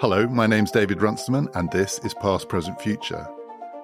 Hello, 0.00 0.28
my 0.28 0.46
name's 0.46 0.70
David 0.70 1.02
Runciman, 1.02 1.48
and 1.56 1.68
this 1.72 1.98
is 2.04 2.14
Past, 2.14 2.48
Present, 2.48 2.80
Future. 2.80 3.28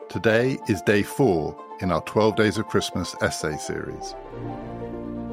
Today 0.09 0.61
is 0.69 0.81
day 0.81 1.03
four 1.03 1.61
in 1.81 1.91
our 1.91 2.03
12 2.03 2.37
Days 2.37 2.57
of 2.57 2.69
Christmas 2.69 3.17
essay 3.21 3.57
series. 3.57 4.15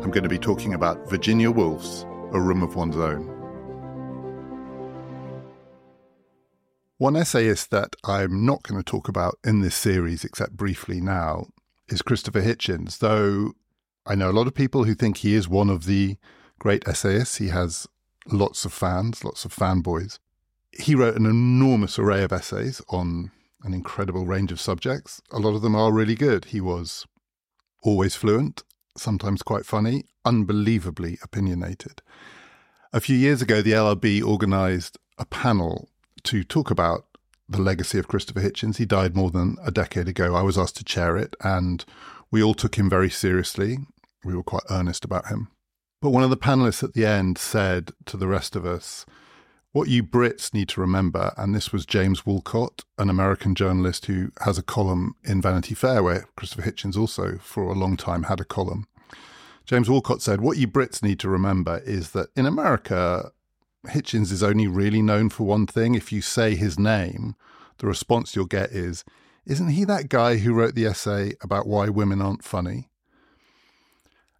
I'm 0.01 0.09
going 0.09 0.23
to 0.23 0.27
be 0.27 0.39
talking 0.39 0.73
about 0.73 1.07
Virginia 1.07 1.51
Woolf's 1.51 2.01
A 2.33 2.41
Room 2.41 2.63
of 2.63 2.75
One's 2.75 2.97
Own. 2.97 3.27
One 6.97 7.15
essayist 7.15 7.69
that 7.69 7.95
I'm 8.03 8.43
not 8.43 8.63
going 8.63 8.81
to 8.81 8.83
talk 8.83 9.07
about 9.07 9.37
in 9.43 9.61
this 9.61 9.75
series, 9.75 10.23
except 10.23 10.57
briefly 10.57 10.99
now, 10.99 11.45
is 11.89 12.01
Christopher 12.01 12.41
Hitchens, 12.41 12.97
though 12.97 13.53
I 14.07 14.15
know 14.15 14.31
a 14.31 14.33
lot 14.33 14.47
of 14.47 14.55
people 14.55 14.85
who 14.85 14.95
think 14.95 15.17
he 15.17 15.35
is 15.35 15.47
one 15.47 15.69
of 15.69 15.85
the 15.85 16.17
great 16.57 16.87
essayists. 16.87 17.37
He 17.37 17.49
has 17.49 17.85
lots 18.25 18.65
of 18.65 18.73
fans, 18.73 19.23
lots 19.23 19.45
of 19.45 19.53
fanboys 19.55 20.17
he 20.71 20.95
wrote 20.95 21.15
an 21.15 21.25
enormous 21.25 21.99
array 21.99 22.23
of 22.23 22.31
essays 22.31 22.81
on 22.89 23.31
an 23.63 23.73
incredible 23.73 24.25
range 24.25 24.51
of 24.51 24.59
subjects. 24.59 25.21
A 25.31 25.39
lot 25.39 25.55
of 25.55 25.61
them 25.61 25.75
are 25.75 25.91
really 25.91 26.15
good. 26.15 26.45
He 26.45 26.61
was 26.61 27.05
always 27.83 28.15
fluent, 28.15 28.63
sometimes 28.97 29.43
quite 29.43 29.65
funny, 29.65 30.05
unbelievably 30.25 31.19
opinionated. 31.23 32.01
A 32.93 32.99
few 32.99 33.15
years 33.15 33.41
ago, 33.41 33.61
the 33.61 33.71
LRB 33.71 34.21
organised 34.21 34.97
a 35.17 35.25
panel 35.25 35.89
to 36.23 36.43
talk 36.43 36.71
about 36.71 37.05
the 37.47 37.61
legacy 37.61 37.97
of 37.97 38.07
Christopher 38.07 38.41
Hitchens. 38.41 38.77
He 38.77 38.85
died 38.85 39.15
more 39.15 39.31
than 39.31 39.57
a 39.63 39.71
decade 39.71 40.07
ago. 40.07 40.35
I 40.35 40.41
was 40.41 40.57
asked 40.57 40.77
to 40.77 40.83
chair 40.83 41.17
it, 41.17 41.35
and 41.41 41.83
we 42.31 42.41
all 42.41 42.53
took 42.53 42.75
him 42.75 42.89
very 42.89 43.09
seriously. 43.09 43.77
We 44.23 44.35
were 44.35 44.43
quite 44.43 44.63
earnest 44.69 45.05
about 45.05 45.27
him. 45.27 45.49
But 46.01 46.09
one 46.09 46.23
of 46.23 46.29
the 46.29 46.37
panelists 46.37 46.83
at 46.83 46.93
the 46.93 47.05
end 47.05 47.37
said 47.37 47.91
to 48.05 48.17
the 48.17 48.27
rest 48.27 48.55
of 48.55 48.65
us, 48.65 49.05
what 49.73 49.87
you 49.87 50.03
Brits 50.03 50.53
need 50.53 50.67
to 50.69 50.81
remember, 50.81 51.33
and 51.37 51.55
this 51.55 51.71
was 51.71 51.85
James 51.85 52.25
Wolcott, 52.25 52.83
an 52.97 53.09
American 53.09 53.55
journalist 53.55 54.05
who 54.07 54.31
has 54.41 54.57
a 54.57 54.63
column 54.63 55.15
in 55.23 55.41
Vanity 55.41 55.75
Fair, 55.75 56.03
where 56.03 56.25
Christopher 56.35 56.69
Hitchens 56.69 56.97
also 56.97 57.37
for 57.37 57.63
a 57.63 57.73
long 57.73 57.95
time 57.95 58.23
had 58.23 58.41
a 58.41 58.45
column. 58.45 58.85
James 59.65 59.89
Wolcott 59.89 60.21
said, 60.21 60.41
What 60.41 60.57
you 60.57 60.67
Brits 60.67 61.01
need 61.01 61.19
to 61.21 61.29
remember 61.29 61.81
is 61.85 62.11
that 62.11 62.27
in 62.35 62.45
America, 62.45 63.31
Hitchens 63.87 64.31
is 64.31 64.43
only 64.43 64.67
really 64.67 65.01
known 65.01 65.29
for 65.29 65.45
one 65.45 65.65
thing. 65.65 65.95
If 65.95 66.11
you 66.11 66.21
say 66.21 66.55
his 66.55 66.77
name, 66.77 67.35
the 67.77 67.87
response 67.87 68.35
you'll 68.35 68.45
get 68.45 68.71
is, 68.71 69.05
Isn't 69.45 69.69
he 69.69 69.85
that 69.85 70.09
guy 70.09 70.37
who 70.37 70.53
wrote 70.53 70.75
the 70.75 70.85
essay 70.85 71.33
about 71.41 71.65
why 71.65 71.87
women 71.87 72.21
aren't 72.21 72.43
funny? 72.43 72.89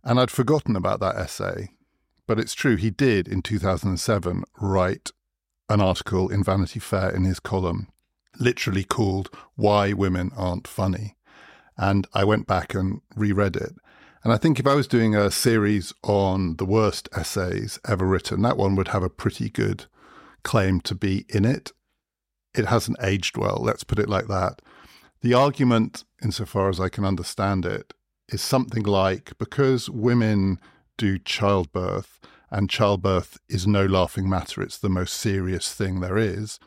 And 0.04 0.20
I'd 0.20 0.32
forgotten 0.32 0.76
about 0.76 1.00
that 1.00 1.16
essay, 1.16 1.70
but 2.28 2.38
it's 2.38 2.54
true, 2.54 2.76
he 2.76 2.90
did 2.90 3.30
in 3.30 3.42
2007 3.42 4.44
write 4.60 5.12
an 5.72 5.82
article 5.82 6.30
in 6.30 6.44
Vanity 6.44 6.80
Fair 6.80 7.10
in 7.10 7.24
his 7.24 7.40
column, 7.40 7.88
literally 8.38 8.84
called 8.84 9.30
Why 9.56 9.94
Women 9.94 10.32
Aren't 10.36 10.68
Funny. 10.68 11.16
And 11.78 12.06
I 12.14 12.26
went 12.26 12.46
back 12.46 12.74
and 12.74 13.02
reread 13.16 13.56
it. 13.56 13.74
And 14.24 14.32
I 14.32 14.38
think 14.38 14.60
if 14.60 14.68
I 14.68 14.76
was 14.76 14.88
doing 14.88 15.16
a 15.16 15.32
series 15.32 15.94
on 16.04 16.58
the 16.58 16.66
worst 16.66 17.10
essays 17.16 17.80
ever 17.88 18.06
written, 18.06 18.42
that 18.44 18.58
one 18.58 18.76
would 18.76 18.90
have 18.90 19.02
a 19.02 19.10
pretty 19.10 19.50
good 19.50 19.86
claim 20.44 20.82
to 20.82 20.94
be 20.94 21.26
in 21.30 21.46
it. 21.46 21.72
It 22.54 22.66
hasn't 22.66 23.02
aged 23.02 23.38
well, 23.38 23.60
let's 23.62 23.84
put 23.84 23.98
it 23.98 24.10
like 24.10 24.28
that. 24.28 24.62
The 25.22 25.34
argument, 25.34 26.04
insofar 26.22 26.70
as 26.70 26.80
I 26.80 26.90
can 26.90 27.06
understand 27.06 27.66
it, 27.66 27.94
is 28.28 28.42
something 28.42 28.84
like 28.84 29.38
because 29.38 29.90
women 29.90 30.60
do 30.98 31.18
childbirth, 31.18 32.20
and 32.52 32.70
childbirth 32.70 33.40
is 33.48 33.66
no 33.66 33.86
laughing 33.86 34.30
matter. 34.30 34.62
It's 34.62 34.78
the 34.78 34.90
most 34.90 35.14
serious 35.14 35.74
thing 35.74 36.02
there 36.02 36.18
is. 36.18 36.60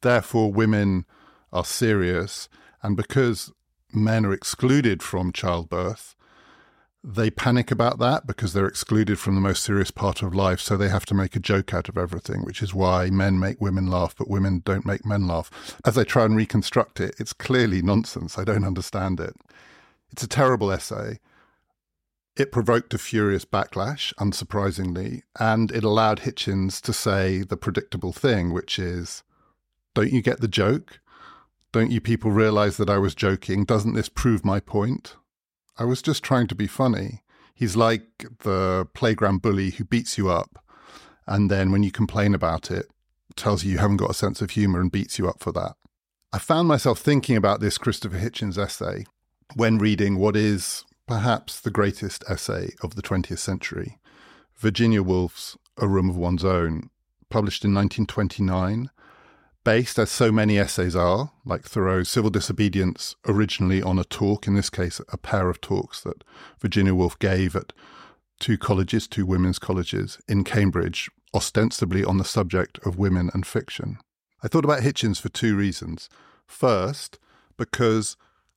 Therefore, 0.00 0.52
women 0.52 1.04
are 1.52 1.64
serious. 1.64 2.48
And 2.82 2.96
because 2.96 3.52
men 3.92 4.24
are 4.24 4.32
excluded 4.32 5.02
from 5.02 5.32
childbirth, 5.32 6.14
they 7.02 7.30
panic 7.30 7.70
about 7.70 7.98
that 7.98 8.26
because 8.26 8.52
they're 8.52 8.66
excluded 8.66 9.18
from 9.18 9.34
the 9.34 9.40
most 9.40 9.62
serious 9.62 9.90
part 9.90 10.22
of 10.22 10.34
life. 10.34 10.60
So 10.60 10.76
they 10.76 10.88
have 10.88 11.04
to 11.06 11.14
make 11.14 11.36
a 11.36 11.40
joke 11.40 11.74
out 11.74 11.88
of 11.88 11.98
everything, 11.98 12.44
which 12.44 12.62
is 12.62 12.72
why 12.72 13.10
men 13.10 13.38
make 13.38 13.60
women 13.60 13.88
laugh, 13.88 14.14
but 14.16 14.30
women 14.30 14.62
don't 14.64 14.86
make 14.86 15.04
men 15.04 15.26
laugh. 15.26 15.50
As 15.84 15.98
I 15.98 16.04
try 16.04 16.24
and 16.24 16.36
reconstruct 16.36 17.00
it, 17.00 17.14
it's 17.18 17.32
clearly 17.32 17.82
nonsense. 17.82 18.38
I 18.38 18.44
don't 18.44 18.64
understand 18.64 19.20
it. 19.20 19.34
It's 20.12 20.22
a 20.22 20.28
terrible 20.28 20.70
essay. 20.70 21.18
It 22.36 22.50
provoked 22.50 22.92
a 22.92 22.98
furious 22.98 23.44
backlash, 23.44 24.12
unsurprisingly, 24.14 25.22
and 25.38 25.70
it 25.70 25.84
allowed 25.84 26.20
Hitchens 26.20 26.80
to 26.80 26.92
say 26.92 27.42
the 27.42 27.56
predictable 27.56 28.12
thing, 28.12 28.52
which 28.52 28.76
is, 28.78 29.22
Don't 29.94 30.12
you 30.12 30.20
get 30.20 30.40
the 30.40 30.48
joke? 30.48 30.98
Don't 31.70 31.92
you 31.92 32.00
people 32.00 32.32
realize 32.32 32.76
that 32.76 32.90
I 32.90 32.98
was 32.98 33.14
joking? 33.14 33.64
Doesn't 33.64 33.94
this 33.94 34.08
prove 34.08 34.44
my 34.44 34.58
point? 34.58 35.16
I 35.78 35.84
was 35.84 36.02
just 36.02 36.24
trying 36.24 36.48
to 36.48 36.54
be 36.56 36.66
funny. 36.66 37.22
He's 37.54 37.76
like 37.76 38.26
the 38.40 38.88
playground 38.94 39.42
bully 39.42 39.70
who 39.70 39.84
beats 39.84 40.18
you 40.18 40.28
up, 40.28 40.58
and 41.26 41.48
then 41.48 41.70
when 41.70 41.84
you 41.84 41.92
complain 41.92 42.34
about 42.34 42.70
it, 42.70 42.86
tells 43.36 43.64
you 43.64 43.72
you 43.72 43.78
haven't 43.78 43.98
got 43.98 44.10
a 44.10 44.14
sense 44.14 44.42
of 44.42 44.50
humor 44.50 44.80
and 44.80 44.90
beats 44.90 45.18
you 45.18 45.28
up 45.28 45.40
for 45.40 45.52
that. 45.52 45.74
I 46.32 46.38
found 46.38 46.66
myself 46.66 46.98
thinking 46.98 47.36
about 47.36 47.60
this 47.60 47.78
Christopher 47.78 48.18
Hitchens 48.18 48.58
essay 48.58 49.04
when 49.54 49.78
reading 49.78 50.16
what 50.16 50.34
is 50.34 50.84
perhaps 51.06 51.60
the 51.60 51.70
greatest 51.70 52.24
essay 52.28 52.72
of 52.82 52.94
the 52.94 53.02
20th 53.02 53.38
century, 53.38 53.98
Virginia 54.56 55.02
Woolf's 55.02 55.56
A 55.76 55.86
Room 55.86 56.08
of 56.08 56.16
One's 56.16 56.44
Own, 56.44 56.90
published 57.28 57.64
in 57.64 57.74
1929, 57.74 58.90
based, 59.64 59.98
as 59.98 60.10
so 60.10 60.30
many 60.30 60.58
essays 60.58 60.94
are, 60.94 61.32
like 61.44 61.64
Thoreau's 61.64 62.08
Civil 62.08 62.30
Disobedience, 62.30 63.16
originally 63.26 63.82
on 63.82 63.98
a 63.98 64.04
talk, 64.04 64.46
in 64.46 64.54
this 64.54 64.70
case, 64.70 65.00
a 65.08 65.16
pair 65.16 65.48
of 65.48 65.60
talks 65.60 66.00
that 66.02 66.22
Virginia 66.60 66.94
Woolf 66.94 67.18
gave 67.18 67.56
at 67.56 67.72
two 68.38 68.58
colleges, 68.58 69.08
two 69.08 69.26
women's 69.26 69.58
colleges 69.58 70.18
in 70.28 70.44
Cambridge, 70.44 71.10
ostensibly 71.34 72.04
on 72.04 72.18
the 72.18 72.24
subject 72.24 72.78
of 72.86 72.98
women 72.98 73.30
and 73.32 73.46
fiction. 73.46 73.98
I 74.42 74.48
thought 74.48 74.64
about 74.64 74.82
Hitchens 74.82 75.20
for 75.20 75.30
two 75.30 75.56
reasons. 75.56 76.08
First, 76.46 77.18
because 77.56 78.16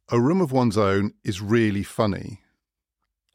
a 0.10 0.20
Room 0.20 0.40
of 0.40 0.52
One's 0.52 0.78
Own 0.78 1.14
is 1.24 1.42
really 1.42 1.84
funny. 1.84 2.40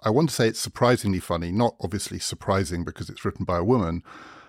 I 0.01 0.11
want 0.11 0.31
to 0.31 0.35
say 0.35 0.49
it's 0.49 0.59
surprisingly 0.59 1.21
funny, 1.21 1.53
not 1.53 1.77
obviously 1.81 2.19
surprising 2.19 2.83
because 2.83 3.11
it's 3.11 3.25
written 3.25 3.45
by 3.45 3.59
a 3.59 3.65
woman, 3.65 4.03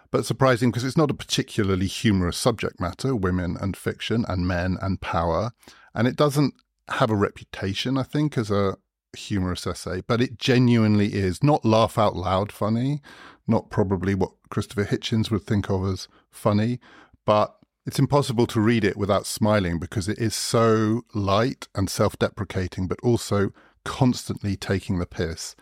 but 0.10 0.26
surprising 0.26 0.72
because 0.72 0.86
it's 0.86 0.98
not 0.98 1.12
a 1.12 1.16
particularly 1.16 1.88
humorous 1.88 2.38
subject 2.38 2.80
matter 2.80 3.16
women 3.16 3.58
and 3.60 3.76
fiction 3.76 4.26
and 4.28 4.48
men 4.48 4.78
and 4.82 5.02
power. 5.02 5.52
And 5.94 6.08
it 6.08 6.16
doesn't 6.16 6.54
have 6.88 7.12
a 7.12 7.16
reputation, 7.16 7.98
I 7.98 8.04
think, 8.04 8.38
as 8.38 8.50
a 8.50 8.78
humorous 9.18 9.68
essay, 9.68 10.02
but 10.08 10.22
it 10.22 10.40
genuinely 10.40 11.14
is 11.14 11.44
not 11.44 11.66
laugh 11.66 11.98
out 11.98 12.16
loud 12.16 12.52
funny, 12.52 13.02
not 13.48 13.70
probably 13.70 14.16
what 14.16 14.32
Christopher 14.50 14.86
Hitchens 14.86 15.30
would 15.30 15.44
think 15.44 15.70
of 15.70 15.86
as 15.86 16.08
funny, 16.32 16.80
but 17.26 17.58
it's 17.86 18.00
impossible 18.00 18.48
to 18.48 18.62
read 18.62 18.84
it 18.84 18.96
without 18.96 19.26
smiling 19.26 19.80
because 19.80 20.08
it 20.08 20.18
is 20.18 20.34
so 20.34 21.04
light 21.14 21.68
and 21.76 21.90
self 21.90 22.18
deprecating, 22.18 22.88
but 22.88 23.00
also 23.02 23.52
constantly 23.84 24.56
taking 24.56 25.00
the 25.00 25.06
piss 25.06 25.56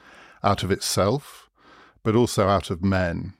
out 0.44 0.64
of 0.64 0.72
itself, 0.72 1.50
but 2.04 2.16
also 2.16 2.48
out 2.48 2.70
of 2.70 2.84
men. 2.84 3.34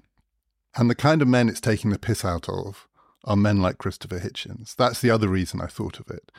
And 0.76 0.90
the 0.90 0.96
kind 0.96 1.22
of 1.22 1.28
men 1.28 1.50
it's 1.50 1.62
taking 1.62 1.92
the 1.92 2.00
piss 2.00 2.26
out 2.26 2.50
of 2.50 2.88
are 3.24 3.36
men 3.36 3.62
like 3.62 3.78
Christopher 3.78 4.20
Hitchens. 4.20 4.76
That's 4.76 5.02
the 5.02 5.12
other 5.12 5.28
reason 5.28 5.62
I 5.62 5.68
thought 5.68 6.00
of 6.00 6.10
it, 6.10 6.32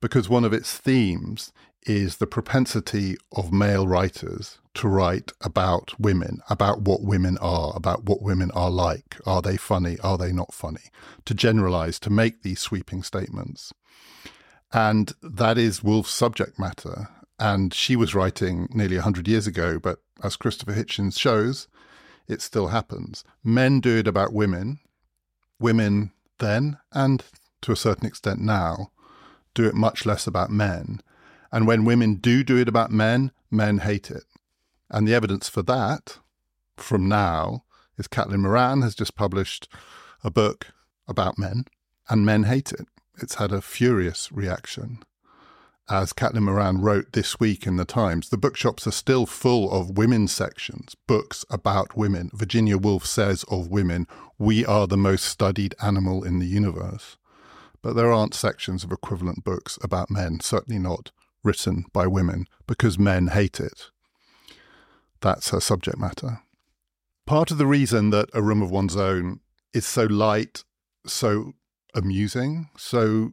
because 0.00 0.28
one 0.28 0.44
of 0.44 0.52
its 0.52 0.76
themes 0.78 1.52
is 1.84 2.16
the 2.16 2.26
propensity 2.26 3.16
of 3.32 3.52
male 3.52 3.86
writers 3.86 4.58
to 4.74 4.88
write 4.88 5.32
about 5.40 5.98
women, 5.98 6.40
about 6.50 6.82
what 6.82 7.02
women 7.02 7.38
are, 7.38 7.72
about 7.74 8.04
what 8.04 8.22
women 8.22 8.50
are 8.52 8.70
like. 8.70 9.16
Are 9.26 9.42
they 9.42 9.56
funny? 9.56 9.98
Are 10.00 10.18
they 10.18 10.32
not 10.32 10.52
funny? 10.52 10.90
To 11.24 11.34
generalize, 11.34 11.98
to 12.00 12.10
make 12.10 12.42
these 12.42 12.60
sweeping 12.60 13.02
statements. 13.02 13.72
And 14.72 15.12
that 15.22 15.58
is 15.58 15.82
Woolf's 15.82 16.12
subject 16.12 16.58
matter. 16.58 17.08
And 17.38 17.72
she 17.72 17.96
was 17.96 18.14
writing 18.14 18.68
nearly 18.72 18.96
100 18.96 19.26
years 19.28 19.46
ago, 19.46 19.78
but 19.78 20.00
as 20.22 20.36
Christopher 20.36 20.72
Hitchens 20.72 21.18
shows, 21.18 21.68
it 22.26 22.42
still 22.42 22.68
happens. 22.68 23.24
Men 23.42 23.80
do 23.80 23.98
it 23.98 24.06
about 24.06 24.32
women. 24.32 24.80
Women 25.58 26.12
then, 26.38 26.78
and 26.92 27.24
to 27.62 27.72
a 27.72 27.76
certain 27.76 28.06
extent 28.06 28.40
now, 28.40 28.92
do 29.54 29.64
it 29.66 29.74
much 29.74 30.06
less 30.06 30.26
about 30.26 30.50
men. 30.50 31.00
And 31.50 31.66
when 31.66 31.84
women 31.84 32.16
do 32.16 32.44
do 32.44 32.56
it 32.58 32.68
about 32.68 32.90
men, 32.90 33.32
men 33.50 33.78
hate 33.78 34.10
it. 34.10 34.24
And 34.90 35.06
the 35.06 35.14
evidence 35.14 35.48
for 35.48 35.62
that 35.62 36.18
from 36.76 37.08
now 37.08 37.64
is 37.96 38.08
Caitlin 38.08 38.40
Moran 38.40 38.82
has 38.82 38.94
just 38.94 39.16
published 39.16 39.68
a 40.22 40.30
book 40.30 40.68
about 41.06 41.38
men, 41.38 41.64
and 42.08 42.24
men 42.24 42.44
hate 42.44 42.72
it. 42.72 42.86
It's 43.20 43.36
had 43.36 43.52
a 43.52 43.60
furious 43.60 44.30
reaction. 44.30 45.02
As 45.90 46.12
Caitlin 46.12 46.42
Moran 46.42 46.82
wrote 46.82 47.12
this 47.12 47.40
week 47.40 47.66
in 47.66 47.76
the 47.76 47.84
Times, 47.86 48.28
the 48.28 48.36
bookshops 48.36 48.86
are 48.86 48.92
still 48.92 49.24
full 49.24 49.72
of 49.72 49.96
women's 49.96 50.32
sections, 50.32 50.94
books 51.06 51.46
about 51.50 51.96
women. 51.96 52.30
Virginia 52.34 52.76
Woolf 52.76 53.06
says 53.06 53.44
of 53.44 53.68
women, 53.68 54.06
we 54.38 54.66
are 54.66 54.86
the 54.86 54.98
most 54.98 55.24
studied 55.24 55.74
animal 55.82 56.22
in 56.24 56.38
the 56.38 56.46
universe. 56.46 57.16
But 57.80 57.94
there 57.94 58.12
aren't 58.12 58.34
sections 58.34 58.84
of 58.84 58.92
equivalent 58.92 59.44
books 59.44 59.78
about 59.82 60.10
men, 60.10 60.40
certainly 60.40 60.78
not 60.78 61.10
written 61.48 61.86
by 61.94 62.06
women, 62.06 62.46
because 62.66 62.98
men 62.98 63.28
hate 63.28 63.58
it. 63.58 63.90
That's 65.22 65.48
her 65.48 65.60
subject 65.60 65.98
matter. 65.98 66.42
Part 67.26 67.50
of 67.50 67.56
the 67.56 67.66
reason 67.66 68.10
that 68.10 68.28
A 68.34 68.42
Room 68.42 68.60
of 68.62 68.70
One's 68.70 68.96
Own 68.96 69.40
is 69.72 69.86
so 69.86 70.04
light, 70.04 70.62
so 71.06 71.54
amusing, 71.94 72.68
so 72.76 73.32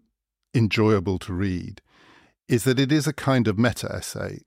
enjoyable 0.54 1.20
to 1.20 1.34
read, 1.34 1.82
is 2.48 2.64
that 2.64 2.80
it 2.80 2.92
is 2.92 3.06
a 3.06 3.14
kind 3.14 3.50
of 3.50 3.60
meta 3.60 3.92
essay. 3.94 4.40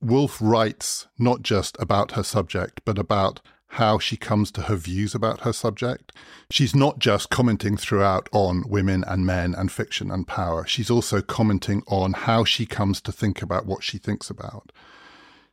Woolf 0.00 0.38
writes 0.40 1.06
not 1.16 1.42
just 1.42 1.76
about 1.78 2.12
her 2.12 2.24
subject, 2.24 2.80
but 2.84 2.98
about 2.98 3.40
how 3.74 3.98
she 3.98 4.16
comes 4.16 4.50
to 4.50 4.62
her 4.62 4.74
views 4.74 5.14
about 5.14 5.42
her 5.42 5.52
subject. 5.52 6.12
She's 6.50 6.74
not 6.74 6.98
just 6.98 7.30
commenting 7.30 7.76
throughout 7.76 8.28
on 8.32 8.64
women 8.68 9.04
and 9.06 9.24
men 9.24 9.54
and 9.54 9.70
fiction 9.70 10.10
and 10.10 10.26
power. 10.26 10.66
She's 10.66 10.90
also 10.90 11.22
commenting 11.22 11.82
on 11.86 12.12
how 12.12 12.44
she 12.44 12.66
comes 12.66 13.00
to 13.02 13.12
think 13.12 13.42
about 13.42 13.66
what 13.66 13.84
she 13.84 13.98
thinks 13.98 14.28
about. 14.28 14.72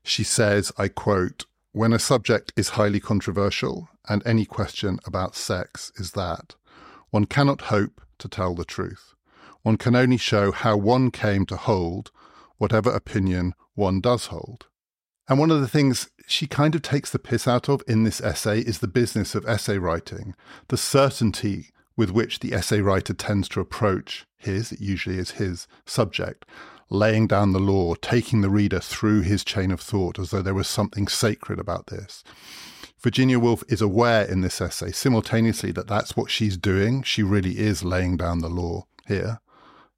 She 0.03 0.23
says, 0.23 0.71
I 0.77 0.87
quote, 0.87 1.45
when 1.73 1.93
a 1.93 1.99
subject 1.99 2.53
is 2.55 2.69
highly 2.69 2.99
controversial, 2.99 3.89
and 4.09 4.25
any 4.25 4.45
question 4.45 4.99
about 5.05 5.35
sex 5.35 5.91
is 5.97 6.13
that, 6.13 6.55
one 7.11 7.25
cannot 7.25 7.61
hope 7.61 8.01
to 8.17 8.27
tell 8.27 8.55
the 8.55 8.65
truth. 8.65 9.13
One 9.61 9.77
can 9.77 9.95
only 9.95 10.17
show 10.17 10.51
how 10.51 10.75
one 10.75 11.11
came 11.11 11.45
to 11.45 11.55
hold 11.55 12.09
whatever 12.57 12.89
opinion 12.89 13.53
one 13.75 14.01
does 14.01 14.27
hold. 14.27 14.65
And 15.29 15.39
one 15.39 15.51
of 15.51 15.61
the 15.61 15.67
things 15.67 16.09
she 16.27 16.47
kind 16.47 16.73
of 16.75 16.81
takes 16.81 17.11
the 17.11 17.19
piss 17.19 17.47
out 17.47 17.69
of 17.69 17.83
in 17.87 18.03
this 18.03 18.21
essay 18.21 18.59
is 18.59 18.79
the 18.79 18.87
business 18.87 19.35
of 19.35 19.45
essay 19.47 19.77
writing, 19.77 20.35
the 20.69 20.77
certainty 20.77 21.69
with 21.97 22.11
which 22.11 22.39
the 22.39 22.53
essay 22.53 22.79
writer 22.79 23.13
tends 23.13 23.49
to 23.49 23.59
approach 23.59 24.25
his, 24.37 24.71
it 24.71 24.79
usually 24.79 25.17
is 25.17 25.31
his, 25.31 25.67
subject, 25.85 26.45
laying 26.89 27.27
down 27.27 27.51
the 27.51 27.59
law, 27.59 27.95
taking 27.95 28.41
the 28.41 28.49
reader 28.49 28.79
through 28.79 29.21
his 29.21 29.43
chain 29.43 29.71
of 29.71 29.81
thought 29.81 30.19
as 30.19 30.29
though 30.29 30.41
there 30.41 30.53
was 30.53 30.67
something 30.67 31.07
sacred 31.07 31.59
about 31.59 31.87
this. 31.87 32.23
Virginia 33.01 33.39
Woolf 33.39 33.63
is 33.67 33.81
aware 33.81 34.23
in 34.23 34.41
this 34.41 34.61
essay 34.61 34.91
simultaneously 34.91 35.71
that 35.71 35.87
that's 35.87 36.15
what 36.15 36.31
she's 36.31 36.57
doing. 36.57 37.03
She 37.03 37.23
really 37.23 37.57
is 37.57 37.83
laying 37.83 38.17
down 38.17 38.39
the 38.39 38.49
law 38.49 38.85
here. 39.07 39.39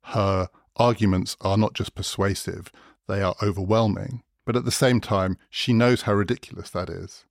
Her 0.04 0.50
arguments 0.76 1.38
are 1.42 1.58
not 1.58 1.74
just 1.74 1.96
persuasive, 1.96 2.72
they 3.08 3.22
are 3.22 3.36
overwhelming. 3.44 4.24
But 4.50 4.56
at 4.56 4.66
the 4.66 4.72
same 4.72 5.00
time, 5.00 5.38
she 5.52 5.74
knows 5.74 6.02
how 6.02 6.14
ridiculous 6.14 6.72
that 6.72 6.90
is. 6.90 7.24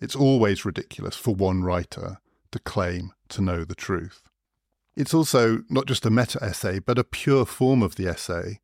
It's 0.00 0.14
always 0.14 0.64
ridiculous 0.64 1.16
for 1.16 1.34
one 1.34 1.64
writer 1.64 2.18
to 2.52 2.60
claim 2.60 3.12
to 3.30 3.42
know 3.42 3.64
the 3.64 3.74
truth. 3.74 4.22
It's 4.94 5.12
also 5.12 5.64
not 5.68 5.86
just 5.86 6.06
a 6.06 6.10
meta 6.10 6.38
essay, 6.40 6.78
but 6.78 6.96
a 6.96 7.02
pure 7.02 7.44
form 7.44 7.82
of 7.82 7.96
the 7.96 8.06
essay, 8.06 8.60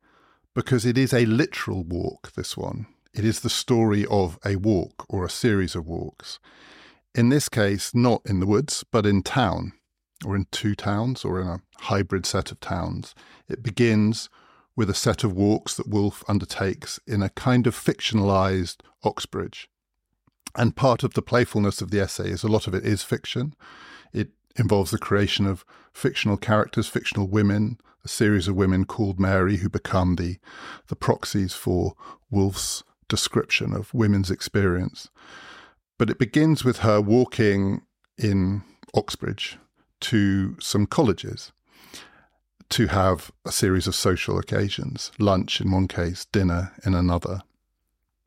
because 0.55 0.85
it 0.85 0.97
is 0.97 1.13
a 1.13 1.25
literal 1.25 1.83
walk, 1.83 2.31
this 2.31 2.55
one. 2.55 2.85
It 3.13 3.25
is 3.25 3.41
the 3.41 3.49
story 3.49 4.05
of 4.05 4.39
a 4.45 4.55
walk 4.55 5.05
or 5.09 5.25
a 5.25 5.29
series 5.29 5.75
of 5.75 5.85
walks. 5.85 6.39
In 7.13 7.27
this 7.27 7.49
case, 7.49 7.93
not 7.93 8.21
in 8.23 8.39
the 8.39 8.47
woods, 8.47 8.85
but 8.89 9.05
in 9.05 9.21
town, 9.21 9.73
or 10.25 10.37
in 10.37 10.45
two 10.49 10.75
towns, 10.75 11.25
or 11.25 11.41
in 11.41 11.47
a 11.47 11.61
hybrid 11.79 12.25
set 12.25 12.53
of 12.53 12.61
towns. 12.61 13.13
It 13.49 13.61
begins 13.61 14.29
with 14.81 14.89
a 14.89 14.95
set 14.95 15.23
of 15.23 15.31
walks 15.31 15.75
that 15.75 15.87
Woolf 15.87 16.23
undertakes 16.27 16.99
in 17.05 17.21
a 17.21 17.29
kind 17.29 17.67
of 17.67 17.75
fictionalized 17.75 18.77
Oxbridge. 19.03 19.69
And 20.55 20.75
part 20.75 21.03
of 21.03 21.13
the 21.13 21.21
playfulness 21.21 21.83
of 21.83 21.91
the 21.91 21.99
essay 21.99 22.31
is 22.31 22.43
a 22.43 22.47
lot 22.47 22.65
of 22.65 22.73
it 22.73 22.83
is 22.83 23.03
fiction. 23.03 23.53
It 24.11 24.29
involves 24.55 24.89
the 24.89 24.97
creation 24.97 25.45
of 25.45 25.63
fictional 25.93 26.35
characters, 26.35 26.87
fictional 26.87 27.27
women, 27.27 27.77
a 28.03 28.07
series 28.07 28.47
of 28.47 28.55
women 28.55 28.85
called 28.85 29.19
Mary 29.19 29.57
who 29.57 29.69
become 29.69 30.15
the, 30.15 30.37
the 30.87 30.95
proxies 30.95 31.53
for 31.53 31.93
Woolf's 32.31 32.83
description 33.07 33.75
of 33.75 33.93
women's 33.93 34.31
experience. 34.31 35.11
But 35.99 36.09
it 36.09 36.17
begins 36.17 36.63
with 36.63 36.77
her 36.79 36.99
walking 36.99 37.83
in 38.17 38.63
Oxbridge 38.95 39.59
to 39.99 40.59
some 40.59 40.87
colleges 40.87 41.51
to 42.71 42.87
have 42.87 43.31
a 43.45 43.51
series 43.51 43.85
of 43.85 43.93
social 43.93 44.39
occasions 44.39 45.11
lunch 45.19 45.59
in 45.59 45.69
one 45.71 45.89
case, 45.89 46.23
dinner 46.23 46.71
in 46.85 46.93
another. 46.93 47.41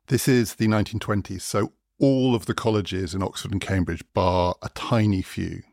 This 0.05 0.27
is 0.27 0.55
the 0.55 0.67
1920s, 0.67 1.41
so 1.41 1.71
all 1.99 2.35
of 2.35 2.45
the 2.45 2.53
colleges 2.53 3.15
in 3.15 3.23
Oxford 3.23 3.51
and 3.51 3.59
Cambridge, 3.59 4.03
bar 4.13 4.53
a 4.61 4.69
tiny 4.69 5.23
few, 5.23 5.63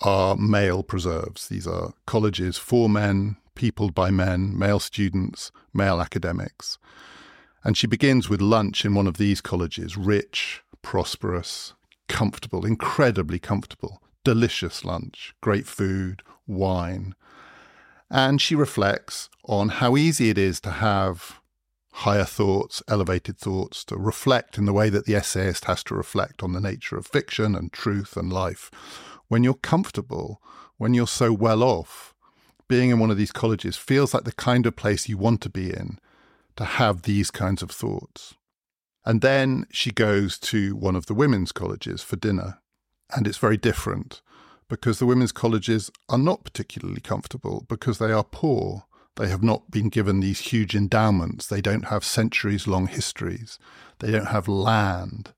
are 0.00 0.36
male 0.36 0.82
preserves. 0.82 1.48
These 1.48 1.66
are 1.66 1.92
colleges 2.06 2.56
for 2.56 2.88
men, 2.88 3.36
peopled 3.54 3.94
by 3.94 4.10
men, 4.10 4.58
male 4.58 4.80
students, 4.80 5.52
male 5.74 6.00
academics. 6.00 6.78
And 7.62 7.76
she 7.76 7.86
begins 7.86 8.30
with 8.30 8.40
lunch 8.40 8.86
in 8.86 8.94
one 8.94 9.06
of 9.06 9.18
these 9.18 9.42
colleges 9.42 9.98
rich, 9.98 10.62
prosperous, 10.80 11.74
comfortable, 12.08 12.64
incredibly 12.64 13.38
comfortable, 13.38 14.00
delicious 14.24 14.82
lunch, 14.82 15.34
great 15.42 15.66
food, 15.66 16.22
wine, 16.46 17.14
and 18.14 18.40
she 18.40 18.54
reflects 18.54 19.28
on 19.44 19.68
how 19.68 19.96
easy 19.96 20.30
it 20.30 20.38
is 20.38 20.60
to 20.60 20.70
have 20.70 21.40
higher 21.94 22.24
thoughts, 22.24 22.80
elevated 22.86 23.36
thoughts, 23.36 23.84
to 23.84 23.96
reflect 23.96 24.56
in 24.56 24.66
the 24.66 24.72
way 24.72 24.88
that 24.88 25.04
the 25.04 25.16
essayist 25.16 25.64
has 25.64 25.82
to 25.82 25.96
reflect 25.96 26.40
on 26.40 26.52
the 26.52 26.60
nature 26.60 26.96
of 26.96 27.08
fiction 27.08 27.56
and 27.56 27.72
truth 27.72 28.16
and 28.16 28.32
life. 28.32 28.70
When 29.26 29.42
you're 29.42 29.54
comfortable, 29.54 30.40
when 30.76 30.94
you're 30.94 31.08
so 31.08 31.32
well 31.32 31.64
off, 31.64 32.14
being 32.68 32.90
in 32.90 33.00
one 33.00 33.10
of 33.10 33.16
these 33.16 33.32
colleges 33.32 33.76
feels 33.76 34.14
like 34.14 34.22
the 34.22 34.32
kind 34.32 34.64
of 34.64 34.76
place 34.76 35.08
you 35.08 35.18
want 35.18 35.40
to 35.40 35.50
be 35.50 35.70
in 35.70 35.98
to 36.54 36.64
have 36.64 37.02
these 37.02 37.32
kinds 37.32 37.62
of 37.62 37.72
thoughts. 37.72 38.34
And 39.04 39.22
then 39.22 39.66
she 39.72 39.90
goes 39.90 40.38
to 40.38 40.76
one 40.76 40.94
of 40.94 41.06
the 41.06 41.14
women's 41.14 41.50
colleges 41.50 42.00
for 42.00 42.14
dinner, 42.14 42.60
and 43.10 43.26
it's 43.26 43.38
very 43.38 43.56
different 43.56 44.22
because 44.68 44.98
the 44.98 45.06
women's 45.06 45.32
colleges 45.32 45.90
are 46.08 46.18
not 46.18 46.44
particularly 46.44 47.00
comfortable 47.00 47.64
because 47.68 47.98
they 47.98 48.12
are 48.12 48.24
poor. 48.24 48.84
They 49.16 49.28
have 49.28 49.42
not 49.42 49.70
been 49.70 49.88
given 49.90 50.20
these 50.20 50.40
huge 50.40 50.74
endowments. 50.74 51.46
They 51.46 51.60
don't 51.60 51.86
have 51.86 52.04
centuries 52.04 52.66
long 52.66 52.88
histories. 52.88 53.58
They 54.00 54.10
don't 54.10 54.28
have 54.28 54.48
land. 54.48 55.32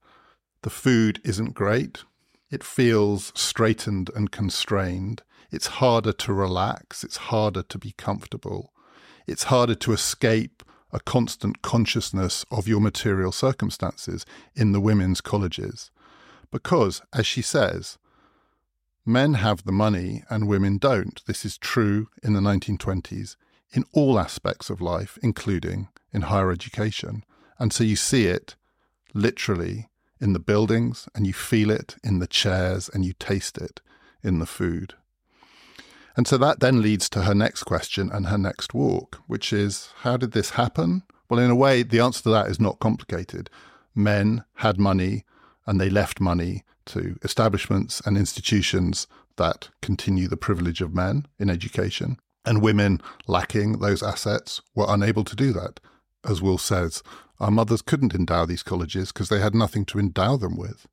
The 0.62 0.70
food 0.70 1.20
isn't 1.24 1.54
great. 1.54 2.04
It 2.50 2.64
feels 2.64 3.32
straitened 3.34 4.10
and 4.14 4.30
constrained. 4.30 5.22
It's 5.50 5.66
harder 5.66 6.12
to 6.12 6.32
relax. 6.32 7.04
It's 7.04 7.16
harder 7.16 7.62
to 7.62 7.78
be 7.78 7.92
comfortable. 7.92 8.72
It's 9.26 9.44
harder 9.44 9.74
to 9.74 9.92
escape 9.92 10.62
a 10.92 11.00
constant 11.00 11.62
consciousness 11.62 12.44
of 12.50 12.68
your 12.68 12.80
material 12.80 13.32
circumstances 13.32 14.24
in 14.54 14.72
the 14.72 14.80
women's 14.80 15.20
colleges. 15.20 15.90
Because, 16.50 17.02
as 17.12 17.26
she 17.26 17.42
says, 17.42 17.98
Men 19.08 19.34
have 19.34 19.62
the 19.62 19.72
money 19.72 20.24
and 20.28 20.48
women 20.48 20.78
don't. 20.78 21.24
This 21.26 21.44
is 21.44 21.56
true 21.56 22.08
in 22.24 22.32
the 22.32 22.40
1920s 22.40 23.36
in 23.70 23.84
all 23.92 24.18
aspects 24.18 24.68
of 24.68 24.80
life, 24.80 25.16
including 25.22 25.86
in 26.12 26.22
higher 26.22 26.50
education. 26.50 27.24
And 27.56 27.72
so 27.72 27.84
you 27.84 27.94
see 27.94 28.26
it 28.26 28.56
literally 29.14 29.88
in 30.20 30.32
the 30.32 30.40
buildings 30.40 31.08
and 31.14 31.24
you 31.24 31.32
feel 31.32 31.70
it 31.70 31.94
in 32.02 32.18
the 32.18 32.26
chairs 32.26 32.90
and 32.92 33.04
you 33.04 33.12
taste 33.12 33.58
it 33.58 33.80
in 34.24 34.40
the 34.40 34.46
food. 34.46 34.94
And 36.16 36.26
so 36.26 36.36
that 36.38 36.58
then 36.58 36.82
leads 36.82 37.08
to 37.10 37.22
her 37.22 37.34
next 37.34 37.62
question 37.62 38.10
and 38.10 38.26
her 38.26 38.38
next 38.38 38.74
walk, 38.74 39.20
which 39.28 39.52
is 39.52 39.90
how 39.98 40.16
did 40.16 40.32
this 40.32 40.50
happen? 40.50 41.04
Well, 41.28 41.38
in 41.38 41.50
a 41.50 41.54
way, 41.54 41.84
the 41.84 42.00
answer 42.00 42.24
to 42.24 42.30
that 42.30 42.48
is 42.48 42.58
not 42.58 42.80
complicated. 42.80 43.50
Men 43.94 44.42
had 44.54 44.80
money 44.80 45.24
and 45.64 45.80
they 45.80 45.90
left 45.90 46.20
money 46.20 46.64
to 46.86 47.18
establishments 47.22 48.00
and 48.04 48.16
institutions 48.16 49.06
that 49.36 49.68
continue 49.82 50.28
the 50.28 50.36
privilege 50.36 50.80
of 50.80 50.94
men 50.94 51.26
in 51.38 51.50
education. 51.50 52.18
And 52.44 52.62
women 52.62 53.00
lacking 53.26 53.78
those 53.80 54.02
assets 54.02 54.62
were 54.74 54.86
unable 54.88 55.24
to 55.24 55.36
do 55.36 55.52
that. 55.52 55.80
as 56.28 56.42
Woolf 56.42 56.60
says, 56.60 57.02
our 57.38 57.50
mothers 57.50 57.82
couldn't 57.82 58.14
endow 58.14 58.46
these 58.46 58.62
colleges 58.62 59.12
because 59.12 59.28
they 59.28 59.40
had 59.40 59.54
nothing 59.54 59.84
to 59.86 59.98
endow 59.98 60.36
them 60.36 60.56
with. 60.56 60.86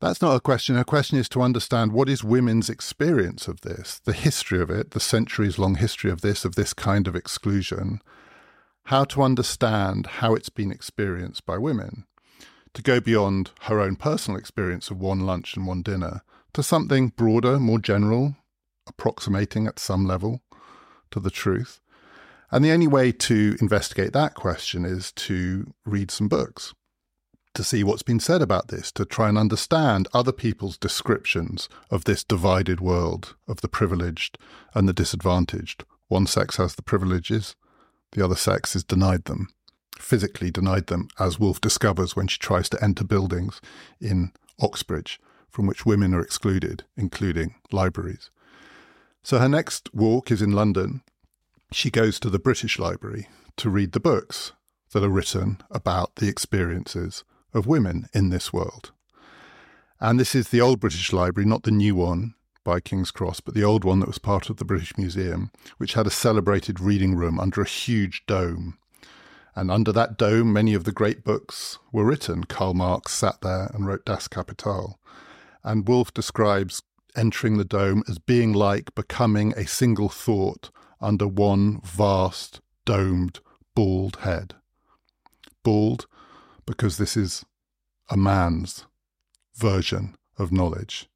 That's 0.00 0.22
not 0.22 0.34
a 0.34 0.40
question. 0.40 0.76
A 0.76 0.84
question 0.84 1.18
is 1.18 1.28
to 1.30 1.42
understand 1.42 1.92
what 1.92 2.08
is 2.08 2.24
women's 2.24 2.70
experience 2.70 3.48
of 3.48 3.60
this, 3.60 4.00
the 4.04 4.14
history 4.14 4.60
of 4.60 4.70
it, 4.70 4.92
the 4.92 5.00
centuries 5.00 5.58
long 5.58 5.74
history 5.74 6.10
of 6.10 6.22
this, 6.22 6.44
of 6.44 6.54
this 6.54 6.72
kind 6.72 7.06
of 7.06 7.14
exclusion, 7.14 8.00
how 8.86 9.04
to 9.04 9.22
understand 9.22 10.06
how 10.06 10.34
it's 10.34 10.48
been 10.48 10.72
experienced 10.72 11.44
by 11.44 11.58
women, 11.58 12.06
to 12.74 12.82
go 12.82 13.00
beyond 13.00 13.50
her 13.62 13.80
own 13.80 13.96
personal 13.96 14.38
experience 14.38 14.90
of 14.90 15.00
one 15.00 15.20
lunch 15.20 15.56
and 15.56 15.66
one 15.66 15.82
dinner 15.82 16.22
to 16.52 16.62
something 16.62 17.08
broader, 17.08 17.58
more 17.58 17.78
general, 17.78 18.36
approximating 18.86 19.66
at 19.66 19.78
some 19.78 20.04
level 20.06 20.40
to 21.10 21.20
the 21.20 21.30
truth. 21.30 21.80
And 22.50 22.64
the 22.64 22.72
only 22.72 22.88
way 22.88 23.12
to 23.12 23.56
investigate 23.60 24.12
that 24.12 24.34
question 24.34 24.84
is 24.84 25.12
to 25.12 25.72
read 25.84 26.10
some 26.10 26.28
books 26.28 26.74
to 27.54 27.64
see 27.64 27.82
what's 27.82 28.02
been 28.02 28.20
said 28.20 28.42
about 28.42 28.68
this, 28.68 28.92
to 28.92 29.04
try 29.04 29.28
and 29.28 29.36
understand 29.36 30.08
other 30.14 30.32
people's 30.32 30.78
descriptions 30.78 31.68
of 31.90 32.04
this 32.04 32.22
divided 32.22 32.80
world 32.80 33.34
of 33.48 33.60
the 33.60 33.68
privileged 33.68 34.38
and 34.74 34.88
the 34.88 34.92
disadvantaged. 34.92 35.84
One 36.08 36.26
sex 36.26 36.56
has 36.56 36.74
the 36.74 36.82
privileges, 36.82 37.56
the 38.12 38.24
other 38.24 38.36
sex 38.36 38.76
is 38.76 38.84
denied 38.84 39.24
them, 39.24 39.48
physically 40.00 40.50
denied 40.50 40.86
them, 40.86 41.08
as 41.18 41.38
Woolf 41.38 41.60
discovers 41.60 42.16
when 42.16 42.26
she 42.26 42.38
tries 42.38 42.68
to 42.70 42.82
enter 42.82 43.04
buildings 43.04 43.60
in 44.00 44.32
Oxbridge 44.60 45.20
from 45.48 45.66
which 45.66 45.86
women 45.86 46.14
are 46.14 46.22
excluded, 46.22 46.84
including 46.96 47.54
libraries. 47.72 48.30
So 49.22 49.38
her 49.38 49.48
next 49.48 49.92
walk 49.92 50.30
is 50.30 50.40
in 50.40 50.52
London. 50.52 51.02
She 51.72 51.90
goes 51.90 52.18
to 52.20 52.30
the 52.30 52.38
British 52.38 52.78
Library 52.78 53.28
to 53.56 53.68
read 53.68 53.92
the 53.92 54.00
books 54.00 54.52
that 54.92 55.04
are 55.04 55.08
written 55.08 55.58
about 55.70 56.16
the 56.16 56.28
experiences 56.28 57.24
of 57.52 57.66
women 57.66 58.06
in 58.12 58.30
this 58.30 58.52
world. 58.52 58.92
And 60.00 60.18
this 60.18 60.34
is 60.34 60.48
the 60.48 60.60
old 60.60 60.80
British 60.80 61.12
Library, 61.12 61.46
not 61.46 61.64
the 61.64 61.70
new 61.70 61.94
one 61.94 62.34
by 62.64 62.80
King's 62.80 63.10
Cross, 63.10 63.40
but 63.40 63.54
the 63.54 63.64
old 63.64 63.84
one 63.84 64.00
that 64.00 64.08
was 64.08 64.18
part 64.18 64.50
of 64.50 64.56
the 64.56 64.64
British 64.64 64.96
Museum, 64.96 65.50
which 65.78 65.94
had 65.94 66.06
a 66.06 66.10
celebrated 66.10 66.80
reading 66.80 67.14
room 67.14 67.38
under 67.38 67.60
a 67.60 67.68
huge 67.68 68.24
dome. 68.26 68.78
And 69.54 69.70
under 69.70 69.92
that 69.92 70.16
dome, 70.16 70.52
many 70.52 70.74
of 70.74 70.84
the 70.84 70.92
great 70.92 71.24
books 71.24 71.78
were 71.92 72.04
written. 72.04 72.44
Karl 72.44 72.74
Marx 72.74 73.12
sat 73.12 73.40
there 73.40 73.70
and 73.74 73.86
wrote 73.86 74.04
Das 74.04 74.28
Kapital. 74.28 74.98
And 75.64 75.86
Woolf 75.86 76.14
describes 76.14 76.82
entering 77.16 77.58
the 77.58 77.64
dome 77.64 78.02
as 78.08 78.18
being 78.18 78.52
like 78.52 78.94
becoming 78.94 79.52
a 79.56 79.66
single 79.66 80.08
thought 80.08 80.70
under 81.00 81.26
one 81.26 81.80
vast, 81.82 82.60
domed, 82.84 83.40
bald 83.74 84.16
head. 84.16 84.54
Bald 85.62 86.06
because 86.66 86.98
this 86.98 87.16
is 87.16 87.44
a 88.08 88.16
man's 88.16 88.86
version 89.56 90.14
of 90.38 90.52
knowledge. 90.52 91.08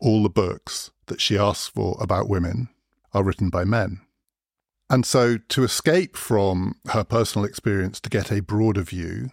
All 0.00 0.22
the 0.22 0.28
books 0.28 0.90
that 1.06 1.20
she 1.20 1.36
asks 1.36 1.68
for 1.68 1.96
about 2.00 2.28
women 2.28 2.68
are 3.12 3.24
written 3.24 3.50
by 3.50 3.64
men. 3.64 4.00
And 4.94 5.04
so, 5.04 5.38
to 5.38 5.64
escape 5.64 6.16
from 6.16 6.76
her 6.90 7.02
personal 7.02 7.44
experience, 7.44 7.98
to 7.98 8.08
get 8.08 8.30
a 8.30 8.38
broader 8.38 8.82
view, 8.82 9.32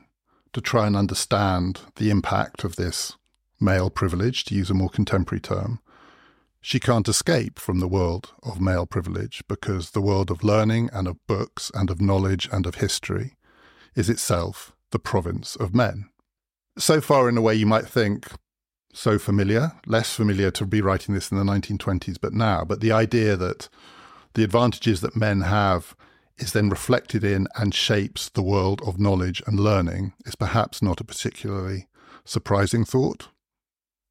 to 0.54 0.60
try 0.60 0.88
and 0.88 0.96
understand 0.96 1.82
the 1.98 2.10
impact 2.10 2.64
of 2.64 2.78
this 2.78 3.16
male 3.60 3.92
privilege, 3.92 4.44
to 4.46 4.56
use 4.56 4.72
a 4.72 4.74
more 4.74 4.90
contemporary 4.90 5.40
term, 5.40 5.80
she 6.62 6.80
can't 6.80 7.08
escape 7.08 7.60
from 7.60 7.80
the 7.80 7.88
world 7.88 8.34
of 8.42 8.60
male 8.60 8.88
privilege 8.88 9.44
because 9.48 9.92
the 9.92 10.02
world 10.02 10.32
of 10.32 10.44
learning 10.44 10.90
and 10.94 11.08
of 11.08 11.24
books 11.28 11.70
and 11.76 11.92
of 11.92 12.02
knowledge 12.02 12.50
and 12.52 12.66
of 12.66 12.76
history 12.82 13.36
is 13.96 14.10
itself 14.10 14.74
the 14.90 14.98
province 14.98 15.56
of 15.56 15.76
men. 15.76 16.10
So 16.80 17.00
far, 17.02 17.30
in 17.30 17.38
a 17.38 17.42
way, 17.44 17.54
you 17.54 17.68
might 17.68 17.86
think 17.86 18.30
so 18.94 19.20
familiar, 19.20 19.74
less 19.86 20.12
familiar 20.12 20.50
to 20.50 20.66
be 20.66 20.82
writing 20.82 21.14
this 21.14 21.32
in 21.32 21.38
the 21.38 21.44
1920s, 21.44 22.18
but 22.20 22.34
now. 22.34 22.66
But 22.66 22.80
the 22.80 22.92
idea 22.92 23.38
that 23.38 23.70
the 24.34 24.44
advantages 24.44 25.02
that 25.02 25.16
men 25.16 25.42
have 25.42 25.96
is 26.38 26.54
then 26.54 26.70
reflected 26.70 27.24
in 27.24 27.48
and 27.56 27.74
shapes 27.74 28.30
the 28.30 28.42
world 28.42 28.82
of 28.86 29.00
knowledge 29.00 29.44
and 29.46 29.60
learning 29.60 30.14
is 30.26 30.36
perhaps 30.36 30.82
not 30.82 31.02
a 31.02 31.06
particularly 31.06 31.88
surprising 32.26 32.86
thought. 32.86 33.30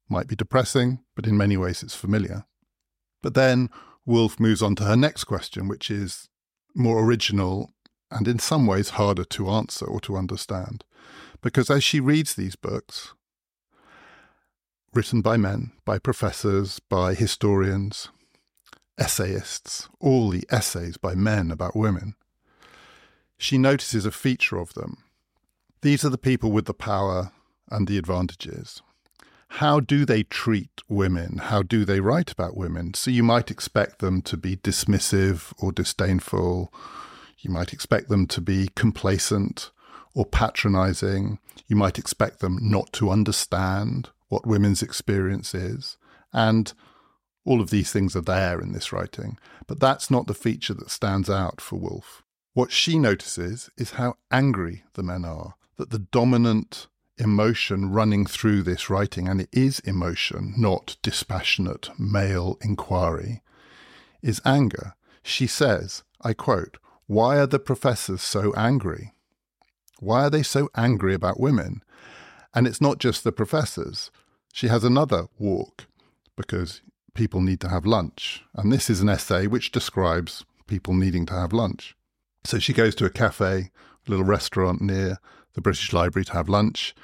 Might 0.09 0.27
be 0.27 0.35
depressing, 0.35 0.99
but 1.15 1.27
in 1.27 1.37
many 1.37 1.57
ways 1.57 1.83
it's 1.83 1.95
familiar. 1.95 2.45
But 3.21 3.33
then 3.33 3.69
Woolf 4.05 4.39
moves 4.39 4.61
on 4.61 4.75
to 4.75 4.83
her 4.83 4.95
next 4.95 5.25
question, 5.25 5.67
which 5.67 5.91
is 5.91 6.29
more 6.75 7.03
original 7.03 7.71
and 8.09 8.27
in 8.27 8.39
some 8.39 8.67
ways 8.67 8.91
harder 8.91 9.23
to 9.23 9.49
answer 9.49 9.85
or 9.85 9.99
to 10.01 10.17
understand. 10.17 10.83
Because 11.41 11.69
as 11.69 11.83
she 11.83 11.99
reads 11.99 12.35
these 12.35 12.55
books, 12.55 13.13
written 14.93 15.21
by 15.21 15.37
men, 15.37 15.71
by 15.85 15.97
professors, 15.97 16.79
by 16.89 17.13
historians, 17.13 18.09
essayists, 19.01 19.89
all 19.99 20.29
the 20.29 20.45
essays 20.49 20.97
by 20.97 21.15
men 21.15 21.51
about 21.51 21.75
women, 21.75 22.15
she 23.37 23.57
notices 23.57 24.05
a 24.05 24.11
feature 24.11 24.57
of 24.57 24.73
them. 24.75 25.03
These 25.81 26.05
are 26.05 26.09
the 26.09 26.17
people 26.17 26.51
with 26.51 26.65
the 26.65 26.73
power 26.73 27.31
and 27.69 27.87
the 27.87 27.97
advantages. 27.97 28.81
How 29.55 29.79
do 29.79 30.05
they 30.05 30.23
treat 30.23 30.81
women? 30.87 31.39
How 31.39 31.63
do 31.63 31.83
they 31.83 31.99
write 31.99 32.31
about 32.31 32.55
women? 32.55 32.93
So 32.93 33.11
you 33.11 33.23
might 33.23 33.51
expect 33.51 33.99
them 33.99 34.21
to 34.21 34.37
be 34.37 34.55
dismissive 34.55 35.51
or 35.57 35.71
disdainful 35.71 36.71
you 37.41 37.49
might 37.49 37.73
expect 37.73 38.09
them 38.09 38.27
to 38.27 38.41
be 38.41 38.69
complacent 38.75 39.71
or 40.13 40.25
patronizing. 40.25 41.39
You 41.67 41.75
might 41.75 41.97
expect 41.97 42.39
them 42.39 42.59
not 42.61 42.93
to 42.93 43.09
understand 43.09 44.09
what 44.29 44.45
women's 44.45 44.83
experience 44.83 45.55
is. 45.55 45.97
And 46.31 46.71
all 47.45 47.61
of 47.61 47.69
these 47.69 47.91
things 47.91 48.15
are 48.15 48.21
there 48.21 48.59
in 48.59 48.71
this 48.71 48.91
writing. 48.91 49.37
But 49.67 49.79
that's 49.79 50.11
not 50.11 50.27
the 50.27 50.33
feature 50.33 50.73
that 50.75 50.91
stands 50.91 51.29
out 51.29 51.59
for 51.59 51.77
Woolf. 51.77 52.23
What 52.53 52.71
she 52.71 52.99
notices 52.99 53.69
is 53.77 53.91
how 53.91 54.15
angry 54.29 54.83
the 54.93 55.03
men 55.03 55.25
are, 55.25 55.55
that 55.77 55.89
the 55.89 55.99
dominant 55.99 56.87
emotion 57.17 57.91
running 57.91 58.25
through 58.25 58.63
this 58.63 58.89
writing, 58.89 59.27
and 59.27 59.39
it 59.39 59.49
is 59.51 59.79
emotion, 59.79 60.53
not 60.57 60.97
dispassionate 61.01 61.89
male 61.97 62.57
inquiry, 62.61 63.41
is 64.21 64.41
anger. 64.45 64.95
She 65.23 65.47
says, 65.47 66.03
I 66.21 66.33
quote, 66.33 66.77
why 67.07 67.37
are 67.39 67.47
the 67.47 67.59
professors 67.59 68.21
so 68.21 68.53
angry? 68.53 69.13
Why 69.99 70.23
are 70.23 70.29
they 70.29 70.43
so 70.43 70.69
angry 70.75 71.13
about 71.13 71.39
women? 71.39 71.83
And 72.53 72.67
it's 72.67 72.81
not 72.81 72.99
just 72.99 73.23
the 73.23 73.31
professors. 73.31 74.11
She 74.51 74.67
has 74.67 74.83
another 74.83 75.27
walk 75.37 75.85
because 76.35 76.81
people 77.13 77.41
need 77.41 77.59
to 77.61 77.69
have 77.69 77.85
lunch. 77.85 78.43
And 78.55 78.71
this 78.71 78.89
is 78.89 79.01
an 79.01 79.09
essay 79.09 79.47
which 79.47 79.71
describes 79.71 80.45
people 80.67 80.93
needing 80.93 81.25
to 81.27 81.33
have 81.33 81.53
lunch. 81.53 81.95
So 82.43 82.59
she 82.59 82.73
goes 82.73 82.95
to 82.95 83.05
a 83.05 83.09
cafe, 83.09 83.71
a 84.07 84.09
little 84.09 84.25
restaurant 84.25 84.81
near 84.81 85.17
the 85.53 85.61
British 85.61 85.93
Library 85.93 86.25
to 86.25 86.33
have 86.33 86.49
lunch. 86.49 86.95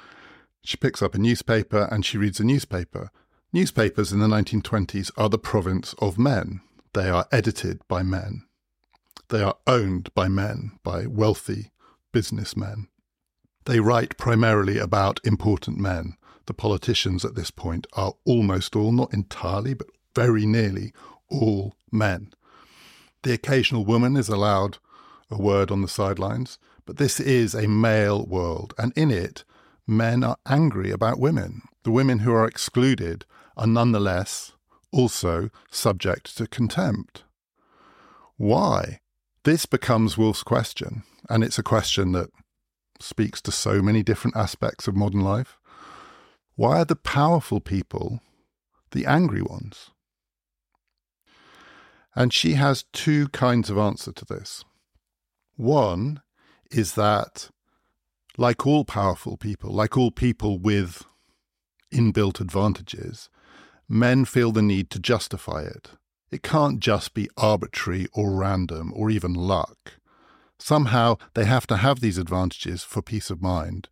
She 0.62 0.76
picks 0.76 1.02
up 1.02 1.14
a 1.14 1.18
newspaper 1.18 1.88
and 1.90 2.04
she 2.04 2.18
reads 2.18 2.40
a 2.40 2.44
newspaper. 2.44 3.10
Newspapers 3.52 4.12
in 4.12 4.20
the 4.20 4.26
1920s 4.26 5.10
are 5.16 5.28
the 5.28 5.38
province 5.38 5.94
of 6.00 6.18
men. 6.18 6.60
They 6.94 7.08
are 7.08 7.26
edited 7.30 7.80
by 7.88 8.02
men. 8.02 8.44
They 9.28 9.42
are 9.42 9.56
owned 9.66 10.12
by 10.14 10.28
men, 10.28 10.72
by 10.82 11.06
wealthy 11.06 11.70
businessmen. 12.12 12.88
They 13.66 13.80
write 13.80 14.16
primarily 14.16 14.78
about 14.78 15.20
important 15.24 15.78
men. 15.78 16.16
The 16.46 16.54
politicians 16.54 17.24
at 17.26 17.34
this 17.34 17.50
point 17.50 17.86
are 17.92 18.14
almost 18.24 18.74
all, 18.74 18.92
not 18.92 19.12
entirely, 19.12 19.74
but 19.74 19.88
very 20.18 20.44
nearly 20.44 20.92
all 21.28 21.74
men. 21.92 22.32
The 23.22 23.32
occasional 23.32 23.84
woman 23.84 24.16
is 24.16 24.28
allowed 24.28 24.78
a 25.30 25.40
word 25.40 25.70
on 25.70 25.80
the 25.80 25.94
sidelines, 26.00 26.58
but 26.86 26.96
this 26.96 27.20
is 27.20 27.54
a 27.54 27.68
male 27.68 28.26
world, 28.26 28.74
and 28.76 28.92
in 28.96 29.12
it, 29.12 29.44
men 29.86 30.24
are 30.24 30.38
angry 30.44 30.90
about 30.90 31.20
women. 31.20 31.62
The 31.84 31.92
women 31.92 32.18
who 32.20 32.32
are 32.32 32.48
excluded 32.48 33.26
are 33.56 33.68
nonetheless 33.68 34.54
also 34.90 35.50
subject 35.70 36.36
to 36.36 36.48
contempt. 36.48 37.22
Why? 38.36 38.98
This 39.44 39.66
becomes 39.66 40.18
Woolf's 40.18 40.42
question, 40.42 41.04
and 41.30 41.44
it's 41.44 41.60
a 41.60 41.70
question 41.74 42.10
that 42.12 42.30
speaks 42.98 43.40
to 43.42 43.52
so 43.52 43.80
many 43.80 44.02
different 44.02 44.36
aspects 44.36 44.88
of 44.88 44.96
modern 44.96 45.20
life. 45.20 45.60
Why 46.56 46.80
are 46.80 46.84
the 46.84 46.96
powerful 46.96 47.60
people 47.60 48.20
the 48.90 49.06
angry 49.06 49.42
ones? 49.42 49.90
And 52.18 52.32
she 52.32 52.54
has 52.54 52.84
two 52.92 53.28
kinds 53.28 53.70
of 53.70 53.78
answer 53.78 54.10
to 54.10 54.24
this. 54.24 54.64
One 55.54 56.20
is 56.68 56.96
that, 56.96 57.48
like 58.36 58.66
all 58.66 58.84
powerful 58.84 59.36
people, 59.36 59.70
like 59.70 59.96
all 59.96 60.10
people 60.10 60.58
with 60.58 61.04
inbuilt 61.92 62.40
advantages, 62.40 63.30
men 63.88 64.24
feel 64.24 64.50
the 64.50 64.62
need 64.62 64.90
to 64.90 64.98
justify 64.98 65.62
it. 65.62 65.90
It 66.32 66.42
can't 66.42 66.80
just 66.80 67.14
be 67.14 67.30
arbitrary 67.36 68.08
or 68.12 68.32
random 68.32 68.92
or 68.96 69.10
even 69.10 69.32
luck. 69.32 69.92
Somehow 70.58 71.18
they 71.34 71.44
have 71.44 71.68
to 71.68 71.76
have 71.76 72.00
these 72.00 72.18
advantages 72.18 72.82
for 72.82 73.00
peace 73.00 73.30
of 73.30 73.40
mind, 73.40 73.88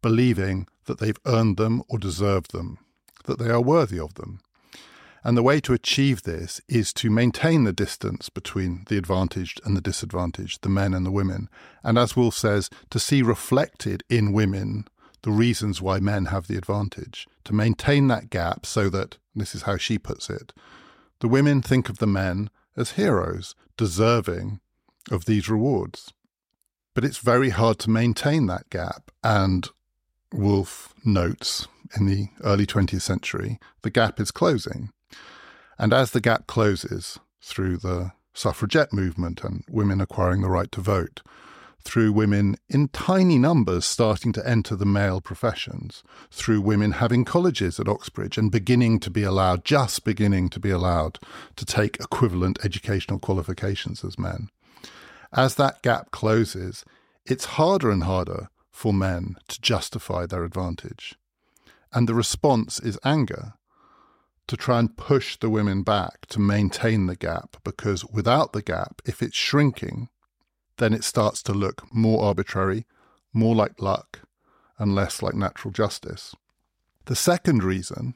believing 0.00 0.66
that 0.86 0.98
they've 0.98 1.20
earned 1.26 1.58
them 1.58 1.82
or 1.90 1.98
deserved 1.98 2.52
them, 2.52 2.78
that 3.24 3.38
they 3.38 3.50
are 3.50 3.60
worthy 3.60 4.00
of 4.00 4.14
them. 4.14 4.40
And 5.26 5.36
the 5.36 5.42
way 5.42 5.58
to 5.62 5.72
achieve 5.72 6.22
this 6.22 6.60
is 6.68 6.92
to 6.92 7.10
maintain 7.10 7.64
the 7.64 7.72
distance 7.72 8.28
between 8.28 8.84
the 8.88 8.96
advantaged 8.96 9.60
and 9.64 9.76
the 9.76 9.80
disadvantaged, 9.80 10.62
the 10.62 10.68
men 10.68 10.94
and 10.94 11.04
the 11.04 11.10
women. 11.10 11.48
And 11.82 11.98
as 11.98 12.14
Woolf 12.14 12.36
says, 12.36 12.70
to 12.90 13.00
see 13.00 13.22
reflected 13.22 14.04
in 14.08 14.32
women 14.32 14.86
the 15.22 15.32
reasons 15.32 15.82
why 15.82 15.98
men 15.98 16.26
have 16.26 16.46
the 16.46 16.56
advantage, 16.56 17.26
to 17.42 17.52
maintain 17.52 18.06
that 18.06 18.30
gap 18.30 18.64
so 18.64 18.88
that, 18.90 19.18
this 19.34 19.52
is 19.52 19.62
how 19.62 19.76
she 19.76 19.98
puts 19.98 20.30
it, 20.30 20.52
the 21.18 21.26
women 21.26 21.60
think 21.60 21.88
of 21.88 21.98
the 21.98 22.06
men 22.06 22.48
as 22.76 22.92
heroes, 22.92 23.56
deserving 23.76 24.60
of 25.10 25.24
these 25.24 25.48
rewards. 25.48 26.12
But 26.94 27.04
it's 27.04 27.18
very 27.18 27.50
hard 27.50 27.80
to 27.80 27.90
maintain 27.90 28.46
that 28.46 28.70
gap. 28.70 29.10
And 29.24 29.68
Woolf 30.32 30.94
notes 31.04 31.66
in 31.98 32.06
the 32.06 32.28
early 32.44 32.64
20th 32.64 33.02
century, 33.02 33.58
the 33.82 33.90
gap 33.90 34.20
is 34.20 34.30
closing. 34.30 34.92
And 35.78 35.92
as 35.92 36.10
the 36.10 36.20
gap 36.20 36.46
closes 36.46 37.18
through 37.42 37.78
the 37.78 38.12
suffragette 38.34 38.92
movement 38.92 39.42
and 39.44 39.64
women 39.68 40.00
acquiring 40.00 40.42
the 40.42 40.48
right 40.48 40.70
to 40.72 40.80
vote, 40.80 41.22
through 41.86 42.12
women 42.12 42.56
in 42.68 42.88
tiny 42.88 43.38
numbers 43.38 43.84
starting 43.84 44.32
to 44.32 44.46
enter 44.46 44.74
the 44.74 44.84
male 44.84 45.20
professions, 45.20 46.02
through 46.30 46.60
women 46.60 46.92
having 46.92 47.24
colleges 47.24 47.78
at 47.78 47.88
Oxbridge 47.88 48.36
and 48.36 48.50
beginning 48.50 48.98
to 49.00 49.10
be 49.10 49.22
allowed, 49.22 49.64
just 49.64 50.04
beginning 50.04 50.48
to 50.48 50.58
be 50.58 50.70
allowed, 50.70 51.18
to 51.54 51.64
take 51.64 52.00
equivalent 52.00 52.58
educational 52.64 53.20
qualifications 53.20 54.04
as 54.04 54.18
men. 54.18 54.48
As 55.32 55.54
that 55.54 55.82
gap 55.82 56.10
closes, 56.10 56.84
it's 57.24 57.44
harder 57.44 57.90
and 57.90 58.02
harder 58.02 58.48
for 58.72 58.92
men 58.92 59.36
to 59.48 59.60
justify 59.60 60.26
their 60.26 60.44
advantage. 60.44 61.14
And 61.92 62.08
the 62.08 62.14
response 62.14 62.80
is 62.80 62.98
anger 63.04 63.54
to 64.46 64.56
try 64.56 64.78
and 64.78 64.96
push 64.96 65.36
the 65.36 65.50
women 65.50 65.82
back 65.82 66.26
to 66.26 66.38
maintain 66.38 67.06
the 67.06 67.16
gap, 67.16 67.56
because 67.64 68.04
without 68.04 68.52
the 68.52 68.62
gap, 68.62 69.02
if 69.04 69.22
it's 69.22 69.36
shrinking, 69.36 70.08
then 70.78 70.92
it 70.92 71.04
starts 71.04 71.42
to 71.42 71.52
look 71.52 71.82
more 71.92 72.22
arbitrary, 72.24 72.86
more 73.32 73.54
like 73.54 73.80
luck, 73.80 74.20
and 74.78 74.94
less 74.94 75.22
like 75.22 75.34
natural 75.34 75.72
justice. 75.72 76.34
The 77.06 77.16
second 77.16 77.62
reason 77.62 78.14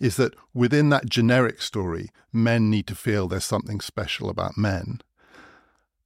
is 0.00 0.16
that 0.16 0.34
within 0.52 0.90
that 0.90 1.08
generic 1.08 1.62
story, 1.62 2.10
men 2.32 2.68
need 2.68 2.86
to 2.88 2.94
feel 2.94 3.28
there's 3.28 3.44
something 3.44 3.80
special 3.80 4.28
about 4.28 4.58
men. 4.58 5.00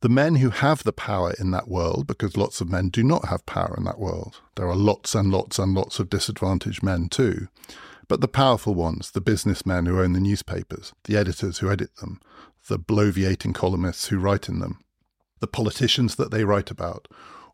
The 0.01 0.09
men 0.09 0.37
who 0.37 0.51
have 0.51 0.85
the 0.85 0.93
power 0.93 1.35
in 1.41 1.51
that 1.51 1.67
world, 1.67 2.07
because 2.07 2.37
lots 2.37 2.61
of 2.61 2.71
men 2.71 2.89
do 2.89 3.03
not 3.03 3.29
have 3.29 3.47
power 3.47 3.75
in 3.77 3.85
that 3.85 3.99
world, 3.99 4.41
there 4.55 4.69
are 4.69 4.77
lots 4.77 5.15
and 5.15 5.33
lots 5.33 5.59
and 5.59 5.75
lots 5.75 5.99
of 5.99 6.09
disadvantaged 6.09 6.85
men 6.85 7.09
too. 7.09 7.49
But 8.09 8.23
the 8.23 8.29
powerful 8.29 8.75
ones, 8.75 9.11
the 9.11 9.21
businessmen 9.21 9.87
who 9.87 10.00
own 10.00 10.15
the 10.15 10.21
newspapers, 10.21 10.95
the 11.05 11.17
editors 11.17 11.59
who 11.59 11.71
edit 11.71 11.97
them, 11.97 12.21
the 12.69 12.79
bloviating 12.79 13.55
columnists 13.55 14.09
who 14.09 14.19
write 14.19 14.49
in 14.49 14.61
them, 14.61 14.81
the 15.41 15.47
politicians 15.47 16.17
that 16.17 16.31
they 16.31 16.45
write 16.45 16.71
about. 16.71 17.07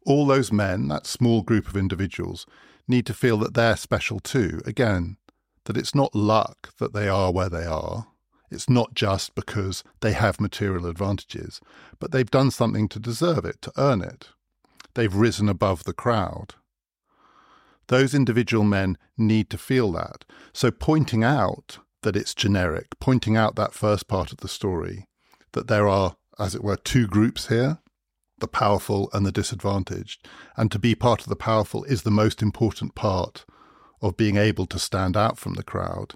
All 0.07 0.27
those 0.27 0.53
men, 0.53 0.89
that 0.89 1.07
small 1.07 1.43
group 1.43 1.67
of 1.67 1.77
individuals, 1.77 2.47
need 2.87 3.07
to 3.07 3.15
feel 3.15 3.37
that 3.39 3.55
they're 3.55 3.77
special 3.77 4.21
too. 4.21 4.61
Again, 4.65 5.17
that 5.65 5.77
it's 5.77 5.95
not 5.95 6.15
luck 6.15 6.75
that 6.79 6.93
they 6.93 7.09
are 7.09 7.33
where 7.33 7.49
they 7.49 7.65
are. 7.65 8.09
It's 8.51 8.69
not 8.69 8.95
just 8.95 9.35
because 9.35 9.83
they 10.01 10.13
have 10.13 10.41
material 10.41 10.87
advantages, 10.87 11.61
but 11.99 12.13
they've 12.13 12.31
done 12.31 12.51
something 12.51 12.89
to 12.91 13.01
deserve 13.01 13.45
it, 13.45 13.61
to 13.63 13.73
earn 13.77 14.03
it. 14.03 14.29
They've 14.95 15.15
risen 15.15 15.49
above 15.49 15.85
the 15.85 15.95
crowd. 15.95 16.55
Those 17.89 18.15
individual 18.15 18.65
men 18.65 18.99
need 19.17 19.51
to 19.51 19.59
feel 19.59 19.93
that. 19.93 20.25
So 20.53 20.71
pointing 20.71 21.23
out 21.25 21.79
that 22.03 22.17
it's 22.17 22.35
generic, 22.35 22.99
pointing 23.01 23.37
out 23.37 23.57
that 23.57 23.75
first 23.75 24.09
part 24.09 24.33
of 24.33 24.39
the 24.39 24.49
story, 24.49 25.09
that 25.53 25.69
there 25.69 25.89
are 25.89 26.17
as 26.39 26.55
it 26.55 26.65
were, 26.65 26.77
two 26.77 27.07
groups 27.07 27.49
here 27.49 27.79
the 28.39 28.49
powerful 28.49 29.09
and 29.13 29.25
the 29.25 29.33
disadvantaged. 29.33 30.27
And 30.57 30.71
to 30.73 30.79
be 30.79 30.97
part 30.97 31.23
of 31.23 31.29
the 31.29 31.37
powerful 31.37 31.85
is 31.85 32.03
the 32.03 32.11
most 32.11 32.43
important 32.43 32.95
part 32.97 33.45
of 34.03 34.17
being 34.17 34.37
able 34.37 34.67
to 34.67 34.79
stand 34.79 35.17
out 35.17 35.39
from 35.39 35.55
the 35.55 35.63
crowd, 35.63 36.15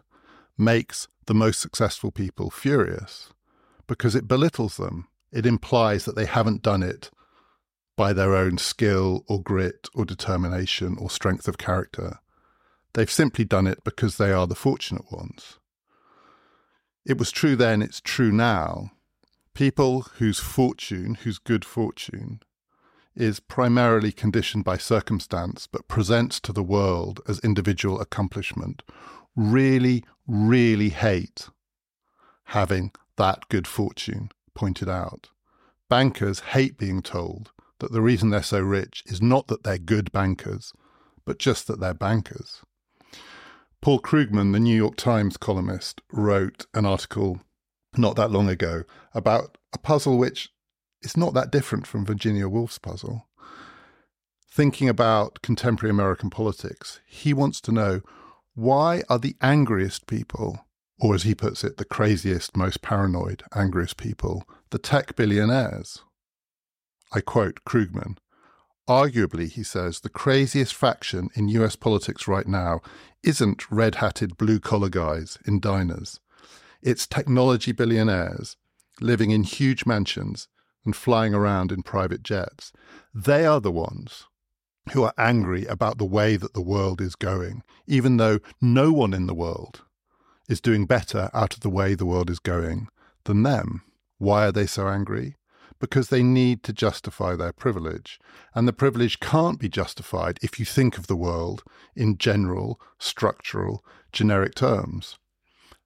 makes 0.59 1.07
the 1.27 1.35
most 1.35 1.61
successful 1.61 2.11
people 2.11 2.51
furious 2.51 3.33
because 3.87 4.17
it 4.17 4.27
belittles 4.27 4.77
them. 4.77 5.07
It 5.31 5.47
implies 5.47 6.05
that 6.05 6.17
they 6.17 6.27
haven't 6.27 6.63
done 6.63 6.83
it 6.83 7.11
by 7.99 8.13
their 8.13 8.37
own 8.37 8.57
skill 8.57 9.25
or 9.27 9.43
grit 9.43 9.89
or 9.93 10.05
determination 10.05 10.97
or 10.99 11.11
strength 11.11 11.49
of 11.49 11.59
character. 11.59 12.21
They've 12.95 13.11
simply 13.11 13.45
done 13.45 13.67
it 13.67 13.83
because 13.83 14.17
they 14.17 14.31
are 14.31 14.47
the 14.47 14.55
fortunate 14.55 15.11
ones. 15.11 15.59
It 17.05 17.19
was 17.19 17.33
true 17.33 17.57
then, 17.57 17.83
it's 17.83 18.01
true 18.01 18.31
now 18.33 18.93
people 19.53 20.03
whose 20.19 20.39
fortune, 20.39 21.17
whose 21.17 21.41
good 21.41 21.65
fortune, 21.65 22.39
is 23.17 23.41
primarily 23.41 24.13
conditioned 24.13 24.63
by 24.63 24.77
circumstance 24.77 25.67
but 25.67 25.89
presents 25.89 26.39
to 26.39 26.53
the 26.53 26.63
world 26.63 27.21
as 27.27 27.41
individual 27.41 28.01
accomplishment, 28.01 28.85
really, 29.35 30.05
really 30.29 30.91
hate 30.91 31.49
having 32.45 32.93
that 33.17 33.49
good 33.49 33.67
fortune 33.67 34.31
pointed 34.55 34.89
out. 34.89 35.31
Bankers 35.89 36.39
hate 36.55 36.79
being 36.79 37.03
told 37.03 37.51
that 37.81 37.93
the 37.93 38.03
reason 38.03 38.31
they're 38.31 38.43
so 38.43 38.61
rich 38.61 39.03
is 39.07 39.23
not 39.23 39.49
that 39.49 39.63
they're 39.63 39.79
good 39.79 40.11
bankers, 40.13 40.73
but 41.25 41.39
just 41.39 41.67
that 41.67 41.81
they're 41.81 41.95
bankers. 41.95 42.63
Paul 43.81 44.01
Krugman, 44.01 44.53
the 44.53 44.61
New 44.61 44.77
York 44.77 44.97
Times 44.97 45.37
columnist, 45.37 46.01
wrote 46.13 46.67
an 46.75 46.85
article 46.85 47.41
not 47.97 48.17
that 48.17 48.31
long 48.31 48.49
ago 48.49 48.83
about 49.15 49.57
a 49.73 49.79
puzzle 49.79 50.19
which 50.19 50.51
is 51.03 51.17
not 51.17 51.35
that 51.35 51.53
different 51.53 51.87
from 51.87 52.05
Virginia 52.05 52.49
Woolf's 52.49 52.79
puzzle. 52.79 53.29
Thinking 54.51 54.89
about 54.89 55.43
contemporary 55.43 55.91
American 55.91 56.31
politics, 56.31 57.01
he 57.07 57.33
wants 57.33 57.61
to 57.61 57.73
know 57.73 58.01
why 58.55 59.03
are 59.09 59.21
the 59.21 59.37
angriest 59.41 60.09
people, 60.09 60.67
or 60.99 61.15
as 61.15 61.23
he 61.23 61.35
puts 61.35 61.63
it, 61.63 61.77
the 61.77 61.85
craziest, 61.85 62.57
most 62.57 62.83
paranoid, 62.83 63.45
angriest 63.55 63.97
people, 63.97 64.43
the 64.71 64.79
tech 64.79 65.15
billionaires? 65.15 66.03
I 67.13 67.21
quote 67.21 67.65
Krugman. 67.65 68.19
Arguably, 68.89 69.51
he 69.51 69.63
says, 69.63 70.01
the 70.01 70.09
craziest 70.09 70.75
faction 70.75 71.29
in 71.35 71.49
US 71.49 71.77
politics 71.77 72.27
right 72.27 72.47
now 72.47 72.81
isn't 73.23 73.71
red 73.71 73.97
hatted 73.97 74.39
blue 74.39 74.61
collar 74.61 74.89
guys 74.89 75.39
in 75.47 75.61
diners. 75.61 76.21
It's 76.83 77.07
technology 77.07 77.73
billionaires 77.73 78.57
living 79.01 79.31
in 79.31 79.43
huge 79.43 79.85
mansions 79.87 80.49
and 80.85 80.95
flying 80.97 81.35
around 81.35 81.71
in 81.71 81.83
private 81.83 82.23
jets. 82.23 82.73
They 83.15 83.45
are 83.45 83.61
the 83.61 83.73
ones 83.73 84.25
who 84.93 85.03
are 85.03 85.13
angry 85.19 85.67
about 85.67 85.99
the 85.99 86.07
way 86.07 86.37
that 86.37 86.55
the 86.55 86.63
world 86.63 87.01
is 87.01 87.15
going, 87.15 87.63
even 87.87 88.17
though 88.17 88.39
no 88.61 88.93
one 88.93 89.13
in 89.13 89.27
the 89.27 89.35
world 89.35 89.83
is 90.49 90.61
doing 90.61 90.87
better 90.87 91.31
out 91.35 91.55
of 91.55 91.61
the 91.61 91.71
way 91.71 91.95
the 91.95 92.07
world 92.07 92.31
is 92.31 92.39
going 92.39 92.89
than 93.25 93.43
them. 93.43 93.83
Why 94.17 94.47
are 94.47 94.53
they 94.53 94.67
so 94.67 94.89
angry? 94.89 95.37
Because 95.81 96.09
they 96.09 96.23
need 96.23 96.63
to 96.65 96.73
justify 96.73 97.37
their 97.37 97.53
privilege. 97.53 98.19
And 98.55 98.67
the 98.67 98.73
privilege 98.73 99.21
can't 99.21 99.61
be 99.61 99.69
justified 99.69 100.39
if 100.43 100.59
you 100.59 100.65
think 100.65 100.99
of 100.99 101.07
the 101.07 101.17
world 101.17 101.63
in 101.95 102.19
general, 102.19 102.81
structural, 102.99 103.85
generic 104.13 104.55
terms. 104.55 105.19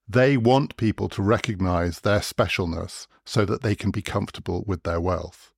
They 0.07 0.35
want 0.35 0.77
people 0.77 1.09
to 1.09 1.21
recognize 1.21 1.99
their 1.99 2.19
specialness 2.19 3.07
so 3.25 3.45
that 3.45 3.61
they 3.61 3.75
can 3.75 3.91
be 3.91 4.01
comfortable 4.01 4.63
with 4.67 4.83
their 4.83 4.99
wealth. 4.99 5.51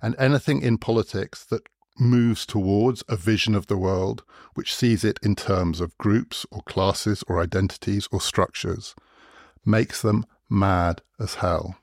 And 0.00 0.16
anything 0.18 0.62
in 0.62 0.78
politics 0.78 1.44
that 1.44 1.62
moves 1.98 2.46
towards 2.46 3.04
a 3.08 3.16
vision 3.16 3.54
of 3.54 3.66
the 3.66 3.76
world 3.76 4.24
which 4.54 4.74
sees 4.74 5.04
it 5.04 5.18
in 5.22 5.36
terms 5.36 5.80
of 5.80 5.96
groups 5.98 6.46
or 6.50 6.62
classes 6.62 7.22
or 7.28 7.40
identities 7.40 8.08
or 8.10 8.20
structures 8.20 8.94
makes 9.64 10.02
them 10.02 10.24
mad 10.48 11.02
as 11.20 11.36
hell. 11.36 11.76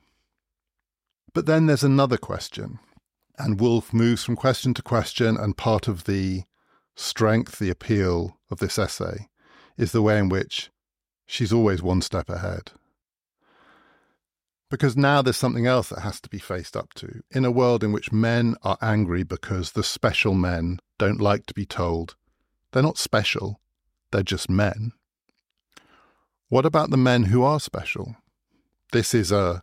But 1.32 1.46
then 1.46 1.66
there's 1.66 1.84
another 1.84 2.16
question, 2.16 2.78
and 3.38 3.60
Woolf 3.60 3.92
moves 3.92 4.24
from 4.24 4.36
question 4.36 4.74
to 4.74 4.82
question, 4.82 5.36
and 5.36 5.56
part 5.56 5.86
of 5.88 6.04
the 6.04 6.44
strength, 6.96 7.58
the 7.58 7.70
appeal 7.70 8.38
of 8.50 8.58
this 8.58 8.78
essay 8.78 9.28
is 9.76 9.92
the 9.92 10.02
way 10.02 10.18
in 10.18 10.28
which 10.28 10.70
she's 11.26 11.52
always 11.52 11.82
one 11.82 12.02
step 12.02 12.28
ahead. 12.28 12.72
Because 14.70 14.96
now 14.96 15.20
there's 15.22 15.36
something 15.36 15.66
else 15.66 15.88
that 15.88 16.00
has 16.00 16.20
to 16.20 16.28
be 16.28 16.38
faced 16.38 16.76
up 16.76 16.94
to. 16.94 17.22
In 17.30 17.44
a 17.44 17.50
world 17.50 17.82
in 17.82 17.92
which 17.92 18.12
men 18.12 18.54
are 18.62 18.78
angry 18.80 19.24
because 19.24 19.72
the 19.72 19.82
special 19.82 20.34
men 20.34 20.78
don't 20.98 21.20
like 21.20 21.46
to 21.46 21.54
be 21.54 21.66
told 21.66 22.14
they're 22.72 22.82
not 22.82 22.98
special, 22.98 23.60
they're 24.12 24.22
just 24.22 24.48
men. 24.48 24.92
What 26.48 26.66
about 26.66 26.90
the 26.90 26.96
men 26.96 27.24
who 27.24 27.42
are 27.42 27.58
special? 27.58 28.16
This 28.92 29.12
is 29.12 29.32
a 29.32 29.62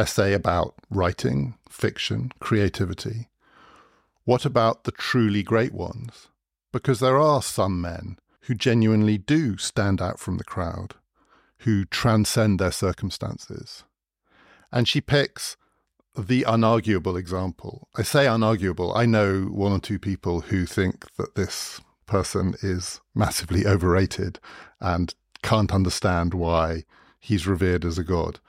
essay 0.00 0.32
about 0.32 0.74
writing, 0.90 1.54
fiction, 1.68 2.32
creativity. 2.40 3.28
What 4.24 4.44
about 4.44 4.84
the 4.84 4.92
truly 4.92 5.42
great 5.42 5.74
ones? 5.74 6.28
Because 6.72 7.00
there 7.00 7.18
are 7.18 7.42
some 7.42 7.80
men 7.80 8.18
who 8.42 8.54
genuinely 8.54 9.18
do 9.18 9.58
stand 9.58 10.00
out 10.00 10.18
from 10.18 10.38
the 10.38 10.44
crowd, 10.44 10.94
who 11.58 11.84
transcend 11.84 12.58
their 12.58 12.72
circumstances. 12.72 13.84
And 14.72 14.88
she 14.88 15.00
picks 15.00 15.56
the 16.16 16.42
unarguable 16.42 17.18
example. 17.18 17.88
I 17.96 18.02
say 18.02 18.24
unarguable. 18.24 18.96
I 18.96 19.04
know 19.06 19.42
one 19.42 19.72
or 19.72 19.80
two 19.80 19.98
people 19.98 20.40
who 20.40 20.64
think 20.64 21.14
that 21.16 21.34
this 21.34 21.80
person 22.06 22.54
is 22.62 23.00
massively 23.14 23.66
overrated 23.66 24.40
and 24.80 25.14
can't 25.42 25.72
understand 25.72 26.32
why 26.34 26.84
he's 27.20 27.46
revered 27.46 27.84
as 27.84 27.98
a 27.98 28.04
god. 28.04 28.40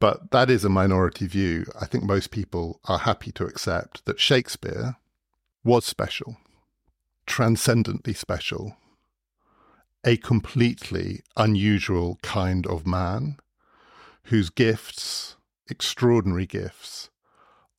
But 0.00 0.30
that 0.30 0.48
is 0.48 0.64
a 0.64 0.70
minority 0.70 1.26
view. 1.26 1.66
I 1.78 1.84
think 1.84 2.04
most 2.04 2.30
people 2.30 2.80
are 2.86 3.00
happy 3.00 3.30
to 3.32 3.44
accept 3.44 4.04
that 4.06 4.18
Shakespeare 4.18 4.96
was 5.62 5.84
special, 5.84 6.38
transcendently 7.26 8.14
special, 8.14 8.76
a 10.02 10.16
completely 10.16 11.20
unusual 11.36 12.18
kind 12.22 12.66
of 12.66 12.86
man 12.86 13.36
whose 14.24 14.48
gifts, 14.48 15.36
extraordinary 15.68 16.46
gifts, 16.46 17.10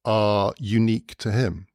are 0.05 0.53
unique 0.59 1.17
to 1.17 1.31
him. 1.31 1.67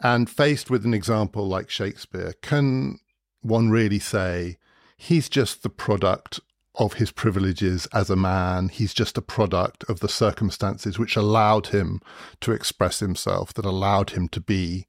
And 0.00 0.28
faced 0.28 0.68
with 0.68 0.84
an 0.84 0.92
example 0.92 1.48
like 1.48 1.70
Shakespeare, 1.70 2.34
can 2.42 2.98
one 3.40 3.70
really 3.70 4.00
say 4.00 4.58
he's 4.98 5.30
just 5.30 5.62
the 5.62 5.70
product 5.70 6.40
of 6.74 6.94
his 6.94 7.12
privileges 7.12 7.86
as 7.92 8.08
a 8.08 8.16
man. 8.16 8.68
He's 8.68 8.94
just 8.94 9.18
a 9.18 9.22
product 9.22 9.84
of 9.88 10.00
the 10.00 10.08
circumstances 10.08 10.98
which 10.98 11.16
allowed 11.16 11.68
him 11.68 12.00
to 12.40 12.52
express 12.52 13.00
himself, 13.00 13.52
that 13.54 13.64
allowed 13.64 14.10
him 14.10 14.28
to 14.28 14.40
be 14.40 14.86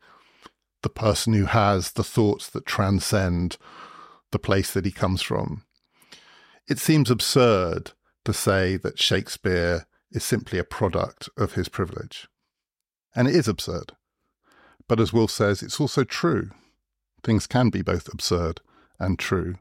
the 0.81 0.89
person 0.89 1.33
who 1.33 1.45
has 1.45 1.93
the 1.93 2.03
thoughts 2.03 2.49
that 2.49 2.65
transcend 2.65 3.57
the 4.31 4.39
place 4.39 4.71
that 4.71 4.85
he 4.85 4.91
comes 4.91 5.21
from. 5.21 5.63
It 6.67 6.79
seems 6.79 7.11
absurd 7.11 7.91
to 8.25 8.33
say 8.33 8.77
that 8.77 8.99
Shakespeare 8.99 9.85
is 10.11 10.23
simply 10.23 10.59
a 10.59 10.63
product 10.63 11.29
of 11.37 11.53
his 11.53 11.67
privilege. 11.67 12.27
And 13.15 13.27
it 13.27 13.35
is 13.35 13.47
absurd. 13.47 13.93
But 14.87 14.99
as 14.99 15.11
Woolf 15.11 15.31
says, 15.31 15.61
it's 15.61 15.79
also 15.79 16.03
true. 16.03 16.51
Things 17.23 17.47
can 17.47 17.69
be 17.69 17.81
both 17.81 18.11
absurd 18.11 18.61
and 18.99 19.19
true. 19.19 19.55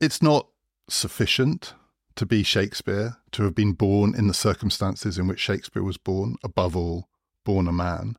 It's 0.00 0.22
not 0.22 0.48
sufficient 0.88 1.74
to 2.16 2.26
be 2.26 2.42
Shakespeare, 2.42 3.16
to 3.32 3.44
have 3.44 3.54
been 3.54 3.72
born 3.72 4.14
in 4.14 4.26
the 4.26 4.34
circumstances 4.34 5.18
in 5.18 5.26
which 5.26 5.40
Shakespeare 5.40 5.82
was 5.82 5.96
born, 5.96 6.36
above 6.44 6.76
all, 6.76 7.08
born 7.44 7.66
a 7.66 7.72
man, 7.72 8.16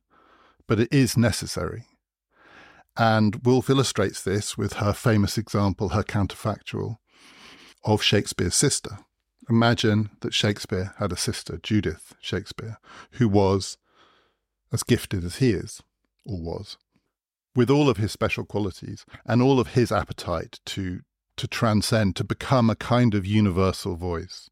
but 0.66 0.80
it 0.80 0.92
is 0.92 1.16
necessary. 1.16 1.86
And 2.96 3.44
Woolf 3.44 3.70
illustrates 3.70 4.22
this 4.22 4.56
with 4.56 4.74
her 4.74 4.92
famous 4.92 5.36
example, 5.36 5.90
her 5.90 6.02
counterfactual, 6.02 6.96
of 7.84 8.02
Shakespeare's 8.02 8.54
sister. 8.54 8.98
Imagine 9.50 10.10
that 10.20 10.32
Shakespeare 10.32 10.94
had 10.98 11.12
a 11.12 11.16
sister, 11.16 11.58
Judith 11.62 12.14
Shakespeare, 12.20 12.78
who 13.12 13.28
was 13.28 13.76
as 14.72 14.82
gifted 14.82 15.24
as 15.24 15.36
he 15.36 15.50
is, 15.50 15.82
or 16.24 16.40
was, 16.40 16.78
with 17.54 17.68
all 17.68 17.88
of 17.88 17.98
his 17.98 18.10
special 18.10 18.44
qualities 18.44 19.04
and 19.26 19.42
all 19.42 19.60
of 19.60 19.68
his 19.68 19.92
appetite 19.92 20.60
to 20.66 21.00
to 21.36 21.46
transcend, 21.46 22.16
to 22.16 22.24
become 22.24 22.70
a 22.70 22.76
kind 22.76 23.14
of 23.14 23.26
universal 23.26 23.96
voice. 23.96 24.50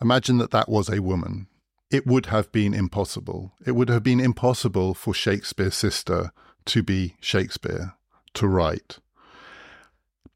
Imagine 0.00 0.38
that 0.38 0.50
that 0.50 0.68
was 0.68 0.88
a 0.88 1.02
woman. 1.02 1.46
It 1.90 2.06
would 2.06 2.26
have 2.26 2.50
been 2.52 2.74
impossible. 2.74 3.52
It 3.64 3.72
would 3.72 3.88
have 3.88 4.02
been 4.02 4.20
impossible 4.20 4.94
for 4.94 5.14
Shakespeare's 5.14 5.74
sister 5.74 6.32
to 6.66 6.82
be 6.82 7.16
Shakespeare, 7.20 7.94
to 8.34 8.48
write. 8.48 8.98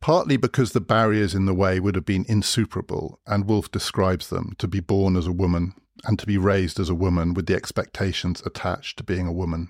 Partly 0.01 0.37
because 0.37 0.73
the 0.73 0.81
barriers 0.81 1.35
in 1.35 1.45
the 1.45 1.55
way 1.55 1.79
would 1.79 1.95
have 1.95 2.07
been 2.07 2.25
insuperable, 2.29 3.21
and 3.27 3.47
Woolf 3.47 3.71
describes 3.71 4.31
them 4.31 4.55
to 4.59 4.67
be 4.67 4.81
born 4.81 5.17
as 5.17 5.27
a 5.27 5.33
woman 5.33 5.75
and 6.05 6.19
to 6.19 6.27
be 6.27 6.39
raised 6.39 6.81
as 6.81 6.89
a 6.89 6.95
woman 6.95 7.35
with 7.35 7.47
the 7.47 7.55
expectations 7.55 8.43
attached 8.47 8.97
to 8.97 9.05
being 9.05 9.27
a 9.27 9.33
woman 9.33 9.69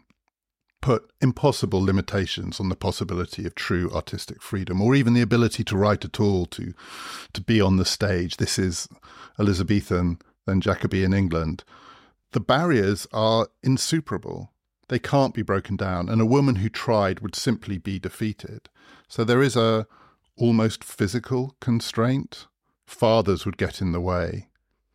put 0.80 1.10
impossible 1.20 1.82
limitations 1.82 2.58
on 2.58 2.68
the 2.68 2.76
possibility 2.76 3.46
of 3.46 3.54
true 3.54 3.90
artistic 3.92 4.42
freedom 4.42 4.80
or 4.80 4.94
even 4.94 5.14
the 5.14 5.20
ability 5.20 5.62
to 5.64 5.76
write 5.76 6.04
at 6.04 6.18
all 6.18 6.46
to 6.46 6.72
to 7.32 7.40
be 7.40 7.60
on 7.60 7.76
the 7.76 7.84
stage. 7.84 8.36
This 8.36 8.58
is 8.58 8.88
elizabethan 9.38 10.18
then 10.46 10.60
jacobean 10.60 11.12
england. 11.12 11.64
The 12.32 12.40
barriers 12.40 13.06
are 13.12 13.48
insuperable. 13.62 14.52
They 14.88 14.98
can't 14.98 15.34
be 15.34 15.42
broken 15.42 15.76
down 15.76 16.08
and 16.08 16.20
a 16.20 16.26
woman 16.26 16.56
who 16.56 16.68
tried 16.68 17.20
would 17.20 17.34
simply 17.34 17.78
be 17.78 17.98
defeated. 17.98 18.68
So 19.08 19.24
there 19.24 19.42
is 19.42 19.56
a 19.56 19.86
almost 20.36 20.82
physical 20.82 21.56
constraint. 21.60 22.46
Fathers 22.86 23.44
would 23.44 23.58
get 23.58 23.80
in 23.80 23.92
the 23.92 24.00
way. 24.00 24.48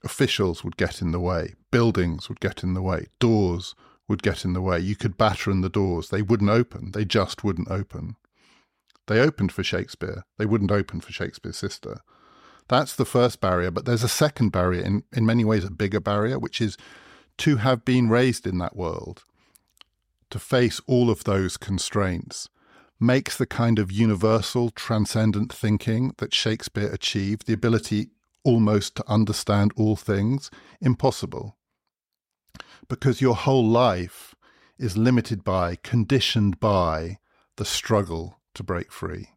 Officials 0.03 0.63
would 0.63 0.77
get 0.77 1.01
in 1.01 1.11
the 1.11 1.19
way. 1.19 1.53
Buildings 1.71 2.27
would 2.29 2.39
get 2.39 2.63
in 2.63 2.73
the 2.73 2.81
way. 2.81 3.07
Doors 3.19 3.75
would 4.07 4.23
get 4.23 4.45
in 4.45 4.53
the 4.53 4.61
way. 4.61 4.79
You 4.79 4.95
could 4.95 5.17
batter 5.17 5.51
in 5.51 5.61
the 5.61 5.69
doors. 5.69 6.09
They 6.09 6.21
wouldn't 6.21 6.49
open. 6.49 6.91
They 6.91 7.05
just 7.05 7.43
wouldn't 7.43 7.71
open. 7.71 8.15
They 9.07 9.19
opened 9.19 9.51
for 9.51 9.63
Shakespeare. 9.63 10.23
They 10.37 10.45
wouldn't 10.45 10.71
open 10.71 11.01
for 11.01 11.11
Shakespeare's 11.11 11.57
sister. 11.57 12.01
That's 12.67 12.95
the 12.95 13.05
first 13.05 13.41
barrier. 13.41 13.71
But 13.71 13.85
there's 13.85 14.03
a 14.03 14.09
second 14.09 14.49
barrier, 14.49 14.83
in, 14.83 15.03
in 15.13 15.25
many 15.25 15.43
ways 15.43 15.63
a 15.63 15.71
bigger 15.71 15.99
barrier, 15.99 16.39
which 16.39 16.61
is 16.61 16.77
to 17.39 17.57
have 17.57 17.85
been 17.85 18.09
raised 18.09 18.47
in 18.47 18.57
that 18.59 18.75
world, 18.75 19.23
to 20.29 20.39
face 20.39 20.81
all 20.87 21.09
of 21.09 21.23
those 21.23 21.57
constraints, 21.57 22.49
makes 22.99 23.37
the 23.37 23.45
kind 23.45 23.77
of 23.77 23.91
universal, 23.91 24.69
transcendent 24.69 25.51
thinking 25.51 26.13
that 26.17 26.33
Shakespeare 26.33 26.91
achieved, 26.91 27.45
the 27.45 27.53
ability 27.53 28.09
almost 28.43 28.95
to 28.95 29.03
understand 29.07 29.73
all 29.75 29.95
things, 29.95 30.49
impossible 30.79 31.57
because 32.87 33.21
your 33.21 33.35
whole 33.35 33.67
life 33.67 34.35
is 34.77 34.97
limited 34.97 35.43
by, 35.43 35.77
conditioned 35.77 36.59
by 36.59 37.17
the 37.57 37.65
struggle 37.65 38.39
to 38.53 38.63
break 38.63 38.91
free. 38.91 39.29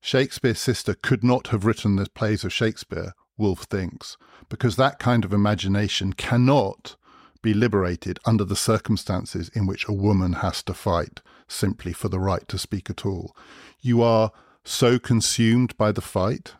Shakespeare's 0.00 0.60
sister 0.60 0.94
could 0.94 1.24
not 1.24 1.48
have 1.48 1.64
written 1.64 1.96
the 1.96 2.06
plays 2.10 2.44
of 2.44 2.52
Shakespeare, 2.52 3.14
Woolf 3.36 3.64
thinks, 3.64 4.16
because 4.48 4.76
that 4.76 4.98
kind 4.98 5.24
of 5.24 5.32
imagination 5.32 6.12
cannot 6.12 6.96
be 7.42 7.54
liberated 7.54 8.18
under 8.24 8.44
the 8.44 8.56
circumstances 8.56 9.48
in 9.54 9.66
which 9.66 9.86
a 9.88 9.92
woman 9.92 10.34
has 10.34 10.62
to 10.64 10.74
fight 10.74 11.20
simply 11.46 11.92
for 11.92 12.08
the 12.08 12.18
right 12.18 12.46
to 12.48 12.58
speak 12.58 12.90
at 12.90 13.06
all. 13.06 13.34
You 13.80 14.02
are 14.02 14.32
so 14.64 14.98
consumed 14.98 15.76
by 15.76 15.92
the 15.92 16.00
fight 16.00 16.54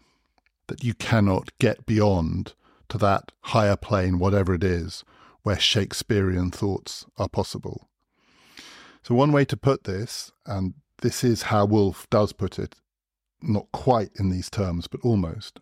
that 0.69 0.85
you 0.85 0.95
cannot 0.95 1.51
get 1.59 1.85
beyond 1.87 2.55
to 2.89 2.99
that 2.99 3.33
higher 3.41 3.77
plane, 3.77 4.19
whatever 4.19 4.55
it 4.55 4.65
is, 4.65 5.05
where 5.43 5.59
Shakespearean 5.59 6.51
thoughts 6.51 7.07
are 7.17 7.29
possible. 7.29 7.89
So, 9.03 9.15
one 9.15 9.33
way 9.33 9.45
to 9.47 9.57
put 9.57 9.85
this, 9.85 10.33
and 10.47 10.75
this 11.01 11.25
is 11.25 11.43
how 11.45 11.65
Woolf 11.65 12.09
does 12.11 12.33
put 12.33 12.59
it, 12.59 12.77
not 13.41 13.71
quite 13.73 14.11
in 14.19 14.31
these 14.31 14.51
terms, 14.51 14.87
but 14.87 15.01
almost, 15.03 15.61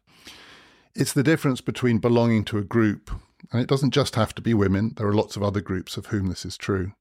it's 0.94 1.12
the 1.12 1.22
difference 1.22 1.60
between 1.60 1.98
belonging 1.98 2.44
to 2.46 2.58
a 2.58 2.64
group, 2.64 3.10
and 3.52 3.60
it 3.60 3.68
doesn't 3.68 3.92
just 3.92 4.14
have 4.16 4.34
to 4.34 4.42
be 4.42 4.54
women, 4.54 4.94
there 4.96 5.06
are 5.06 5.14
lots 5.14 5.36
of 5.36 5.42
other 5.42 5.60
groups 5.60 5.96
of 5.96 6.06
whom 6.06 6.28
this 6.28 6.44
is 6.44 6.56
true, 6.56 6.92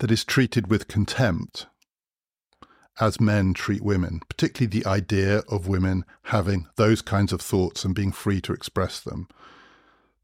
that 0.00 0.10
is 0.10 0.24
treated 0.24 0.68
with 0.68 0.88
contempt 0.88 1.66
as 3.00 3.20
men 3.20 3.54
treat 3.54 3.82
women, 3.82 4.20
particularly 4.28 4.66
the 4.66 4.88
idea 4.88 5.38
of 5.48 5.68
women 5.68 6.04
having 6.24 6.66
those 6.76 7.00
kinds 7.00 7.32
of 7.32 7.40
thoughts 7.40 7.84
and 7.84 7.94
being 7.94 8.12
free 8.12 8.40
to 8.40 8.52
express 8.52 9.00
them. 9.00 9.28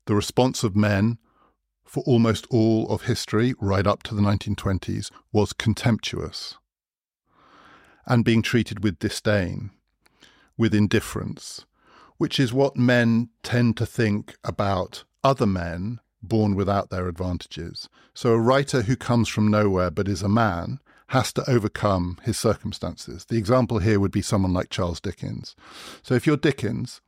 The 0.06 0.14
response 0.14 0.64
of 0.64 0.76
men 0.76 1.18
for 1.94 2.02
almost 2.08 2.44
all 2.50 2.88
of 2.88 3.02
history, 3.02 3.54
right 3.60 3.86
up 3.86 4.02
to 4.02 4.16
the 4.16 4.20
1920s, 4.20 5.12
was 5.32 5.52
contemptuous 5.52 6.58
and 8.04 8.24
being 8.24 8.42
treated 8.42 8.82
with 8.82 8.98
disdain, 8.98 9.70
with 10.56 10.74
indifference, 10.74 11.64
which 12.16 12.40
is 12.40 12.52
what 12.52 12.76
men 12.76 13.28
tend 13.44 13.76
to 13.76 13.86
think 13.86 14.34
about 14.42 15.04
other 15.22 15.46
men 15.46 16.00
born 16.20 16.56
without 16.56 16.90
their 16.90 17.06
advantages. 17.06 17.88
So 18.12 18.30
a 18.30 18.40
writer 18.40 18.82
who 18.82 18.96
comes 18.96 19.28
from 19.28 19.46
nowhere 19.48 19.92
but 19.92 20.08
is 20.08 20.20
a 20.20 20.28
man 20.28 20.80
has 21.10 21.32
to 21.34 21.48
overcome 21.48 22.18
his 22.24 22.36
circumstances. 22.36 23.24
The 23.26 23.38
example 23.38 23.78
here 23.78 24.00
would 24.00 24.10
be 24.10 24.20
someone 24.20 24.52
like 24.52 24.68
Charles 24.68 25.00
Dickens. 25.00 25.54
So 26.02 26.14
if 26.14 26.26
you're 26.26 26.36
Dickens, 26.36 27.00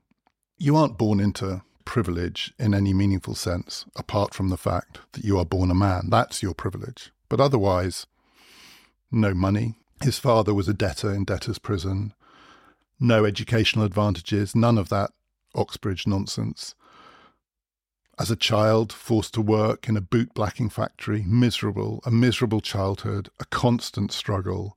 you 0.58 0.76
aren't 0.76 0.96
born 0.96 1.18
into 1.18 1.62
privilege 1.86 2.52
in 2.58 2.74
any 2.74 2.92
meaningful 2.92 3.34
sense, 3.34 3.86
apart 3.96 4.34
from 4.34 4.50
the 4.50 4.58
fact 4.58 4.98
that 5.12 5.24
you 5.24 5.38
are 5.38 5.46
born 5.46 5.70
a 5.70 5.74
man. 5.74 6.10
That's 6.10 6.42
your 6.42 6.52
privilege. 6.52 7.10
But 7.30 7.40
otherwise, 7.40 8.06
no 9.10 9.32
money. 9.32 9.76
His 10.02 10.18
father 10.18 10.52
was 10.52 10.68
a 10.68 10.74
debtor 10.74 11.14
in 11.14 11.24
debtor's 11.24 11.58
prison. 11.58 12.12
No 13.00 13.24
educational 13.24 13.86
advantages. 13.86 14.54
None 14.54 14.76
of 14.76 14.90
that 14.90 15.12
Oxbridge 15.54 16.06
nonsense. 16.06 16.74
As 18.18 18.30
a 18.30 18.36
child, 18.36 18.92
forced 18.92 19.34
to 19.34 19.40
work 19.40 19.88
in 19.88 19.96
a 19.96 20.00
boot 20.02 20.34
blacking 20.34 20.68
factory, 20.68 21.24
miserable, 21.26 22.00
a 22.04 22.10
miserable 22.10 22.60
childhood, 22.60 23.30
a 23.40 23.44
constant 23.46 24.12
struggle, 24.12 24.76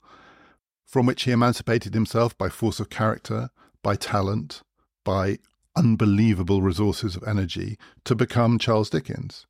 from 0.86 1.06
which 1.06 1.24
he 1.24 1.32
emancipated 1.32 1.93
himself 1.93 2.38
by 2.38 2.50
force 2.50 2.80
of 2.80 2.89
character, 2.89 3.50
by 3.82 3.95
talent, 3.95 4.62
by 5.06 5.39
unbelievable 5.76 6.62
resources 6.62 7.16
of 7.16 7.24
energy 7.28 7.78
to 8.06 8.16
become 8.16 8.60
Charles 8.60 8.90
Dickens. 8.90 9.46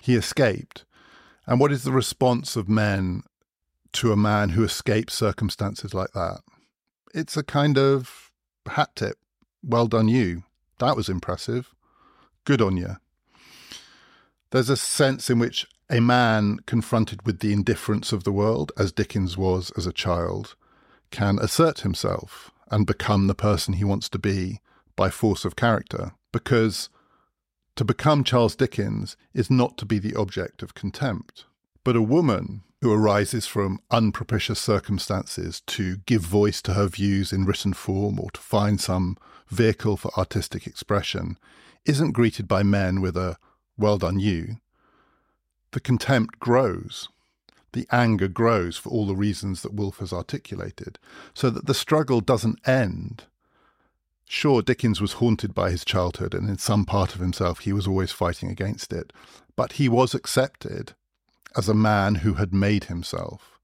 He 0.00 0.14
escaped. 0.14 0.84
And 1.46 1.58
what 1.58 1.72
is 1.72 1.84
the 1.84 1.92
response 1.92 2.56
of 2.56 2.68
men 2.68 3.22
to 3.92 4.12
a 4.12 4.16
man 4.16 4.50
who 4.50 4.64
escapes 4.64 5.14
circumstances 5.14 5.94
like 5.94 6.12
that? 6.12 6.40
It's 7.14 7.36
a 7.36 7.42
kind 7.42 7.76
of 7.76 8.30
hat 8.68 8.90
tip. 8.94 9.16
Well 9.62 9.86
done, 9.86 10.08
you. 10.08 10.44
That 10.78 10.96
was 10.96 11.08
impressive. 11.08 11.74
Good 12.44 12.62
on 12.62 12.76
you. 12.76 12.96
There's 14.50 14.70
a 14.70 14.76
sense 14.76 15.28
in 15.28 15.38
which 15.38 15.66
a 15.90 16.00
man 16.00 16.58
confronted 16.66 17.26
with 17.26 17.40
the 17.40 17.52
indifference 17.52 18.12
of 18.12 18.24
the 18.24 18.32
world, 18.32 18.72
as 18.78 18.92
Dickens 18.92 19.36
was 19.36 19.72
as 19.76 19.86
a 19.86 19.92
child, 19.92 20.54
can 21.10 21.38
assert 21.40 21.80
himself 21.80 22.50
and 22.70 22.86
become 22.86 23.26
the 23.26 23.34
person 23.34 23.74
he 23.74 23.84
wants 23.84 24.08
to 24.08 24.18
be 24.18 24.60
by 24.96 25.10
force 25.10 25.44
of 25.44 25.56
character. 25.56 26.12
Because 26.32 26.88
to 27.76 27.84
become 27.84 28.24
Charles 28.24 28.56
Dickens 28.56 29.16
is 29.32 29.50
not 29.50 29.78
to 29.78 29.86
be 29.86 29.98
the 29.98 30.14
object 30.14 30.62
of 30.62 30.74
contempt. 30.74 31.44
But 31.84 31.96
a 31.96 32.02
woman 32.02 32.62
who 32.82 32.92
arises 32.92 33.46
from 33.46 33.80
unpropitious 33.90 34.58
circumstances 34.58 35.62
to 35.66 35.98
give 36.06 36.22
voice 36.22 36.62
to 36.62 36.74
her 36.74 36.86
views 36.86 37.32
in 37.32 37.44
written 37.44 37.72
form 37.72 38.18
or 38.18 38.30
to 38.30 38.40
find 38.40 38.80
some 38.80 39.16
vehicle 39.48 39.96
for 39.96 40.10
artistic 40.16 40.66
expression 40.66 41.38
isn't 41.84 42.12
greeted 42.12 42.46
by 42.46 42.62
men 42.62 43.00
with 43.00 43.16
a 43.16 43.36
well 43.76 43.98
done 43.98 44.18
you. 44.18 44.56
The 45.72 45.80
contempt 45.80 46.38
grows. 46.38 47.08
The 47.72 47.86
anger 47.92 48.28
grows 48.28 48.76
for 48.76 48.90
all 48.90 49.06
the 49.06 49.14
reasons 49.14 49.62
that 49.62 49.74
Woolf 49.74 49.98
has 49.98 50.12
articulated, 50.12 50.98
so 51.34 51.50
that 51.50 51.66
the 51.66 51.74
struggle 51.74 52.20
doesn't 52.20 52.66
end. 52.66 53.24
Sure, 54.32 54.62
Dickens 54.62 55.00
was 55.00 55.14
haunted 55.14 55.54
by 55.54 55.72
his 55.72 55.84
childhood, 55.84 56.34
and 56.34 56.48
in 56.48 56.56
some 56.56 56.84
part 56.84 57.16
of 57.16 57.20
himself 57.20 57.58
he 57.58 57.72
was 57.72 57.88
always 57.88 58.12
fighting 58.12 58.48
against 58.48 58.92
it, 58.92 59.12
but 59.56 59.72
he 59.72 59.88
was 59.88 60.14
accepted 60.14 60.92
as 61.56 61.68
a 61.68 61.74
man 61.74 62.14
who 62.14 62.34
had 62.34 62.54
made 62.54 62.84
himself. 62.84 63.58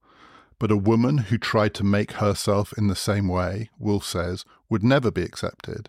But 0.59 0.73
a 0.73 0.77
woman 0.77 1.19
who 1.19 1.39
tried 1.39 1.73
to 1.75 1.85
make 1.85 2.15
herself 2.15 2.75
in 2.77 2.89
the 2.89 2.97
same 2.97 3.29
way, 3.29 3.71
Woolf 3.79 4.05
says, 4.05 4.45
would 4.69 4.83
never 4.83 5.13
be 5.13 5.23
accepted. 5.23 5.89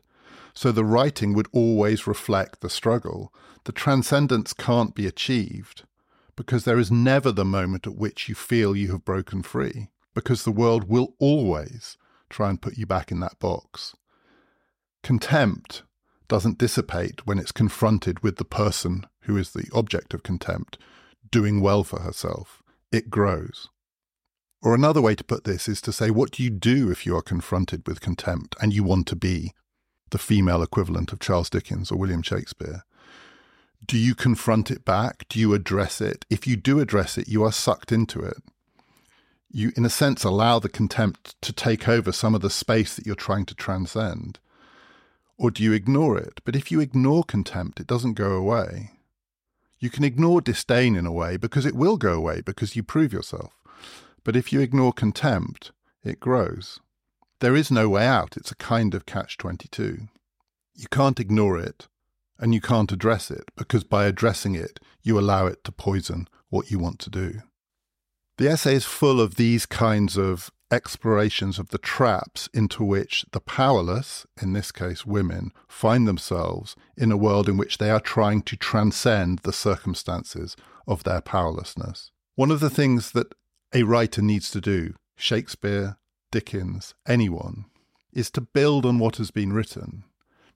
So 0.53 0.71
the 0.71 0.85
writing 0.85 1.33
would 1.33 1.47
always 1.51 2.05
reflect 2.05 2.61
the 2.61 2.69
struggle. 2.69 3.33
The 3.63 3.71
transcendence 3.71 4.53
can't 4.53 4.93
be 4.93 5.07
achieved 5.07 5.85
because 6.35 6.65
there 6.65 6.77
is 6.77 6.91
never 6.91 7.31
the 7.31 7.43
moment 7.43 7.87
at 7.87 7.95
which 7.95 8.29
you 8.29 8.35
feel 8.35 8.75
you 8.75 8.91
have 8.91 9.03
broken 9.03 9.41
free, 9.41 9.89
because 10.13 10.43
the 10.43 10.51
world 10.51 10.87
will 10.87 11.15
always 11.17 11.97
try 12.29 12.51
and 12.51 12.61
put 12.61 12.77
you 12.77 12.85
back 12.85 13.11
in 13.11 13.19
that 13.21 13.39
box. 13.39 13.95
Contempt 15.07 15.83
doesn't 16.27 16.57
dissipate 16.57 17.25
when 17.25 17.39
it's 17.39 17.53
confronted 17.53 18.21
with 18.21 18.35
the 18.35 18.43
person 18.43 19.07
who 19.21 19.37
is 19.37 19.51
the 19.51 19.69
object 19.73 20.13
of 20.13 20.21
contempt 20.21 20.77
doing 21.31 21.61
well 21.61 21.85
for 21.85 22.01
herself, 22.01 22.61
it 22.91 23.09
grows. 23.09 23.69
Or 24.61 24.75
another 24.75 24.99
way 25.01 25.15
to 25.15 25.23
put 25.23 25.45
this 25.45 25.69
is 25.69 25.79
to 25.83 25.93
say, 25.93 26.11
what 26.11 26.31
do 26.31 26.43
you 26.43 26.49
do 26.49 26.91
if 26.91 27.05
you 27.05 27.15
are 27.15 27.21
confronted 27.21 27.87
with 27.87 28.01
contempt 28.01 28.57
and 28.61 28.73
you 28.73 28.83
want 28.83 29.07
to 29.07 29.15
be 29.15 29.53
the 30.09 30.17
female 30.17 30.61
equivalent 30.61 31.13
of 31.13 31.21
Charles 31.21 31.49
Dickens 31.49 31.89
or 31.89 31.97
William 31.97 32.21
Shakespeare? 32.21 32.83
Do 33.85 33.97
you 33.97 34.13
confront 34.13 34.69
it 34.69 34.83
back? 34.83 35.25
Do 35.29 35.39
you 35.39 35.53
address 35.53 36.01
it? 36.01 36.25
If 36.29 36.45
you 36.45 36.57
do 36.57 36.81
address 36.81 37.17
it, 37.17 37.29
you 37.29 37.45
are 37.45 37.53
sucked 37.53 37.93
into 37.93 38.19
it. 38.19 38.43
You, 39.49 39.71
in 39.77 39.85
a 39.85 39.89
sense, 39.89 40.25
allow 40.25 40.59
the 40.59 40.67
contempt 40.67 41.41
to 41.43 41.53
take 41.53 41.87
over 41.87 42.11
some 42.11 42.35
of 42.35 42.41
the 42.41 42.49
space 42.49 42.97
that 42.97 43.05
you're 43.05 43.15
trying 43.15 43.45
to 43.45 43.55
transcend. 43.55 44.39
Or 45.37 45.51
do 45.51 45.63
you 45.63 45.73
ignore 45.73 46.17
it? 46.17 46.41
But 46.45 46.55
if 46.55 46.71
you 46.71 46.79
ignore 46.79 47.23
contempt, 47.23 47.79
it 47.79 47.87
doesn't 47.87 48.13
go 48.13 48.31
away. 48.31 48.91
You 49.79 49.89
can 49.89 50.03
ignore 50.03 50.41
disdain 50.41 50.95
in 50.95 51.05
a 51.05 51.11
way 51.11 51.37
because 51.37 51.65
it 51.65 51.75
will 51.75 51.97
go 51.97 52.13
away 52.13 52.41
because 52.41 52.75
you 52.75 52.81
prove 52.81 53.13
yourself. 53.13 53.53
But 54.23 54.35
if 54.35 54.51
you 54.51 54.59
ignore 54.59 54.91
contempt, 54.91 55.71
it 56.03 56.19
grows. 56.19 56.79
There 57.39 57.55
is 57.55 57.69
no 57.69 57.87
way 57.87 58.07
out. 58.07 58.35
It's 58.35 58.51
a 58.51 58.55
kind 58.55 58.95
of 58.95 59.05
catch 59.05 59.37
22. 59.37 60.07
You 60.73 60.87
can't 60.89 61.19
ignore 61.19 61.59
it 61.59 61.87
and 62.39 62.53
you 62.53 62.61
can't 62.61 62.91
address 62.91 63.29
it 63.29 63.51
because 63.55 63.83
by 63.83 64.05
addressing 64.05 64.55
it, 64.55 64.79
you 65.03 65.19
allow 65.19 65.45
it 65.45 65.63
to 65.63 65.71
poison 65.71 66.27
what 66.49 66.71
you 66.71 66.79
want 66.79 66.99
to 66.99 67.09
do. 67.11 67.41
The 68.37 68.47
essay 68.47 68.75
is 68.75 68.85
full 68.85 69.19
of 69.19 69.35
these 69.35 69.65
kinds 69.65 70.15
of 70.15 70.51
explorations 70.69 71.57
of 71.57 71.69
the 71.69 71.79
traps 71.79 72.47
into 72.53 72.83
which 72.83 73.25
the 73.31 73.39
powerless, 73.39 74.27
in 74.39 74.53
this 74.53 74.71
case 74.71 75.07
women, 75.07 75.51
find 75.67 76.07
themselves 76.07 76.75
in 76.95 77.11
a 77.11 77.17
world 77.17 77.49
in 77.49 77.57
which 77.57 77.79
they 77.79 77.89
are 77.89 77.99
trying 77.99 78.43
to 78.43 78.55
transcend 78.55 79.39
the 79.39 79.53
circumstances 79.53 80.55
of 80.87 81.03
their 81.03 81.19
powerlessness. 81.19 82.11
One 82.35 82.51
of 82.51 82.59
the 82.59 82.69
things 82.69 83.11
that 83.13 83.33
a 83.73 83.81
writer 83.83 84.21
needs 84.21 84.51
to 84.51 84.61
do, 84.61 84.93
Shakespeare, 85.15 85.97
Dickens, 86.29 86.93
anyone, 87.07 87.65
is 88.13 88.29
to 88.31 88.41
build 88.41 88.85
on 88.85 88.99
what 88.99 89.15
has 89.17 89.31
been 89.31 89.51
written. 89.51 90.03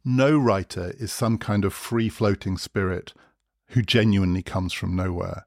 No 0.06 0.38
writer 0.38 0.94
is 1.00 1.12
some 1.12 1.40
kind 1.40 1.66
of 1.66 1.74
free 1.74 2.10
floating 2.10 2.60
spirit 2.60 3.14
who 3.70 3.82
genuinely 3.82 4.44
comes 4.44 4.72
from 4.72 4.96
nowhere. 4.96 5.46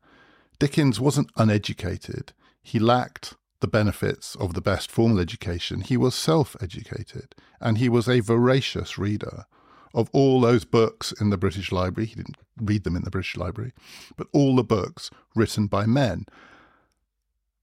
Dickens 0.65 0.99
wasn't 0.99 1.31
uneducated. 1.37 2.33
He 2.63 2.79
lacked 2.79 3.35
the 3.61 3.69
benefits 3.69 4.35
of 4.37 4.55
the 4.55 4.63
best 4.63 4.91
formal 4.91 5.21
education, 5.21 5.83
he 5.83 5.99
was 5.99 6.15
self 6.15 6.57
educated 6.59 7.35
and 7.61 7.77
he 7.77 7.91
was 7.91 8.09
a 8.09 8.21
voracious 8.21 8.97
reader 8.97 9.45
of 9.93 10.09
all 10.15 10.41
those 10.41 10.65
books 10.65 11.13
in 11.21 11.29
the 11.29 11.37
British 11.37 11.71
Library. 11.71 12.07
He 12.07 12.15
didn't 12.15 12.39
read 12.59 12.85
them 12.85 12.97
in 12.97 13.03
the 13.03 13.11
British 13.11 13.37
Library, 13.37 13.75
but 14.17 14.27
all 14.33 14.57
the 14.57 14.65
books 14.65 15.11
written 15.35 15.67
by 15.67 15.85
men. 15.85 16.25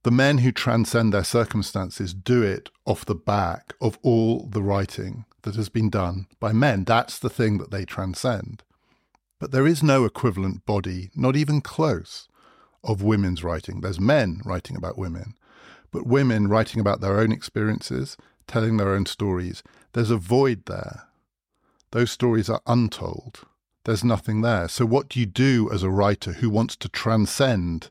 The 0.04 0.12
men 0.12 0.38
who 0.38 0.52
transcend 0.52 1.12
their 1.12 1.24
circumstances 1.24 2.14
do 2.14 2.44
it 2.44 2.70
off 2.86 3.04
the 3.04 3.16
back 3.16 3.74
of 3.82 3.98
all 4.04 4.46
the 4.46 4.62
writing 4.62 5.26
that 5.42 5.56
has 5.56 5.70
been 5.70 5.90
done 5.90 6.28
by 6.40 6.54
men. 6.54 6.84
That's 6.84 7.18
the 7.18 7.32
thing 7.32 7.58
that 7.58 7.72
they 7.72 7.84
transcend. 7.84 8.62
But 9.40 9.50
there 9.50 9.66
is 9.66 9.82
no 9.82 10.06
equivalent 10.06 10.68
body, 10.68 11.10
not 11.16 11.36
even 11.36 11.62
close, 11.62 12.28
of 12.84 13.02
women's 13.02 13.44
writing. 13.44 13.82
There's 13.82 14.00
men 14.00 14.42
writing 14.46 14.76
about 14.76 14.98
women, 14.98 15.36
but 15.92 16.08
women 16.08 16.48
writing 16.48 16.80
about 16.80 17.02
their 17.02 17.20
own 17.20 17.32
experiences, 17.32 18.18
telling 18.48 18.78
their 18.78 18.90
own 18.90 19.06
stories. 19.06 19.64
There's 19.94 20.12
a 20.12 20.18
void 20.18 20.66
there. 20.66 21.04
Those 21.92 22.12
stories 22.12 22.50
are 22.50 22.62
untold. 22.66 23.42
There's 23.84 24.04
nothing 24.04 24.42
there. 24.42 24.68
So, 24.68 24.86
what 24.86 25.10
do 25.10 25.20
you 25.20 25.26
do 25.26 25.70
as 25.72 25.84
a 25.84 25.90
writer 25.90 26.34
who 26.34 26.50
wants 26.50 26.76
to 26.78 26.90
transcend 26.90 27.90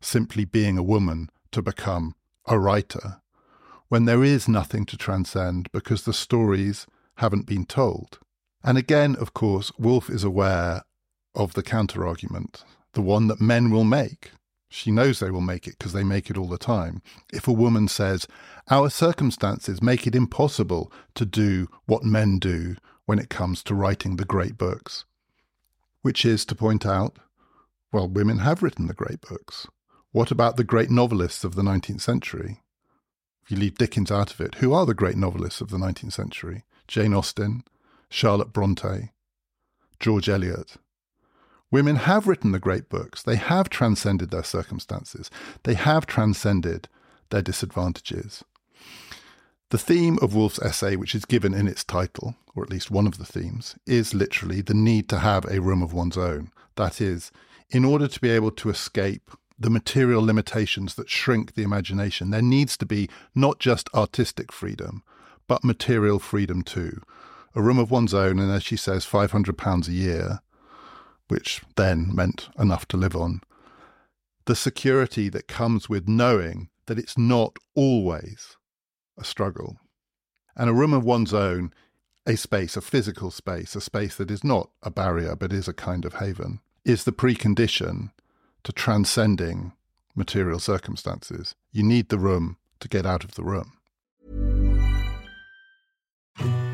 simply 0.00 0.44
being 0.44 0.76
a 0.76 0.82
woman 0.82 1.30
to 1.52 1.62
become 1.62 2.14
a 2.46 2.58
writer 2.58 3.20
when 3.88 4.04
there 4.04 4.22
is 4.22 4.48
nothing 4.48 4.84
to 4.86 4.96
transcend 4.96 5.70
because 5.72 6.02
the 6.02 6.12
stories 6.12 6.86
haven't 7.16 7.46
been 7.46 7.64
told? 7.64 8.18
And 8.62 8.76
again, 8.76 9.16
of 9.16 9.32
course, 9.32 9.72
Woolf 9.78 10.10
is 10.10 10.24
aware 10.24 10.82
of 11.34 11.54
the 11.54 11.62
counter 11.62 12.06
argument, 12.06 12.64
the 12.96 13.02
one 13.02 13.26
that 13.26 13.42
men 13.42 13.70
will 13.70 13.84
make. 13.84 14.30
She 14.70 14.90
knows 14.90 15.20
they 15.20 15.30
will 15.30 15.42
make 15.42 15.66
it 15.66 15.76
because 15.76 15.92
they 15.92 16.02
make 16.02 16.30
it 16.30 16.38
all 16.38 16.48
the 16.48 16.56
time. 16.56 17.02
If 17.30 17.46
a 17.46 17.52
woman 17.52 17.88
says, 17.88 18.26
Our 18.70 18.88
circumstances 18.88 19.82
make 19.82 20.06
it 20.06 20.14
impossible 20.14 20.90
to 21.14 21.26
do 21.26 21.68
what 21.84 22.04
men 22.04 22.38
do 22.38 22.76
when 23.04 23.18
it 23.18 23.28
comes 23.28 23.62
to 23.64 23.74
writing 23.74 24.16
the 24.16 24.24
great 24.24 24.56
books, 24.56 25.04
which 26.00 26.24
is 26.24 26.46
to 26.46 26.54
point 26.54 26.86
out, 26.86 27.18
well, 27.92 28.08
women 28.08 28.38
have 28.38 28.62
written 28.62 28.86
the 28.86 28.94
great 28.94 29.20
books. 29.20 29.66
What 30.12 30.30
about 30.30 30.56
the 30.56 30.64
great 30.64 30.90
novelists 30.90 31.44
of 31.44 31.54
the 31.54 31.62
19th 31.62 32.00
century? 32.00 32.62
If 33.44 33.50
you 33.50 33.58
leave 33.58 33.76
Dickens 33.76 34.10
out 34.10 34.32
of 34.32 34.40
it, 34.40 34.56
who 34.56 34.72
are 34.72 34.86
the 34.86 34.94
great 34.94 35.16
novelists 35.16 35.60
of 35.60 35.68
the 35.68 35.76
19th 35.76 36.14
century? 36.14 36.64
Jane 36.88 37.12
Austen, 37.12 37.62
Charlotte 38.08 38.54
Bronte, 38.54 39.10
George 40.00 40.30
Eliot. 40.30 40.78
Women 41.76 41.96
have 41.96 42.26
written 42.26 42.52
the 42.52 42.58
great 42.58 42.88
books. 42.88 43.22
They 43.22 43.36
have 43.36 43.68
transcended 43.68 44.30
their 44.30 44.44
circumstances. 44.44 45.30
They 45.64 45.74
have 45.74 46.06
transcended 46.06 46.88
their 47.28 47.42
disadvantages. 47.42 48.42
The 49.68 49.76
theme 49.76 50.18
of 50.22 50.34
Woolf's 50.34 50.58
essay, 50.58 50.96
which 50.96 51.14
is 51.14 51.26
given 51.26 51.52
in 51.52 51.68
its 51.68 51.84
title, 51.84 52.34
or 52.54 52.62
at 52.62 52.70
least 52.70 52.90
one 52.90 53.06
of 53.06 53.18
the 53.18 53.26
themes, 53.26 53.74
is 53.84 54.14
literally 54.14 54.62
the 54.62 54.72
need 54.72 55.06
to 55.10 55.18
have 55.18 55.44
a 55.44 55.60
room 55.60 55.82
of 55.82 55.92
one's 55.92 56.16
own. 56.16 56.50
That 56.76 56.98
is, 56.98 57.30
in 57.68 57.84
order 57.84 58.08
to 58.08 58.20
be 58.20 58.30
able 58.30 58.52
to 58.52 58.70
escape 58.70 59.30
the 59.58 59.68
material 59.68 60.24
limitations 60.24 60.94
that 60.94 61.10
shrink 61.10 61.56
the 61.56 61.62
imagination, 61.62 62.30
there 62.30 62.40
needs 62.40 62.78
to 62.78 62.86
be 62.86 63.10
not 63.34 63.58
just 63.58 63.90
artistic 63.92 64.50
freedom, 64.50 65.02
but 65.46 65.62
material 65.62 66.20
freedom 66.20 66.62
too 66.62 67.02
a 67.56 67.62
room 67.62 67.78
of 67.78 67.90
one's 67.90 68.12
own, 68.12 68.38
and 68.38 68.52
as 68.52 68.62
she 68.62 68.76
says, 68.76 69.06
£500 69.06 69.88
a 69.88 69.92
year, 69.92 70.40
which 71.28 71.62
then 71.76 72.14
meant 72.14 72.48
enough 72.58 72.86
to 72.88 72.96
live 72.96 73.16
on, 73.16 73.40
the 74.46 74.56
security 74.56 75.28
that 75.28 75.48
comes 75.48 75.88
with 75.88 76.08
knowing 76.08 76.68
that 76.86 76.98
it's 76.98 77.18
not 77.18 77.56
always 77.74 78.56
a 79.18 79.24
struggle. 79.24 79.78
And 80.56 80.70
a 80.70 80.74
room 80.74 80.92
of 80.92 81.04
one's 81.04 81.34
own, 81.34 81.72
a 82.26 82.36
space, 82.36 82.76
a 82.76 82.80
physical 82.80 83.30
space, 83.30 83.74
a 83.74 83.80
space 83.80 84.16
that 84.16 84.30
is 84.30 84.44
not 84.44 84.70
a 84.82 84.90
barrier 84.90 85.36
but 85.36 85.52
is 85.52 85.68
a 85.68 85.72
kind 85.72 86.04
of 86.04 86.14
haven, 86.14 86.60
is 86.84 87.04
the 87.04 87.12
precondition 87.12 88.10
to 88.62 88.72
transcending 88.72 89.72
material 90.14 90.58
circumstances. 90.58 91.54
You 91.72 91.82
need 91.82 92.08
the 92.08 92.18
room 92.18 92.56
to 92.80 92.88
get 92.88 93.06
out 93.06 93.24
of 93.24 93.34
the 93.34 93.44
room. 93.44 93.75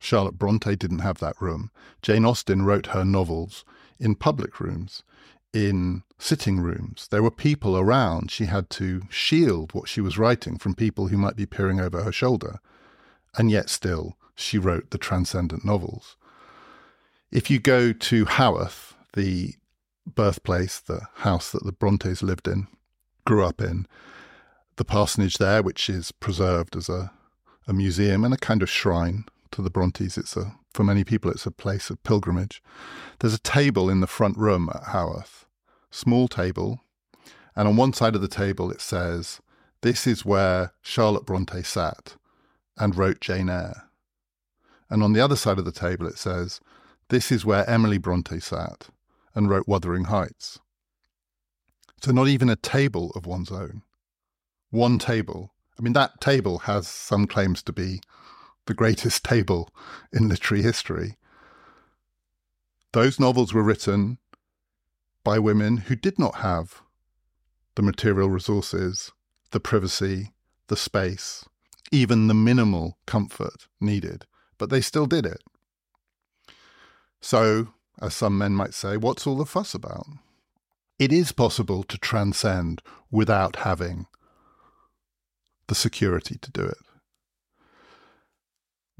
Charlotte 0.00 0.38
Bronte 0.38 0.74
didn't 0.74 1.00
have 1.00 1.18
that 1.18 1.40
room. 1.40 1.70
Jane 2.02 2.24
Austen 2.24 2.62
wrote 2.62 2.86
her 2.86 3.04
novels 3.04 3.64
in 4.00 4.14
public 4.14 4.58
rooms, 4.58 5.02
in 5.52 6.02
sitting 6.18 6.58
rooms. 6.58 7.06
There 7.10 7.22
were 7.22 7.30
people 7.30 7.76
around. 7.76 8.30
She 8.30 8.46
had 8.46 8.70
to 8.70 9.02
shield 9.10 9.74
what 9.74 9.88
she 9.88 10.00
was 10.00 10.18
writing 10.18 10.56
from 10.56 10.74
people 10.74 11.08
who 11.08 11.18
might 11.18 11.36
be 11.36 11.46
peering 11.46 11.80
over 11.80 12.02
her 12.02 12.12
shoulder. 12.12 12.60
And 13.36 13.50
yet, 13.50 13.68
still, 13.68 14.16
she 14.34 14.58
wrote 14.58 14.90
the 14.90 14.98
transcendent 14.98 15.64
novels. 15.64 16.16
If 17.30 17.50
you 17.50 17.60
go 17.60 17.92
to 17.92 18.24
Haworth, 18.24 18.94
the 19.12 19.54
birthplace, 20.06 20.80
the 20.80 21.02
house 21.16 21.52
that 21.52 21.64
the 21.64 21.72
Brontes 21.72 22.22
lived 22.22 22.48
in, 22.48 22.66
grew 23.26 23.44
up 23.44 23.60
in, 23.60 23.86
the 24.76 24.84
parsonage 24.84 25.36
there, 25.36 25.62
which 25.62 25.90
is 25.90 26.10
preserved 26.10 26.74
as 26.74 26.88
a, 26.88 27.12
a 27.68 27.74
museum 27.74 28.24
and 28.24 28.32
a 28.32 28.38
kind 28.38 28.62
of 28.62 28.70
shrine 28.70 29.26
to 29.52 29.62
the 29.62 29.70
Brontes. 29.70 30.16
It's 30.16 30.36
a 30.36 30.54
for 30.72 30.84
many 30.84 31.04
people 31.04 31.30
it's 31.30 31.46
a 31.46 31.50
place 31.50 31.90
of 31.90 32.02
pilgrimage. 32.02 32.62
There's 33.18 33.34
a 33.34 33.38
table 33.38 33.90
in 33.90 34.00
the 34.00 34.06
front 34.06 34.36
room 34.36 34.70
at 34.72 34.84
Haworth, 34.88 35.46
small 35.90 36.28
table, 36.28 36.80
and 37.56 37.66
on 37.66 37.76
one 37.76 37.92
side 37.92 38.14
of 38.14 38.20
the 38.20 38.28
table 38.28 38.70
it 38.70 38.80
says, 38.80 39.40
"This 39.80 40.06
is 40.06 40.24
where 40.24 40.72
Charlotte 40.82 41.26
Bronte 41.26 41.62
sat 41.62 42.16
and 42.76 42.96
wrote 42.96 43.20
Jane 43.20 43.50
Eyre." 43.50 43.88
And 44.88 45.02
on 45.02 45.12
the 45.12 45.20
other 45.20 45.36
side 45.36 45.58
of 45.58 45.64
the 45.64 45.72
table 45.72 46.06
it 46.06 46.18
says, 46.18 46.60
"This 47.08 47.32
is 47.32 47.44
where 47.44 47.68
Emily 47.68 47.98
Bronte 47.98 48.40
sat 48.40 48.90
and 49.34 49.48
wrote 49.48 49.68
Wuthering 49.68 50.04
Heights." 50.04 50.60
So 52.02 52.12
not 52.12 52.28
even 52.28 52.48
a 52.48 52.56
table 52.56 53.10
of 53.10 53.26
one's 53.26 53.50
own. 53.50 53.82
One 54.70 54.98
table. 54.98 55.52
I 55.78 55.82
mean, 55.82 55.92
that 55.94 56.20
table 56.20 56.60
has 56.60 56.86
some 56.86 57.26
claims 57.26 57.62
to 57.64 57.72
be 57.72 58.00
the 58.70 58.74
greatest 58.74 59.24
table 59.24 59.68
in 60.12 60.28
literary 60.28 60.62
history. 60.62 61.16
Those 62.92 63.18
novels 63.18 63.52
were 63.52 63.64
written 63.64 64.18
by 65.24 65.40
women 65.40 65.78
who 65.78 65.96
did 65.96 66.20
not 66.20 66.36
have 66.36 66.80
the 67.74 67.82
material 67.82 68.30
resources, 68.30 69.10
the 69.50 69.58
privacy, 69.58 70.30
the 70.68 70.76
space, 70.76 71.44
even 71.90 72.28
the 72.28 72.34
minimal 72.34 72.96
comfort 73.08 73.66
needed, 73.80 74.24
but 74.56 74.70
they 74.70 74.80
still 74.80 75.06
did 75.06 75.26
it. 75.26 75.42
So, 77.20 77.70
as 78.00 78.14
some 78.14 78.38
men 78.38 78.52
might 78.52 78.72
say, 78.72 78.96
what's 78.96 79.26
all 79.26 79.36
the 79.36 79.46
fuss 79.46 79.74
about? 79.74 80.06
It 80.96 81.12
is 81.12 81.32
possible 81.32 81.82
to 81.82 81.98
transcend 81.98 82.82
without 83.10 83.56
having 83.56 84.06
the 85.66 85.74
security 85.74 86.38
to 86.40 86.52
do 86.52 86.62
it. 86.62 86.78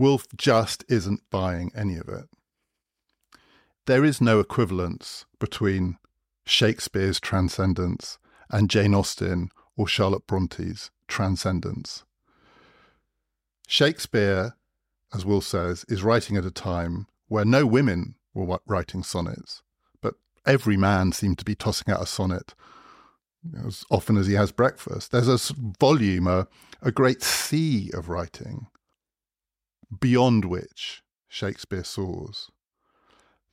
Woolf 0.00 0.26
just 0.34 0.82
isn't 0.88 1.20
buying 1.30 1.70
any 1.74 1.98
of 1.98 2.08
it. 2.08 2.24
There 3.84 4.02
is 4.02 4.18
no 4.18 4.40
equivalence 4.40 5.26
between 5.38 5.98
Shakespeare's 6.46 7.20
transcendence 7.20 8.16
and 8.48 8.70
Jane 8.70 8.94
Austen 8.94 9.50
or 9.76 9.86
Charlotte 9.86 10.26
Bronte's 10.26 10.90
transcendence. 11.06 12.04
Shakespeare, 13.68 14.54
as 15.12 15.26
Will 15.26 15.42
says, 15.42 15.84
is 15.86 16.02
writing 16.02 16.38
at 16.38 16.46
a 16.46 16.50
time 16.50 17.06
where 17.28 17.44
no 17.44 17.66
women 17.66 18.14
were 18.32 18.58
writing 18.66 19.02
sonnets, 19.02 19.60
but 20.00 20.14
every 20.46 20.78
man 20.78 21.12
seemed 21.12 21.38
to 21.40 21.44
be 21.44 21.54
tossing 21.54 21.92
out 21.92 22.02
a 22.02 22.06
sonnet 22.06 22.54
as 23.66 23.84
often 23.90 24.16
as 24.16 24.26
he 24.26 24.32
has 24.32 24.50
breakfast. 24.50 25.12
There's 25.12 25.28
a 25.28 25.54
volume, 25.78 26.26
a, 26.26 26.48
a 26.80 26.90
great 26.90 27.22
sea 27.22 27.90
of 27.92 28.08
writing 28.08 28.66
beyond 29.98 30.44
which 30.44 31.02
Shakespeare 31.28 31.84
soars. 31.84 32.50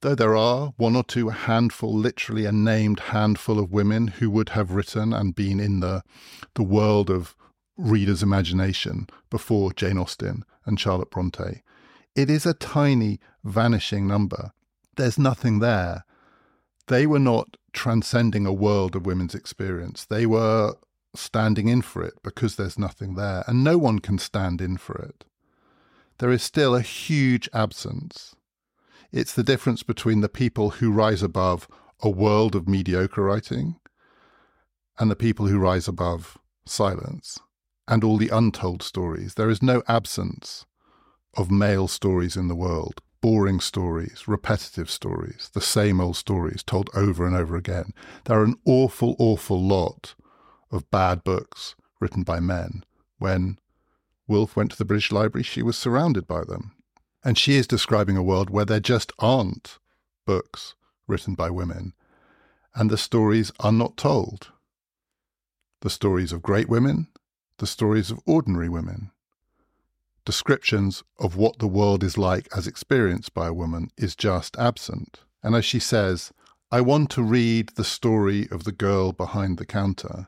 Though 0.01 0.15
there 0.15 0.35
are 0.35 0.73
one 0.77 0.95
or 0.95 1.03
two 1.03 1.29
handful, 1.29 1.93
literally 1.93 2.45
a 2.45 2.51
named 2.51 2.99
handful 2.99 3.57
of 3.57 3.71
women 3.71 4.07
who 4.07 4.29
would 4.29 4.49
have 4.49 4.71
written 4.71 5.11
and 5.11 5.33
been 5.33 5.59
in 5.59 5.79
the, 5.79 6.03
the 6.53 6.63
world 6.63 7.09
of 7.09 7.35
readers' 7.77 8.21
imagination 8.21 9.07
before 9.29 9.73
Jane 9.73 9.97
Austen 9.97 10.43
and 10.65 10.79
Charlotte 10.79 11.09
Bronte, 11.09 11.63
it 12.15 12.29
is 12.29 12.45
a 12.45 12.53
tiny, 12.53 13.19
vanishing 13.43 14.07
number. 14.07 14.51
There's 14.97 15.17
nothing 15.17 15.59
there. 15.59 16.03
They 16.87 17.07
were 17.07 17.19
not 17.19 17.57
transcending 17.73 18.45
a 18.45 18.53
world 18.53 18.95
of 18.95 19.05
women's 19.05 19.35
experience. 19.35 20.05
They 20.05 20.25
were 20.25 20.75
standing 21.15 21.67
in 21.67 21.81
for 21.81 22.03
it 22.03 22.13
because 22.23 22.55
there's 22.55 22.77
nothing 22.77 23.15
there, 23.15 23.43
and 23.47 23.63
no 23.63 23.77
one 23.77 23.99
can 23.99 24.19
stand 24.19 24.61
in 24.61 24.77
for 24.77 24.95
it 24.95 25.25
there 26.19 26.31
is 26.31 26.43
still 26.43 26.75
a 26.75 26.81
huge 26.81 27.49
absence. 27.53 28.35
It's 29.11 29.33
the 29.33 29.43
difference 29.43 29.83
between 29.83 30.21
the 30.21 30.29
people 30.29 30.71
who 30.71 30.91
rise 30.91 31.23
above 31.23 31.67
a 32.01 32.09
world 32.09 32.55
of 32.55 32.67
mediocre 32.67 33.23
writing 33.23 33.79
and 34.99 35.09
the 35.09 35.15
people 35.15 35.47
who 35.47 35.59
rise 35.59 35.87
above 35.87 36.37
silence 36.65 37.39
and 37.87 38.03
all 38.03 38.17
the 38.17 38.29
untold 38.29 38.83
stories. 38.83 39.35
There 39.35 39.49
is 39.49 39.61
no 39.61 39.81
absence 39.87 40.65
of 41.35 41.51
male 41.51 41.87
stories 41.87 42.35
in 42.35 42.47
the 42.47 42.55
world, 42.55 43.01
boring 43.21 43.59
stories, 43.59 44.27
repetitive 44.27 44.89
stories, 44.89 45.49
the 45.53 45.61
same 45.61 46.01
old 46.01 46.17
stories 46.17 46.63
told 46.63 46.89
over 46.93 47.25
and 47.25 47.35
over 47.35 47.55
again. 47.55 47.93
There 48.25 48.39
are 48.39 48.43
an 48.43 48.57
awful, 48.65 49.15
awful 49.19 49.61
lot 49.61 50.15
of 50.71 50.89
bad 50.91 51.23
books 51.23 51.75
written 51.99 52.23
by 52.23 52.39
men 52.39 52.83
when 53.19 53.57
Woolf 54.27 54.55
went 54.55 54.71
to 54.71 54.77
the 54.77 54.85
British 54.85 55.11
Library, 55.11 55.43
she 55.43 55.61
was 55.61 55.77
surrounded 55.77 56.27
by 56.27 56.43
them. 56.43 56.73
And 57.23 57.37
she 57.37 57.55
is 57.55 57.67
describing 57.67 58.17
a 58.17 58.23
world 58.23 58.49
where 58.49 58.65
there 58.65 58.79
just 58.79 59.11
aren't 59.19 59.79
books 60.25 60.75
written 61.07 61.33
by 61.33 61.49
women, 61.49 61.93
and 62.75 62.89
the 62.89 62.97
stories 62.97 63.51
are 63.59 63.71
not 63.71 63.97
told. 63.97 64.51
The 65.81 65.89
stories 65.89 66.31
of 66.31 66.41
great 66.41 66.69
women, 66.69 67.07
the 67.57 67.67
stories 67.67 68.11
of 68.11 68.19
ordinary 68.25 68.69
women. 68.69 69.11
Descriptions 70.25 71.03
of 71.17 71.35
what 71.37 71.59
the 71.59 71.67
world 71.67 72.03
is 72.03 72.17
like 72.17 72.47
as 72.55 72.67
experienced 72.67 73.33
by 73.33 73.47
a 73.47 73.53
woman 73.53 73.89
is 73.97 74.15
just 74.15 74.57
absent. 74.57 75.21
And 75.41 75.55
as 75.55 75.63
she 75.65 75.79
says, 75.79 76.33
I 76.69 76.81
want 76.81 77.09
to 77.11 77.23
read 77.23 77.69
the 77.69 77.85
story 77.85 78.47
of 78.51 78.65
the 78.65 78.73
girl 78.73 79.13
behind 79.13 79.57
the 79.57 79.65
counter. 79.65 80.27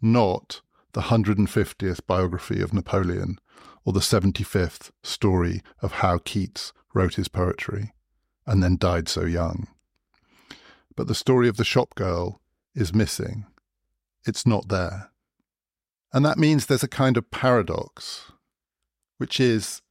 not 0.00 0.60
the 0.92 1.02
150th 1.02 2.00
biography 2.06 2.60
of 2.60 2.72
Napoleon 2.72 3.38
or 3.84 3.92
the 3.92 4.00
75th 4.00 4.90
story 5.02 5.62
of 5.80 5.92
how 5.92 6.18
Keats 6.18 6.72
wrote 6.94 7.14
his 7.14 7.28
poetry 7.28 7.92
and 8.46 8.62
then 8.62 8.76
died 8.76 9.08
so 9.08 9.24
young. 9.24 9.68
But 10.96 11.06
the 11.06 11.14
story 11.14 11.48
of 11.48 11.56
the 11.56 11.64
shop 11.64 11.94
girl 11.94 12.40
is 12.74 12.94
missing. 12.94 13.46
It's 14.26 14.46
not 14.46 14.68
there. 14.68 15.10
And 16.12 16.24
that 16.24 16.38
means 16.38 16.66
there's 16.66 16.82
a 16.82 16.88
kind 16.88 17.16
of 17.16 17.30
paradox, 17.30 18.32
which 19.18 19.38
is, 19.38 19.82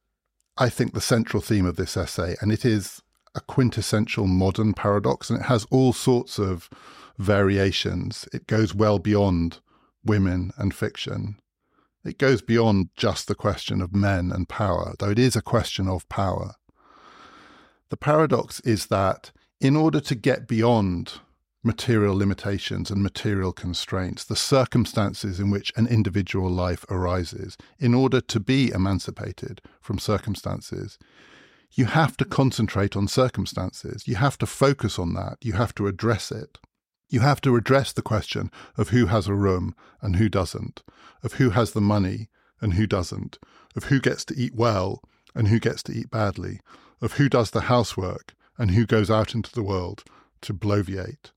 I 0.56 0.68
think, 0.68 0.92
the 0.92 1.00
central 1.00 1.40
theme 1.40 1.64
of 1.64 1.76
this 1.76 1.96
essay. 1.96 2.36
And 2.40 2.52
it 2.52 2.64
is 2.64 3.02
a 3.34 3.40
quintessential 3.40 4.26
modern 4.26 4.74
paradox, 4.74 5.30
and 5.30 5.38
it 5.38 5.46
has 5.46 5.66
all 5.70 5.92
sorts 5.92 6.38
of 6.38 6.68
variations. 7.18 8.28
It 8.32 8.46
goes 8.46 8.74
well 8.74 8.98
beyond 8.98 9.60
women 10.04 10.52
and 10.56 10.74
fiction. 10.74 11.38
It 12.04 12.18
goes 12.18 12.42
beyond 12.42 12.90
just 12.96 13.28
the 13.28 13.34
question 13.34 13.80
of 13.80 13.94
men 13.94 14.32
and 14.32 14.48
power, 14.48 14.94
though 14.98 15.10
it 15.10 15.18
is 15.18 15.36
a 15.36 15.42
question 15.42 15.88
of 15.88 16.08
power. 16.08 16.54
The 17.90 17.96
paradox 17.96 18.60
is 18.60 18.86
that 18.86 19.32
in 19.60 19.76
order 19.76 20.00
to 20.00 20.14
get 20.14 20.46
beyond 20.46 21.20
material 21.64 22.16
limitations 22.16 22.90
and 22.90 23.02
material 23.02 23.52
constraints, 23.52 24.24
the 24.24 24.36
circumstances 24.36 25.40
in 25.40 25.50
which 25.50 25.72
an 25.76 25.86
individual 25.86 26.48
life 26.48 26.84
arises, 26.88 27.56
in 27.78 27.94
order 27.94 28.20
to 28.20 28.40
be 28.40 28.70
emancipated 28.70 29.60
from 29.80 29.98
circumstances, 29.98 30.98
you 31.72 31.86
have 31.86 32.16
to 32.16 32.24
concentrate 32.24 32.96
on 32.96 33.08
circumstances. 33.08 34.06
You 34.06 34.16
have 34.16 34.38
to 34.38 34.46
focus 34.46 34.98
on 34.98 35.14
that. 35.14 35.38
You 35.42 35.54
have 35.54 35.74
to 35.74 35.86
address 35.86 36.30
it. 36.30 36.58
You 37.10 37.20
have 37.20 37.40
to 37.42 37.56
address 37.56 37.92
the 37.92 38.02
question 38.02 38.50
of 38.76 38.90
who 38.90 39.06
has 39.06 39.26
a 39.26 39.34
room 39.34 39.74
and 40.02 40.16
who 40.16 40.28
doesn't, 40.28 40.82
of 41.22 41.34
who 41.34 41.50
has 41.50 41.72
the 41.72 41.80
money 41.80 42.28
and 42.60 42.74
who 42.74 42.86
doesn't, 42.86 43.38
of 43.74 43.84
who 43.84 43.98
gets 43.98 44.24
to 44.26 44.36
eat 44.36 44.54
well 44.54 45.02
and 45.34 45.48
who 45.48 45.58
gets 45.58 45.82
to 45.84 45.92
eat 45.92 46.10
badly, 46.10 46.60
of 47.00 47.14
who 47.14 47.28
does 47.30 47.50
the 47.50 47.62
housework 47.62 48.34
and 48.58 48.72
who 48.72 48.84
goes 48.84 49.10
out 49.10 49.34
into 49.34 49.52
the 49.52 49.62
world 49.62 50.04
to 50.42 50.52
bloviate, 50.52 51.30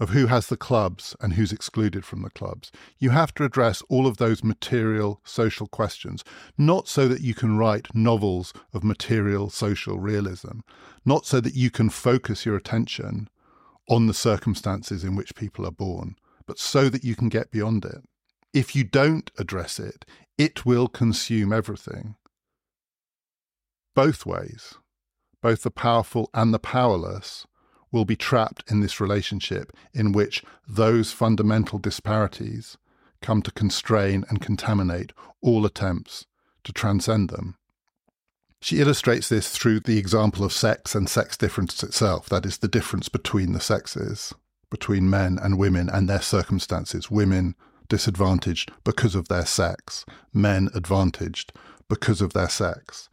of 0.00 0.10
who 0.10 0.26
has 0.26 0.48
the 0.48 0.56
clubs 0.56 1.14
and 1.20 1.34
who's 1.34 1.52
excluded 1.52 2.04
from 2.04 2.22
the 2.22 2.30
clubs. 2.30 2.72
You 2.98 3.10
have 3.10 3.32
to 3.34 3.44
address 3.44 3.82
all 3.88 4.08
of 4.08 4.16
those 4.16 4.42
material 4.42 5.20
social 5.22 5.68
questions, 5.68 6.24
not 6.58 6.88
so 6.88 7.06
that 7.06 7.20
you 7.20 7.34
can 7.34 7.56
write 7.56 7.94
novels 7.94 8.52
of 8.72 8.82
material 8.82 9.48
social 9.48 10.00
realism, 10.00 10.60
not 11.04 11.24
so 11.24 11.40
that 11.40 11.54
you 11.54 11.70
can 11.70 11.88
focus 11.88 12.44
your 12.44 12.56
attention 12.56 13.28
on 13.88 14.06
the 14.06 14.14
circumstances 14.14 15.04
in 15.04 15.16
which 15.16 15.34
people 15.34 15.66
are 15.66 15.72
born, 15.72 16.16
but 16.46 16.58
so 16.58 16.88
that 16.88 17.04
you 17.04 17.14
can 17.14 17.28
get 17.28 17.50
beyond 17.50 17.84
it. 17.84 18.02
If 18.52 18.76
you 18.76 18.84
don't 18.84 19.30
address 19.38 19.78
it, 19.78 20.04
it 20.38 20.64
will 20.66 20.88
consume 20.88 21.52
everything. 21.52 22.16
Both 23.94 24.24
ways, 24.24 24.74
both 25.40 25.62
the 25.62 25.70
powerful 25.70 26.30
and 26.32 26.52
the 26.52 26.58
powerless, 26.58 27.46
will 27.90 28.04
be 28.04 28.16
trapped 28.16 28.64
in 28.70 28.80
this 28.80 29.00
relationship 29.00 29.72
in 29.92 30.12
which 30.12 30.42
those 30.66 31.12
fundamental 31.12 31.78
disparities 31.78 32.78
come 33.20 33.42
to 33.42 33.52
constrain 33.52 34.24
and 34.28 34.40
contaminate 34.40 35.12
all 35.42 35.66
attempts 35.66 36.26
to 36.64 36.72
transcend 36.72 37.28
them. 37.28 37.56
She 38.62 38.80
illustrates 38.80 39.28
this 39.28 39.50
through 39.50 39.80
the 39.80 39.98
example 39.98 40.44
of 40.44 40.52
sex 40.52 40.94
and 40.94 41.08
sex 41.08 41.36
difference 41.36 41.82
itself, 41.82 42.28
that 42.28 42.46
is, 42.46 42.58
the 42.58 42.68
difference 42.68 43.08
between 43.08 43.54
the 43.54 43.60
sexes, 43.60 44.32
between 44.70 45.10
men 45.10 45.36
and 45.42 45.58
women 45.58 45.90
and 45.90 46.08
their 46.08 46.22
circumstances. 46.22 47.10
Women 47.10 47.56
disadvantaged 47.88 48.70
because 48.84 49.16
of 49.16 49.26
their 49.26 49.46
sex, 49.46 50.06
men 50.32 50.68
advantaged 50.76 51.52
because 51.88 52.20
of 52.20 52.34
their 52.34 52.48
sex. 52.48 53.08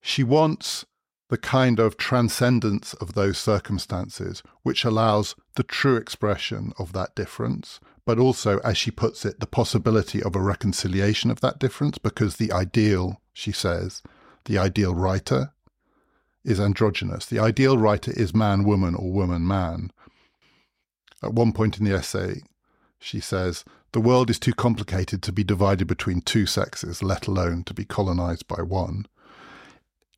She 0.00 0.22
wants 0.22 0.86
the 1.30 1.36
kind 1.36 1.80
of 1.80 1.96
transcendence 1.96 2.94
of 2.94 3.14
those 3.14 3.38
circumstances 3.38 4.40
which 4.62 4.84
allows 4.84 5.34
the 5.56 5.64
true 5.64 5.96
expression 5.96 6.72
of 6.78 6.92
that 6.92 7.16
difference, 7.16 7.80
but 8.06 8.20
also, 8.20 8.60
as 8.60 8.78
she 8.78 8.92
puts 8.92 9.24
it, 9.24 9.40
the 9.40 9.48
possibility 9.48 10.22
of 10.22 10.36
a 10.36 10.40
reconciliation 10.40 11.32
of 11.32 11.40
that 11.40 11.58
difference, 11.58 11.98
because 11.98 12.36
the 12.36 12.52
ideal, 12.52 13.20
she 13.32 13.50
says, 13.50 14.00
the 14.44 14.58
ideal 14.58 14.94
writer 14.94 15.52
is 16.44 16.60
androgynous. 16.60 17.26
The 17.26 17.38
ideal 17.38 17.78
writer 17.78 18.12
is 18.12 18.34
man 18.34 18.64
woman 18.64 18.94
or 18.94 19.10
woman 19.10 19.46
man. 19.46 19.90
At 21.22 21.32
one 21.32 21.52
point 21.52 21.78
in 21.78 21.84
the 21.84 21.94
essay, 21.94 22.42
she 22.98 23.20
says, 23.20 23.64
The 23.92 24.00
world 24.00 24.28
is 24.28 24.38
too 24.38 24.52
complicated 24.52 25.22
to 25.22 25.32
be 25.32 25.44
divided 25.44 25.86
between 25.86 26.20
two 26.20 26.46
sexes, 26.46 27.02
let 27.02 27.26
alone 27.26 27.64
to 27.64 27.74
be 27.74 27.84
colonized 27.84 28.46
by 28.46 28.62
one. 28.62 29.06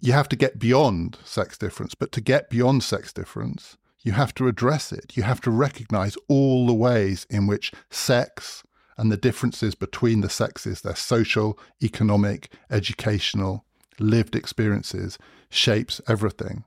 You 0.00 0.12
have 0.12 0.28
to 0.30 0.36
get 0.36 0.58
beyond 0.58 1.18
sex 1.24 1.56
difference, 1.56 1.94
but 1.94 2.12
to 2.12 2.20
get 2.20 2.50
beyond 2.50 2.82
sex 2.82 3.12
difference, 3.12 3.76
you 4.02 4.12
have 4.12 4.34
to 4.34 4.46
address 4.46 4.92
it. 4.92 5.16
You 5.16 5.22
have 5.24 5.40
to 5.42 5.50
recognize 5.50 6.16
all 6.28 6.66
the 6.66 6.74
ways 6.74 7.26
in 7.30 7.46
which 7.46 7.72
sex 7.90 8.62
and 8.96 9.10
the 9.10 9.16
differences 9.16 9.74
between 9.74 10.20
the 10.20 10.30
sexes, 10.30 10.80
their 10.80 10.96
social, 10.96 11.58
economic, 11.82 12.52
educational, 12.70 13.65
lived 14.00 14.36
experiences 14.36 15.18
shapes 15.48 16.00
everything. 16.08 16.64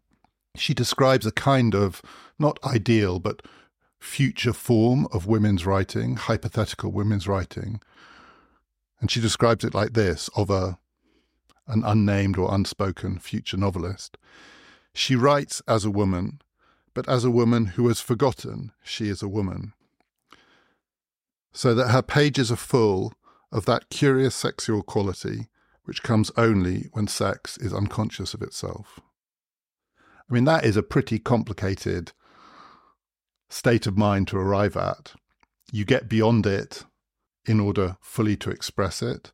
She 0.55 0.73
describes 0.73 1.25
a 1.25 1.32
kind 1.32 1.75
of, 1.75 2.01
not 2.38 2.59
ideal, 2.63 3.19
but 3.19 3.41
future 3.99 4.53
form 4.53 5.07
of 5.11 5.27
women's 5.27 5.65
writing, 5.65 6.15
hypothetical 6.15 6.91
women's 6.91 7.27
writing. 7.27 7.82
And 8.99 9.11
she 9.11 9.21
describes 9.21 9.63
it 9.63 9.73
like 9.73 9.93
this 9.93 10.30
of 10.36 10.49
a 10.49 10.80
an 11.67 11.84
unnamed 11.86 12.36
or 12.36 12.53
unspoken 12.53 13.19
future 13.19 13.55
novelist. 13.55 14.17
She 14.91 15.15
writes 15.15 15.61
as 15.67 15.86
a 15.86 15.91
woman, 15.91 16.41
but 16.95 17.07
as 17.07 17.23
a 17.23 17.30
woman 17.30 17.67
who 17.67 17.88
has 17.88 18.01
forgotten 18.01 18.71
she 18.84 19.07
is 19.07 19.21
a 19.21 19.27
woman. 19.27 19.73
So 21.53 21.75
that 21.75 21.89
her 21.89 22.01
pages 22.01 22.51
are 22.51 22.55
full 22.55 23.13
of 23.51 23.65
that 23.65 23.89
curious 23.89 24.36
sexual 24.36 24.82
quality 24.82 25.47
which 25.89 26.03
comes 26.03 26.29
only 26.37 26.87
when 26.91 27.07
sex 27.07 27.57
is 27.57 27.73
unconscious 27.73 28.35
of 28.35 28.43
itself. 28.43 28.99
I 30.29 30.31
mean, 30.31 30.43
that 30.43 30.63
is 30.63 30.77
a 30.77 30.83
pretty 30.83 31.17
complicated 31.17 32.11
state 33.49 33.87
of 33.87 33.97
mind 33.97 34.27
to 34.27 34.37
arrive 34.37 34.77
at. 34.77 35.13
You 35.71 35.85
get 35.85 36.07
beyond 36.07 36.45
it 36.45 36.85
in 37.47 37.59
order 37.59 37.97
fully 38.01 38.37
to 38.37 38.51
express 38.51 39.01
it, 39.01 39.31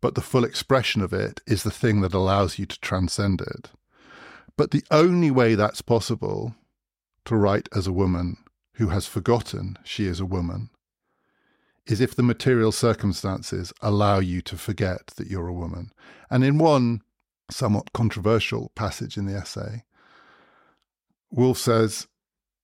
but 0.00 0.14
the 0.14 0.20
full 0.20 0.44
expression 0.44 1.02
of 1.02 1.12
it 1.12 1.40
is 1.48 1.64
the 1.64 1.72
thing 1.72 2.00
that 2.02 2.14
allows 2.14 2.60
you 2.60 2.66
to 2.66 2.78
transcend 2.78 3.40
it. 3.40 3.70
But 4.56 4.70
the 4.70 4.84
only 4.92 5.32
way 5.32 5.56
that's 5.56 5.82
possible 5.82 6.54
to 7.24 7.34
write 7.34 7.68
as 7.74 7.88
a 7.88 7.92
woman 7.92 8.36
who 8.74 8.90
has 8.90 9.08
forgotten 9.08 9.78
she 9.82 10.06
is 10.06 10.20
a 10.20 10.26
woman 10.26 10.70
is 11.86 12.00
if 12.00 12.14
the 12.14 12.22
material 12.22 12.72
circumstances 12.72 13.72
allow 13.80 14.18
you 14.18 14.42
to 14.42 14.56
forget 14.56 15.08
that 15.16 15.28
you're 15.28 15.48
a 15.48 15.54
woman. 15.54 15.92
And 16.30 16.44
in 16.44 16.58
one 16.58 17.02
somewhat 17.50 17.92
controversial 17.92 18.72
passage 18.74 19.16
in 19.16 19.26
the 19.26 19.36
essay, 19.36 19.84
Woolf 21.30 21.58
says, 21.58 22.08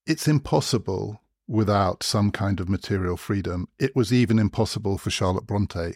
It's 0.05 0.27
impossible 0.27 1.21
without 1.47 2.03
some 2.03 2.31
kind 2.31 2.59
of 2.59 2.69
material 2.69 3.17
freedom. 3.17 3.67
It 3.79 3.95
was 3.95 4.13
even 4.13 4.39
impossible 4.39 4.97
for 4.97 5.09
Charlotte 5.09 5.47
Bronte, 5.47 5.93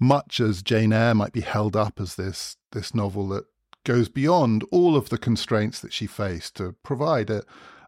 much 0.00 0.40
as 0.40 0.62
Jane 0.62 0.92
Eyre 0.92 1.14
might 1.14 1.32
be 1.32 1.40
held 1.40 1.76
up 1.76 2.00
as 2.00 2.16
this, 2.16 2.56
this 2.72 2.94
novel 2.94 3.28
that 3.28 3.44
goes 3.84 4.08
beyond 4.08 4.64
all 4.70 4.96
of 4.96 5.10
the 5.10 5.18
constraints 5.18 5.80
that 5.80 5.92
she 5.92 6.06
faced 6.06 6.56
to 6.56 6.74
provide 6.82 7.30
a, 7.30 7.42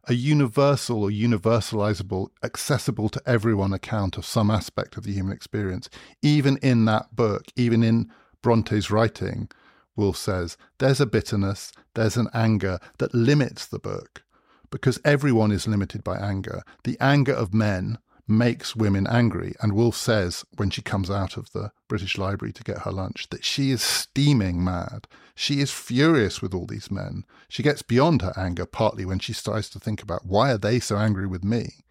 a 0.08 0.14
universal 0.14 1.02
or 1.02 1.10
universalizable, 1.10 2.28
accessible 2.42 3.08
to 3.08 3.22
everyone 3.26 3.72
account 3.72 4.16
of 4.16 4.24
some 4.24 4.50
aspect 4.50 4.96
of 4.96 5.04
the 5.04 5.12
human 5.12 5.32
experience. 5.32 5.88
Even 6.22 6.56
in 6.58 6.84
that 6.84 7.14
book, 7.14 7.44
even 7.56 7.82
in 7.82 8.10
Bronte's 8.42 8.90
writing, 8.90 9.48
Woolf 9.96 10.16
says 10.16 10.56
there's 10.78 11.00
a 11.00 11.06
bitterness, 11.06 11.72
there's 11.94 12.16
an 12.16 12.28
anger 12.34 12.78
that 12.98 13.14
limits 13.14 13.66
the 13.66 13.78
book 13.78 14.22
because 14.70 15.00
everyone 15.04 15.52
is 15.52 15.66
limited 15.66 16.04
by 16.04 16.16
anger. 16.18 16.62
The 16.84 16.96
anger 17.00 17.32
of 17.32 17.54
men 17.54 17.98
makes 18.28 18.76
women 18.76 19.06
angry. 19.06 19.54
And 19.60 19.72
Woolf 19.72 19.96
says 19.96 20.44
when 20.56 20.70
she 20.70 20.82
comes 20.82 21.10
out 21.10 21.36
of 21.36 21.50
the 21.52 21.70
British 21.88 22.18
Library 22.18 22.52
to 22.52 22.64
get 22.64 22.78
her 22.78 22.92
lunch 22.92 23.28
that 23.30 23.44
she 23.44 23.70
is 23.70 23.82
steaming 23.82 24.62
mad. 24.62 25.06
She 25.38 25.60
is 25.60 25.70
furious 25.70 26.40
with 26.40 26.54
all 26.54 26.66
these 26.66 26.90
men. 26.90 27.24
She 27.46 27.62
gets 27.62 27.82
beyond 27.82 28.22
her 28.22 28.32
anger 28.38 28.64
partly 28.64 29.04
when 29.04 29.18
she 29.18 29.34
starts 29.34 29.68
to 29.70 29.78
think 29.78 30.02
about 30.02 30.24
why 30.24 30.50
are 30.50 30.58
they 30.58 30.80
so 30.80 30.96
angry 30.96 31.26
with 31.26 31.44
me? 31.44 31.84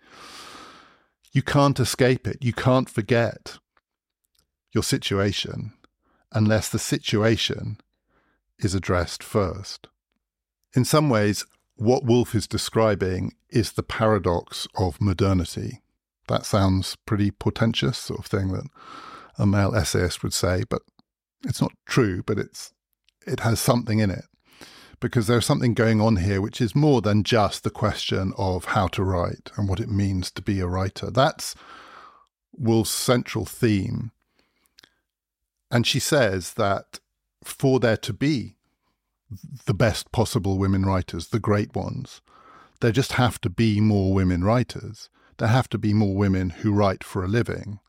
You 1.32 1.44
can't 1.44 1.80
escape 1.80 2.28
it. 2.28 2.44
You 2.44 2.54
can't 2.54 2.90
forget 2.90 3.60
your 4.74 4.82
situation 4.82 5.74
unless 6.32 6.70
the 6.70 6.80
situation 6.80 7.78
is 8.58 8.74
addressed 8.74 9.22
first. 9.22 9.88
In 10.76 10.84
some 10.84 11.08
ways, 11.08 11.46
what 11.76 12.04
Woolf 12.04 12.34
is 12.34 12.48
describing 12.48 13.34
is 13.50 13.74
the 13.74 13.84
paradox 13.84 14.68
of 14.76 15.00
modernity 15.00 15.82
That 16.28 16.46
sounds 16.46 16.96
pretty 17.06 17.30
portentous, 17.30 18.00
sort 18.00 18.22
of 18.22 18.26
thing 18.26 18.52
that 18.54 18.66
a 19.38 19.46
male 19.46 19.76
essayist 19.76 20.24
would 20.24 20.34
say, 20.34 20.64
but 20.68 20.82
it's 21.44 21.62
not 21.62 21.74
true, 21.86 22.24
but 22.24 22.40
it's 22.40 22.74
it 23.26 23.42
has 23.42 23.60
something 23.60 24.00
in 24.00 24.10
it 24.10 24.26
because 25.00 25.28
there's 25.28 25.46
something 25.46 25.74
going 25.74 26.00
on 26.00 26.18
here 26.18 26.42
which 26.42 26.62
is 26.62 26.76
more 26.76 27.02
than 27.02 27.24
just 27.24 27.64
the 27.64 27.70
question 27.70 28.34
of 28.38 28.66
how 28.66 28.88
to 28.88 29.04
write 29.04 29.52
and 29.58 29.68
what 29.68 29.80
it 29.80 29.90
means 29.90 30.32
to 30.32 30.42
be 30.42 30.60
a 30.60 30.68
writer. 30.68 31.12
That's 31.12 31.56
Woolf's 32.54 32.92
central 32.92 33.46
theme. 33.46 34.12
And 35.70 35.86
she 35.86 36.00
says 36.00 36.54
that 36.54 37.00
for 37.44 37.80
there 37.80 37.98
to 37.98 38.14
be 38.14 38.56
the 39.66 39.74
best 39.74 40.12
possible 40.12 40.58
women 40.58 40.86
writers, 40.86 41.28
the 41.28 41.40
great 41.40 41.76
ones, 41.76 42.22
there 42.82 42.92
just 42.92 43.14
have 43.14 43.42
to 43.42 43.50
be 43.50 43.82
more 43.82 44.14
women 44.14 44.44
writers. 44.44 45.10
There 45.38 45.50
have 45.50 45.68
to 45.70 45.78
be 45.78 45.94
more 45.94 46.16
women 46.16 46.52
who 46.52 46.72
write 46.72 47.04
for 47.04 47.24
a 47.24 47.28
living, 47.28 47.80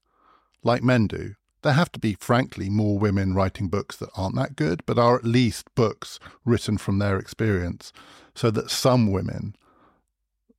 like 0.64 0.82
men 0.82 1.06
do 1.06 1.34
there 1.66 1.74
have 1.74 1.92
to 1.92 1.98
be, 1.98 2.14
frankly, 2.14 2.70
more 2.70 2.98
women 2.98 3.34
writing 3.34 3.68
books 3.68 3.96
that 3.96 4.10
aren't 4.14 4.36
that 4.36 4.56
good, 4.56 4.86
but 4.86 4.98
are 4.98 5.16
at 5.16 5.24
least 5.24 5.74
books 5.74 6.18
written 6.44 6.78
from 6.78 6.98
their 6.98 7.18
experience, 7.18 7.92
so 8.34 8.50
that 8.52 8.70
some 8.70 9.10
women, 9.10 9.56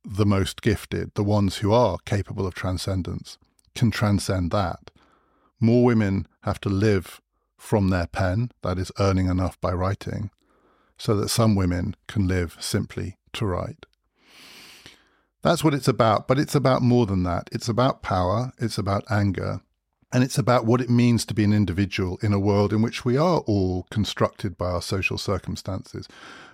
the 0.04 0.26
most 0.26 0.60
gifted, 0.62 1.14
the 1.14 1.24
ones 1.24 1.56
who 1.56 1.72
are 1.72 1.98
capable 2.04 2.46
of 2.46 2.54
transcendence, 2.54 3.38
can 3.74 3.90
transcend 3.90 4.50
that. 4.50 4.90
More 5.58 5.84
women 5.84 6.26
have 6.42 6.60
to 6.60 6.68
live 6.68 7.20
from 7.56 7.88
their 7.88 8.06
pen, 8.06 8.52
that 8.62 8.78
is, 8.78 8.92
earning 8.98 9.26
enough 9.26 9.60
by 9.60 9.72
writing, 9.72 10.30
so 10.96 11.16
that 11.16 11.28
some 11.28 11.54
women 11.54 11.96
can 12.06 12.28
live 12.28 12.56
simply 12.60 13.16
to 13.32 13.46
write. 13.46 13.86
That's 15.42 15.64
what 15.64 15.74
it's 15.74 15.88
about, 15.88 16.28
but 16.28 16.38
it's 16.38 16.54
about 16.54 16.82
more 16.82 17.06
than 17.06 17.22
that. 17.22 17.48
It's 17.52 17.68
about 17.68 18.02
power, 18.02 18.52
it's 18.58 18.76
about 18.76 19.04
anger, 19.10 19.62
and 20.12 20.24
it's 20.24 20.38
about 20.38 20.64
what 20.64 20.80
it 20.80 20.88
means 20.88 21.24
to 21.26 21.34
be 21.34 21.44
an 21.44 21.52
individual 21.52 22.18
in 22.22 22.32
a 22.32 22.38
world 22.38 22.72
in 22.72 22.82
which 22.82 23.04
we 23.04 23.16
are 23.16 23.40
all 23.40 23.86
constructed 23.90 24.56
by 24.56 24.66
our 24.70 24.82
social 24.82 25.18
circumstances. 25.18 26.08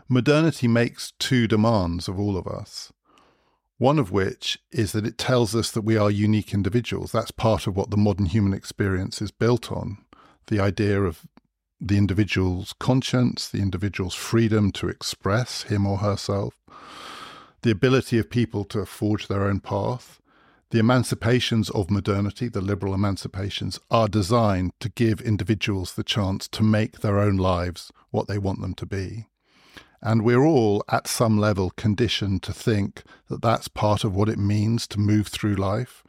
Modernity 0.08 0.66
makes 0.66 1.12
two 1.18 1.46
demands 1.46 2.08
of 2.08 2.18
all 2.18 2.36
of 2.36 2.46
us. 2.46 2.92
One 3.78 3.98
of 3.98 4.10
which 4.10 4.58
is 4.70 4.92
that 4.92 5.06
it 5.06 5.18
tells 5.18 5.54
us 5.54 5.70
that 5.70 5.82
we 5.82 5.96
are 5.96 6.10
unique 6.10 6.54
individuals. 6.54 7.12
That's 7.12 7.30
part 7.30 7.66
of 7.66 7.76
what 7.76 7.90
the 7.90 7.96
modern 7.96 8.26
human 8.26 8.54
experience 8.54 9.20
is 9.22 9.30
built 9.30 9.70
on 9.70 9.98
the 10.46 10.60
idea 10.60 11.02
of 11.02 11.26
the 11.80 11.96
individual's 11.96 12.72
conscience, 12.78 13.48
the 13.48 13.60
individual's 13.60 14.14
freedom 14.14 14.72
to 14.72 14.88
express 14.88 15.62
him 15.64 15.86
or 15.86 15.98
herself, 15.98 16.54
the 17.62 17.70
ability 17.70 18.18
of 18.18 18.30
people 18.30 18.64
to 18.64 18.86
forge 18.86 19.28
their 19.28 19.44
own 19.44 19.60
path, 19.60 20.20
the 20.74 20.80
emancipations 20.80 21.70
of 21.70 21.88
modernity, 21.88 22.48
the 22.48 22.60
liberal 22.60 22.94
emancipations, 22.94 23.78
are 23.92 24.08
designed 24.08 24.72
to 24.80 24.88
give 24.88 25.20
individuals 25.20 25.94
the 25.94 26.02
chance 26.02 26.48
to 26.48 26.64
make 26.64 26.98
their 26.98 27.20
own 27.20 27.36
lives 27.36 27.92
what 28.10 28.26
they 28.26 28.38
want 28.38 28.60
them 28.60 28.74
to 28.74 28.84
be. 28.84 29.28
And 30.02 30.24
we're 30.24 30.44
all, 30.44 30.82
at 30.88 31.06
some 31.06 31.38
level, 31.38 31.70
conditioned 31.76 32.42
to 32.42 32.52
think 32.52 33.04
that 33.28 33.40
that's 33.40 33.68
part 33.68 34.02
of 34.02 34.16
what 34.16 34.28
it 34.28 34.36
means 34.36 34.88
to 34.88 34.98
move 34.98 35.28
through 35.28 35.54
life, 35.54 36.02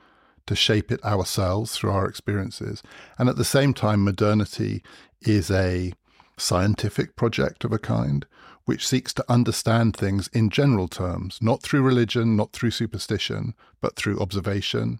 to 0.47 0.55
shape 0.55 0.91
it 0.91 1.05
ourselves 1.05 1.77
through 1.77 1.91
our 1.91 2.09
experiences. 2.09 2.81
And 3.19 3.29
at 3.29 3.35
the 3.35 3.45
same 3.45 3.71
time, 3.71 4.03
modernity 4.03 4.81
is 5.21 5.51
a 5.51 5.93
scientific 6.37 7.15
project 7.15 7.65
of 7.65 7.71
a 7.71 7.77
kind 7.77 8.25
which 8.65 8.87
seeks 8.87 9.13
to 9.13 9.25
understand 9.31 9.95
things 9.95 10.27
in 10.29 10.49
general 10.49 10.87
terms, 10.87 11.39
not 11.41 11.61
through 11.61 11.81
religion, 11.81 12.35
not 12.35 12.51
through 12.51 12.71
superstition, 12.71 13.53
but 13.81 13.95
through 13.95 14.19
observation 14.19 14.99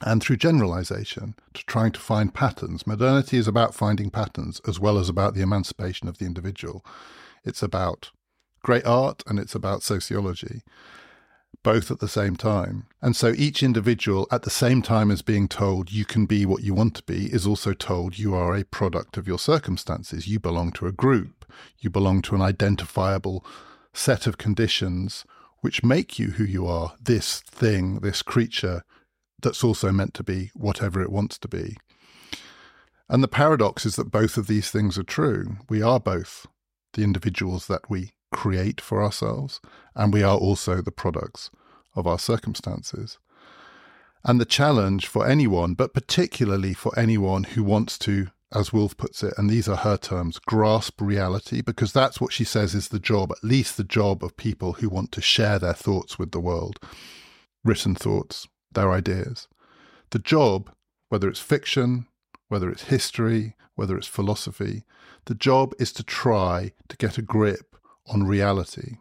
and 0.00 0.22
through 0.22 0.36
generalization, 0.36 1.34
to 1.54 1.64
trying 1.66 1.92
to 1.92 2.00
find 2.00 2.32
patterns. 2.32 2.86
Modernity 2.86 3.36
is 3.36 3.48
about 3.48 3.74
finding 3.74 4.10
patterns 4.10 4.60
as 4.66 4.78
well 4.78 4.96
as 4.96 5.08
about 5.08 5.34
the 5.34 5.42
emancipation 5.42 6.08
of 6.08 6.18
the 6.18 6.24
individual. 6.24 6.84
It's 7.44 7.62
about 7.62 8.10
great 8.62 8.86
art 8.86 9.22
and 9.26 9.38
it's 9.38 9.54
about 9.54 9.82
sociology 9.82 10.62
both 11.62 11.90
at 11.90 11.98
the 11.98 12.08
same 12.08 12.36
time. 12.36 12.86
And 13.02 13.16
so 13.16 13.32
each 13.36 13.62
individual, 13.62 14.26
at 14.30 14.42
the 14.42 14.50
same 14.50 14.82
time 14.82 15.10
as 15.10 15.22
being 15.22 15.48
told 15.48 15.92
you 15.92 16.04
can 16.04 16.26
be 16.26 16.46
what 16.46 16.62
you 16.62 16.74
want 16.74 16.94
to 16.96 17.02
be, 17.02 17.26
is 17.26 17.46
also 17.46 17.72
told 17.72 18.18
you 18.18 18.34
are 18.34 18.54
a 18.54 18.64
product 18.64 19.16
of 19.16 19.26
your 19.26 19.38
circumstances. 19.38 20.28
You 20.28 20.40
belong 20.40 20.72
to 20.72 20.86
a 20.86 20.92
group, 20.92 21.37
you 21.78 21.90
belong 21.90 22.22
to 22.22 22.34
an 22.34 22.42
identifiable 22.42 23.44
set 23.92 24.26
of 24.26 24.38
conditions 24.38 25.24
which 25.60 25.82
make 25.82 26.18
you 26.18 26.32
who 26.32 26.44
you 26.44 26.66
are, 26.66 26.94
this 27.00 27.40
thing, 27.40 28.00
this 28.00 28.22
creature 28.22 28.82
that's 29.40 29.64
also 29.64 29.92
meant 29.92 30.14
to 30.14 30.22
be 30.22 30.50
whatever 30.54 31.02
it 31.02 31.12
wants 31.12 31.38
to 31.38 31.48
be. 31.48 31.76
And 33.08 33.22
the 33.22 33.28
paradox 33.28 33.86
is 33.86 33.96
that 33.96 34.10
both 34.10 34.36
of 34.36 34.46
these 34.46 34.70
things 34.70 34.98
are 34.98 35.04
true. 35.04 35.56
We 35.68 35.82
are 35.82 35.98
both 35.98 36.46
the 36.92 37.02
individuals 37.02 37.66
that 37.66 37.88
we 37.88 38.12
create 38.32 38.80
for 38.80 39.02
ourselves, 39.02 39.60
and 39.94 40.12
we 40.12 40.22
are 40.22 40.36
also 40.36 40.82
the 40.82 40.92
products 40.92 41.50
of 41.96 42.06
our 42.06 42.18
circumstances. 42.18 43.18
And 44.24 44.40
the 44.40 44.44
challenge 44.44 45.06
for 45.06 45.26
anyone, 45.26 45.74
but 45.74 45.94
particularly 45.94 46.74
for 46.74 46.96
anyone 46.98 47.44
who 47.44 47.62
wants 47.64 47.98
to, 48.00 48.28
as 48.52 48.72
Woolf 48.72 48.96
puts 48.96 49.22
it, 49.22 49.34
and 49.36 49.50
these 49.50 49.68
are 49.68 49.76
her 49.76 49.96
terms, 49.96 50.38
grasp 50.38 51.00
reality, 51.00 51.60
because 51.60 51.92
that's 51.92 52.20
what 52.20 52.32
she 52.32 52.44
says 52.44 52.74
is 52.74 52.88
the 52.88 52.98
job, 52.98 53.30
at 53.30 53.44
least 53.44 53.76
the 53.76 53.84
job 53.84 54.24
of 54.24 54.36
people 54.36 54.74
who 54.74 54.88
want 54.88 55.12
to 55.12 55.20
share 55.20 55.58
their 55.58 55.74
thoughts 55.74 56.18
with 56.18 56.32
the 56.32 56.40
world, 56.40 56.78
written 57.62 57.94
thoughts, 57.94 58.48
their 58.72 58.90
ideas. 58.90 59.48
The 60.10 60.18
job, 60.18 60.70
whether 61.10 61.28
it's 61.28 61.40
fiction, 61.40 62.06
whether 62.48 62.70
it's 62.70 62.84
history, 62.84 63.54
whether 63.74 63.98
it's 63.98 64.06
philosophy, 64.06 64.84
the 65.26 65.34
job 65.34 65.74
is 65.78 65.92
to 65.92 66.02
try 66.02 66.72
to 66.88 66.96
get 66.96 67.18
a 67.18 67.22
grip 67.22 67.76
on 68.06 68.26
reality. 68.26 68.96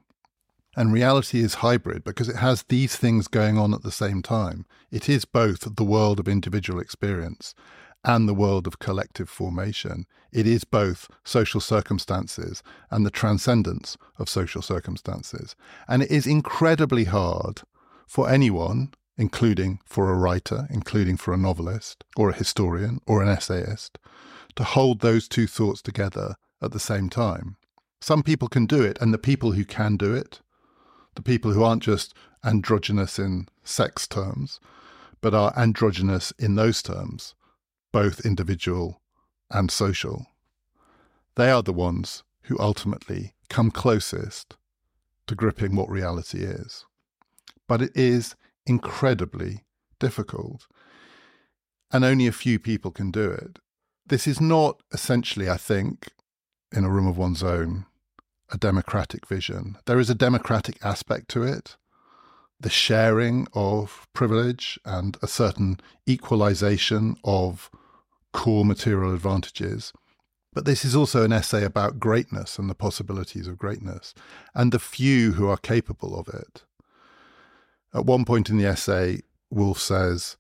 And 0.76 0.93
reality 0.93 1.39
is 1.39 1.56
hybrid 1.56 2.04
because 2.04 2.30
it 2.30 2.36
has 2.36 2.64
these 2.64 2.98
things 2.98 3.28
going 3.28 3.58
on 3.58 3.74
at 3.74 3.82
the 3.82 3.91
same 3.91 4.22
time. 4.22 4.66
It 4.91 5.10
is 5.10 5.26
both 5.26 5.76
the 5.76 5.84
world 5.84 6.20
of 6.20 6.28
individual 6.28 6.80
experience 6.80 7.56
and 8.04 8.28
the 8.28 8.34
world 8.34 8.68
of 8.68 8.80
collective 8.80 9.30
formation. 9.30 10.06
It 10.32 10.48
is 10.48 10.64
both 10.64 11.10
social 11.24 11.62
circumstances 11.62 12.64
and 12.89 13.06
the 13.06 13.12
transcendence 13.12 13.98
of 14.18 14.30
social 14.30 14.62
circumstances. 14.62 15.56
And 15.88 16.04
it 16.04 16.12
is 16.12 16.28
incredibly 16.28 17.06
hard 17.06 17.62
for 18.08 18.30
anyone, 18.30 18.93
including 19.18 19.80
for 19.86 20.10
a 20.10 20.16
writer, 20.16 20.68
including 20.70 21.18
for 21.18 21.34
a 21.34 21.38
novelist, 21.38 22.04
or 22.16 22.30
a 22.30 22.36
historian, 22.36 23.02
or 23.06 23.22
an 23.22 23.28
essayist, 23.28 23.98
to 24.56 24.64
hold 24.64 25.02
those 25.02 25.28
two 25.28 25.48
thoughts 25.48 25.82
together 25.82 26.36
at 26.62 26.72
the 26.72 26.80
same 26.80 27.10
time. 27.10 27.58
Some 28.00 28.24
people 28.24 28.48
can 28.48 28.66
do 28.66 28.82
it, 28.84 28.98
and 29.02 29.14
the 29.14 29.18
people 29.18 29.52
who 29.54 29.66
can 29.66 29.98
do 29.98 30.14
it, 30.14 30.41
the 31.16 31.22
people 31.22 31.52
who 31.52 31.64
aren't 31.64 31.84
just 31.84 32.14
androgynous 32.43 33.18
in 33.18 33.48
sex 33.64 34.08
terms, 34.08 34.60
but 35.20 35.34
are 35.34 35.54
androgynous 35.58 36.32
in 36.38 36.56
those 36.56 36.82
terms, 36.84 37.34
both 37.91 38.25
individual 38.25 39.01
and 39.49 39.71
social, 39.71 40.27
they 41.35 41.51
are 41.51 41.63
the 41.63 41.73
ones 41.73 42.23
who 42.43 42.57
ultimately 42.59 43.33
come 43.49 43.71
closest 43.71 44.55
to 45.27 45.35
gripping 45.35 45.75
what 45.75 45.89
reality 45.89 46.39
is. 46.43 46.85
But 47.67 47.81
it 47.81 47.91
is 47.95 48.35
incredibly 48.65 49.65
difficult, 49.99 50.67
and 51.91 52.03
only 52.03 52.27
a 52.27 52.31
few 52.31 52.59
people 52.59 52.91
can 52.91 53.11
do 53.11 53.29
it. 53.29 53.59
This 54.05 54.27
is 54.27 54.39
not 54.39 54.81
essentially, 54.93 55.49
I 55.49 55.57
think, 55.57 56.07
in 56.71 56.83
a 56.83 56.89
room 56.89 57.07
of 57.07 57.17
one's 57.17 57.43
own 57.43 57.85
a 58.49 58.57
democratic 58.57 59.27
vision. 59.27 59.77
There 59.85 59.99
is 59.99 60.09
a 60.09 60.15
democratic 60.15 60.83
aspect 60.83 61.27
to 61.29 61.43
it, 61.43 61.75
the 62.60 62.70
sharing 62.70 63.47
of 63.53 64.08
privilege 64.14 64.80
and 64.86 65.18
a 65.22 65.28
certain 65.28 65.80
equalization 66.08 67.16
of 67.24 67.70
core 68.34 68.66
material 68.66 69.14
advantages. 69.14 69.93
But 70.53 70.66
this 70.66 70.84
is 70.84 70.95
also 70.95 71.24
an 71.24 71.34
essay 71.34 71.64
about 71.64 71.99
greatness 71.99 72.58
and 72.58 72.70
the 72.70 72.76
possibilities 72.76 73.47
of 73.47 73.60
greatness, 73.60 74.14
and 74.55 74.72
the 74.72 74.80
few 74.80 75.34
who 75.34 75.47
are 75.47 75.58
capable 75.58 76.20
of 76.20 76.28
it. 76.30 76.64
At 77.93 78.05
one 78.05 78.26
point 78.26 78.49
in 78.49 78.58
the 78.58 78.66
essay, 78.66 79.22
Woolf 79.51 79.80
says, 79.80 80.38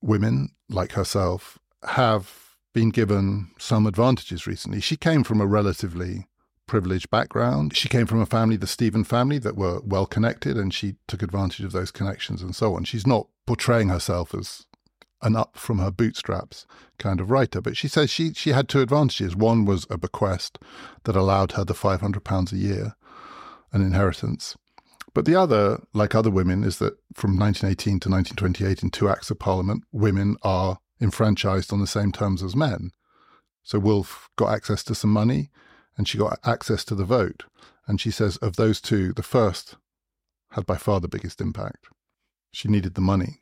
Women, 0.00 0.50
like 0.68 0.92
herself, 0.92 1.58
have 1.82 2.56
been 2.72 2.90
given 2.90 3.50
some 3.58 3.86
advantages 3.86 4.46
recently. 4.46 4.80
She 4.80 4.96
came 4.96 5.24
from 5.24 5.40
a 5.40 5.46
relatively 5.46 6.28
privileged 6.68 7.10
background. 7.10 7.76
She 7.76 7.88
came 7.88 8.06
from 8.06 8.20
a 8.20 8.26
family, 8.26 8.56
the 8.56 8.68
Stephen 8.68 9.02
family, 9.02 9.38
that 9.38 9.56
were 9.56 9.80
well 9.80 10.06
connected, 10.06 10.56
and 10.56 10.72
she 10.72 10.94
took 11.08 11.22
advantage 11.22 11.64
of 11.64 11.72
those 11.72 11.90
connections 11.90 12.42
and 12.42 12.54
so 12.54 12.76
on. 12.76 12.84
She's 12.84 13.06
not 13.06 13.26
portraying 13.46 13.88
herself 13.88 14.34
as 14.34 14.66
an 15.22 15.34
up 15.34 15.56
from 15.56 15.78
her 15.78 15.90
bootstraps 15.90 16.64
kind 16.98 17.20
of 17.20 17.30
writer, 17.30 17.60
but 17.60 17.76
she 17.76 17.88
says 17.88 18.10
she 18.10 18.32
she 18.34 18.50
had 18.50 18.68
two 18.68 18.80
advantages. 18.80 19.34
One 19.34 19.64
was 19.64 19.86
a 19.90 19.98
bequest 19.98 20.58
that 21.04 21.16
allowed 21.16 21.52
her 21.52 21.64
the 21.64 21.74
five 21.74 22.00
hundred 22.00 22.22
pounds 22.22 22.52
a 22.52 22.56
year, 22.56 22.94
an 23.72 23.82
inheritance. 23.82 24.56
But 25.14 25.24
the 25.24 25.34
other, 25.34 25.82
like 25.94 26.14
other 26.14 26.30
women, 26.30 26.62
is 26.62 26.78
that 26.78 26.98
from 27.14 27.36
1918 27.36 28.00
to 28.00 28.08
1928, 28.08 28.82
in 28.84 28.90
two 28.90 29.08
acts 29.08 29.30
of 29.30 29.38
parliament, 29.38 29.82
women 29.90 30.36
are 30.42 30.78
enfranchised 31.00 31.72
on 31.72 31.80
the 31.80 31.86
same 31.86 32.12
terms 32.12 32.42
as 32.42 32.54
men. 32.54 32.92
So 33.64 33.78
Woolf 33.78 34.28
got 34.36 34.54
access 34.54 34.84
to 34.84 34.94
some 34.94 35.10
money 35.10 35.50
and 35.98 36.06
she 36.08 36.16
got 36.16 36.38
access 36.44 36.84
to 36.84 36.94
the 36.94 37.04
vote. 37.04 37.44
And 37.86 38.00
she 38.00 38.10
says, 38.10 38.36
of 38.38 38.56
those 38.56 38.80
two, 38.80 39.12
the 39.12 39.22
first 39.22 39.74
had 40.52 40.64
by 40.64 40.76
far 40.76 41.00
the 41.00 41.08
biggest 41.08 41.40
impact. 41.40 41.88
She 42.52 42.68
needed 42.68 42.94
the 42.94 43.00
money. 43.00 43.40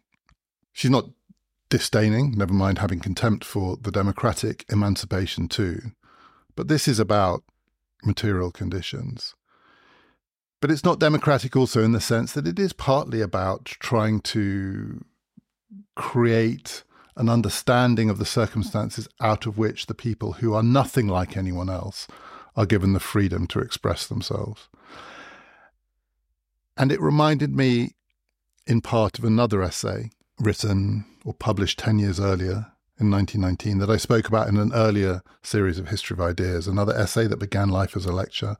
She's 0.72 0.90
not 0.90 1.10
disdaining, 1.68 2.32
never 2.32 2.54
mind 2.54 2.78
having 2.78 3.00
contempt 3.00 3.44
for 3.44 3.76
the 3.76 3.92
democratic 3.92 4.64
emancipation 4.70 5.48
too. 5.48 5.92
But 6.56 6.68
this 6.68 6.88
is 6.88 6.98
about 6.98 7.44
material 8.02 8.50
conditions. 8.50 9.34
But 10.60 10.70
it's 10.70 10.84
not 10.84 10.98
democratic 10.98 11.54
also 11.54 11.82
in 11.82 11.92
the 11.92 12.00
sense 12.00 12.32
that 12.32 12.46
it 12.46 12.58
is 12.58 12.72
partly 12.72 13.20
about 13.20 13.66
trying 13.66 14.20
to 14.22 15.04
create 15.94 16.82
an 17.16 17.28
understanding 17.28 18.10
of 18.10 18.18
the 18.18 18.24
circumstances 18.24 19.08
out 19.20 19.46
of 19.46 19.58
which 19.58 19.86
the 19.86 19.94
people 19.94 20.34
who 20.34 20.54
are 20.54 20.62
nothing 20.62 21.08
like 21.08 21.36
anyone 21.36 21.68
else 21.68 22.06
are 22.56 22.66
given 22.66 22.92
the 22.92 23.00
freedom 23.00 23.46
to 23.48 23.60
express 23.60 24.06
themselves. 24.06 24.68
And 26.76 26.90
it 26.90 27.00
reminded 27.00 27.54
me 27.54 27.94
in 28.66 28.80
part 28.80 29.18
of 29.18 29.24
another 29.24 29.62
essay 29.62 30.10
written 30.38 31.04
or 31.24 31.34
published 31.34 31.78
10 31.78 31.98
years 31.98 32.20
earlier 32.20 32.72
in 32.98 33.10
1919 33.10 33.78
that 33.78 33.90
I 33.90 33.96
spoke 33.96 34.26
about 34.28 34.48
in 34.48 34.56
an 34.56 34.72
earlier 34.72 35.22
series 35.42 35.78
of 35.78 35.88
History 35.88 36.14
of 36.14 36.20
Ideas, 36.20 36.66
another 36.66 36.94
essay 36.94 37.26
that 37.26 37.38
began 37.38 37.68
life 37.68 37.96
as 37.96 38.06
a 38.06 38.12
lecture. 38.12 38.56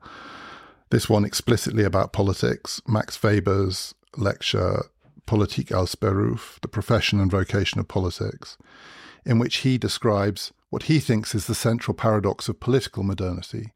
This 0.89 1.09
one 1.09 1.25
explicitly 1.25 1.83
about 1.83 2.13
politics, 2.13 2.81
Max 2.87 3.21
Weber's 3.21 3.93
lecture, 4.15 4.85
Politik 5.25 5.71
als 5.71 5.95
Beruf, 5.95 6.59
the 6.61 6.67
profession 6.67 7.19
and 7.19 7.29
vocation 7.29 7.79
of 7.79 7.87
politics, 7.87 8.57
in 9.25 9.39
which 9.39 9.57
he 9.57 9.77
describes 9.77 10.53
what 10.69 10.83
he 10.83 10.99
thinks 10.99 11.33
is 11.33 11.47
the 11.47 11.55
central 11.55 11.95
paradox 11.95 12.49
of 12.49 12.59
political 12.59 13.03
modernity, 13.03 13.73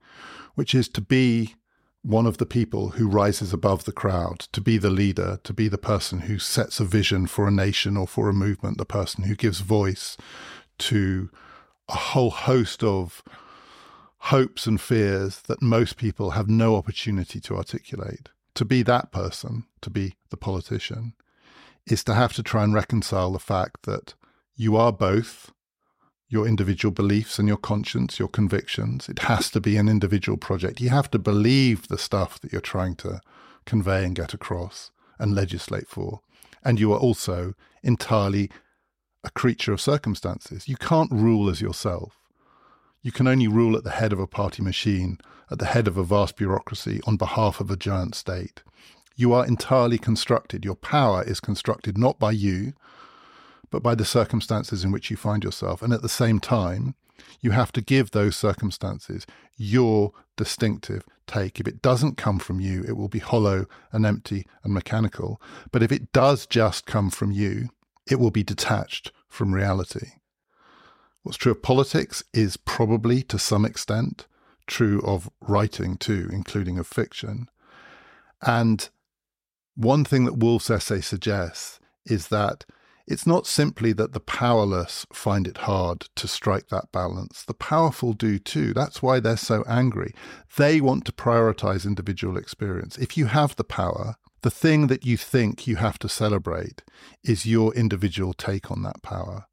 which 0.55 0.75
is 0.75 0.89
to 0.89 1.01
be 1.01 1.55
one 2.03 2.25
of 2.25 2.37
the 2.37 2.45
people 2.45 2.89
who 2.89 3.07
rises 3.07 3.53
above 3.53 3.85
the 3.85 3.91
crowd, 3.91 4.39
to 4.51 4.59
be 4.59 4.77
the 4.77 4.89
leader, 4.89 5.39
to 5.43 5.53
be 5.53 5.67
the 5.67 5.77
person 5.77 6.21
who 6.21 6.39
sets 6.39 6.79
a 6.79 6.85
vision 6.85 7.27
for 7.27 7.47
a 7.47 7.51
nation 7.51 7.95
or 7.95 8.07
for 8.07 8.27
a 8.27 8.33
movement, 8.33 8.77
the 8.77 8.85
person 8.85 9.23
who 9.23 9.35
gives 9.35 9.59
voice 9.59 10.17
to 10.79 11.29
a 11.87 11.95
whole 11.95 12.31
host 12.31 12.83
of 12.83 13.23
hopes 14.25 14.65
and 14.65 14.81
fears 14.81 15.41
that 15.43 15.61
most 15.61 15.97
people 15.97 16.31
have 16.31 16.49
no 16.49 16.75
opportunity 16.75 17.39
to 17.39 17.55
articulate. 17.55 18.29
To 18.55 18.65
be 18.65 18.83
that 18.83 19.11
person, 19.11 19.65
to 19.81 19.89
be 19.89 20.15
the 20.29 20.37
politician, 20.37 21.13
is 21.85 22.03
to 22.03 22.13
have 22.13 22.33
to 22.33 22.43
try 22.43 22.63
and 22.63 22.73
reconcile 22.73 23.31
the 23.31 23.39
fact 23.39 23.83
that 23.83 24.13
you 24.55 24.75
are 24.75 24.91
both 24.91 25.51
your 26.31 26.47
individual 26.47 26.93
beliefs 26.93 27.37
and 27.37 27.47
your 27.47 27.57
conscience, 27.57 28.17
your 28.17 28.29
convictions. 28.29 29.09
It 29.09 29.19
has 29.19 29.51
to 29.51 29.59
be 29.59 29.75
an 29.75 29.89
individual 29.89 30.37
project. 30.37 30.79
You 30.79 30.89
have 30.89 31.11
to 31.11 31.19
believe 31.19 31.89
the 31.89 31.97
stuff 31.97 32.39
that 32.39 32.53
you're 32.53 32.61
trying 32.61 32.95
to 32.95 33.19
convey 33.65 34.05
and 34.05 34.15
get 34.15 34.33
across 34.33 34.91
and 35.19 35.35
legislate 35.35 35.89
for. 35.89 36.21
And 36.63 36.79
you 36.79 36.93
are 36.93 36.99
also 36.99 37.53
entirely 37.83 38.49
a 39.25 39.29
creature 39.29 39.73
of 39.73 39.81
circumstances. 39.81 40.69
You 40.69 40.77
can't 40.77 41.11
rule 41.11 41.49
as 41.49 41.59
yourself. 41.59 42.13
You 43.01 43.11
can 43.11 43.27
only 43.27 43.49
rule 43.49 43.75
at 43.75 43.83
the 43.83 43.91
head 43.91 44.13
of 44.13 44.19
a 44.19 44.25
party 44.25 44.63
machine, 44.63 45.19
at 45.51 45.59
the 45.59 45.65
head 45.65 45.85
of 45.85 45.97
a 45.97 46.03
vast 46.03 46.37
bureaucracy, 46.37 47.01
on 47.05 47.17
behalf 47.17 47.59
of 47.59 47.69
a 47.69 47.75
giant 47.75 48.15
state. 48.15 48.63
You 49.17 49.33
are 49.33 49.45
entirely 49.45 49.97
constructed. 49.97 50.63
Your 50.63 50.75
power 50.75 51.23
is 51.23 51.41
constructed 51.41 51.97
not 51.97 52.19
by 52.19 52.31
you, 52.31 52.71
but 53.71 53.81
by 53.81 53.95
the 53.95 54.05
circumstances 54.05 54.83
in 54.83 54.91
which 54.91 55.09
you 55.09 55.17
find 55.17 55.43
yourself. 55.43 55.81
And 55.81 55.91
at 55.93 56.01
the 56.01 56.09
same 56.09 56.39
time, 56.39 56.95
you 57.39 57.51
have 57.51 57.71
to 57.71 57.81
give 57.81 58.11
those 58.11 58.35
circumstances 58.35 59.25
your 59.57 60.11
distinctive 60.37 61.05
take. 61.25 61.59
If 61.59 61.67
it 61.67 61.81
doesn't 61.81 62.17
come 62.17 62.37
from 62.37 62.59
you, 62.59 62.83
it 62.87 62.97
will 62.97 63.07
be 63.07 63.19
hollow 63.19 63.65
and 63.91 64.05
empty 64.05 64.45
and 64.63 64.73
mechanical. 64.73 65.41
But 65.71 65.81
if 65.81 65.91
it 65.91 66.11
does 66.11 66.45
just 66.45 66.85
come 66.85 67.09
from 67.09 67.31
you, 67.31 67.69
it 68.09 68.19
will 68.19 68.31
be 68.31 68.43
detached 68.43 69.11
from 69.27 69.53
reality. 69.53 70.11
What's 71.23 71.37
true 71.37 71.51
of 71.51 71.61
politics 71.61 72.23
is 72.33 72.57
probably 72.57 73.23
to 73.23 73.39
some 73.39 73.65
extent 73.65 74.27
true 74.67 75.01
of 75.05 75.29
writing 75.39 75.97
too, 75.97 76.29
including 76.31 76.77
of 76.77 76.87
fiction. 76.87 77.47
And 78.41 78.89
one 79.75 80.03
thing 80.03 80.25
that 80.25 80.37
Woolf's 80.37 80.69
essay 80.69 81.01
suggests 81.01 81.79
is 82.05 82.27
that 82.29 82.65
it's 83.11 83.27
not 83.27 83.45
simply 83.45 83.91
that 83.93 84.13
the 84.13 84.21
powerless 84.21 85.05
find 85.11 85.45
it 85.45 85.57
hard 85.59 86.07
to 86.15 86.27
strike 86.27 86.69
that 86.69 86.91
balance. 86.93 87.43
The 87.43 87.53
powerful 87.53 88.13
do 88.13 88.39
too. 88.39 88.73
That's 88.73 89.01
why 89.01 89.19
they're 89.19 89.35
so 89.35 89.63
angry. 89.67 90.13
They 90.55 90.79
want 90.79 91.03
to 91.05 91.11
prioritize 91.11 91.85
individual 91.85 92.37
experience. 92.37 92.97
If 92.97 93.17
you 93.17 93.25
have 93.25 93.57
the 93.57 93.65
power, 93.65 94.15
the 94.43 94.49
thing 94.49 94.87
that 94.87 95.05
you 95.05 95.17
think 95.17 95.67
you 95.67 95.75
have 95.75 95.99
to 95.99 96.09
celebrate 96.09 96.83
is 97.21 97.45
your 97.45 97.73
individual 97.75 98.33
take 98.33 98.71
on 98.71 98.81
that 98.83 99.03
power. 99.03 99.45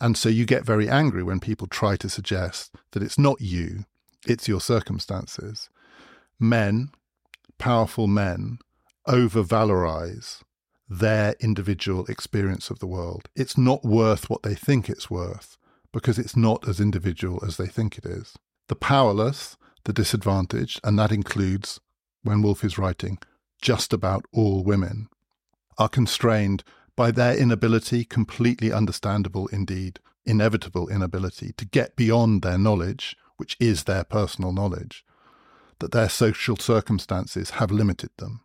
And 0.00 0.16
so 0.16 0.30
you 0.30 0.46
get 0.46 0.64
very 0.64 0.88
angry 0.88 1.22
when 1.22 1.38
people 1.38 1.66
try 1.66 1.96
to 1.96 2.08
suggest 2.08 2.74
that 2.92 3.02
it's 3.02 3.18
not 3.18 3.40
you, 3.40 3.84
it's 4.26 4.48
your 4.48 4.60
circumstances. 4.60 5.68
Men, 6.40 6.88
powerful 7.58 8.06
men, 8.06 8.58
over 9.06 9.42
valorize 9.42 10.42
their 10.88 11.34
individual 11.40 12.06
experience 12.06 12.70
of 12.70 12.78
the 12.78 12.86
world. 12.86 13.28
It's 13.34 13.58
not 13.58 13.84
worth 13.84 14.30
what 14.30 14.42
they 14.42 14.54
think 14.54 14.88
it's 14.88 15.10
worth 15.10 15.56
because 15.92 16.18
it's 16.18 16.36
not 16.36 16.68
as 16.68 16.80
individual 16.80 17.42
as 17.44 17.56
they 17.56 17.66
think 17.66 17.98
it 17.98 18.04
is. 18.04 18.34
The 18.68 18.76
powerless, 18.76 19.56
the 19.84 19.92
disadvantaged, 19.92 20.80
and 20.84 20.98
that 20.98 21.12
includes, 21.12 21.80
when 22.22 22.42
Woolf 22.42 22.64
is 22.64 22.78
writing, 22.78 23.18
just 23.60 23.92
about 23.92 24.24
all 24.32 24.62
women, 24.62 25.08
are 25.78 25.88
constrained 25.88 26.62
by 26.96 27.10
their 27.10 27.36
inability, 27.36 28.04
completely 28.04 28.72
understandable 28.72 29.46
indeed, 29.48 30.00
inevitable 30.24 30.88
inability, 30.88 31.52
to 31.56 31.64
get 31.64 31.96
beyond 31.96 32.42
their 32.42 32.58
knowledge, 32.58 33.16
which 33.36 33.56
is 33.60 33.84
their 33.84 34.04
personal 34.04 34.52
knowledge, 34.52 35.04
that 35.78 35.92
their 35.92 36.08
social 36.08 36.56
circumstances 36.56 37.50
have 37.50 37.70
limited 37.70 38.10
them, 38.18 38.40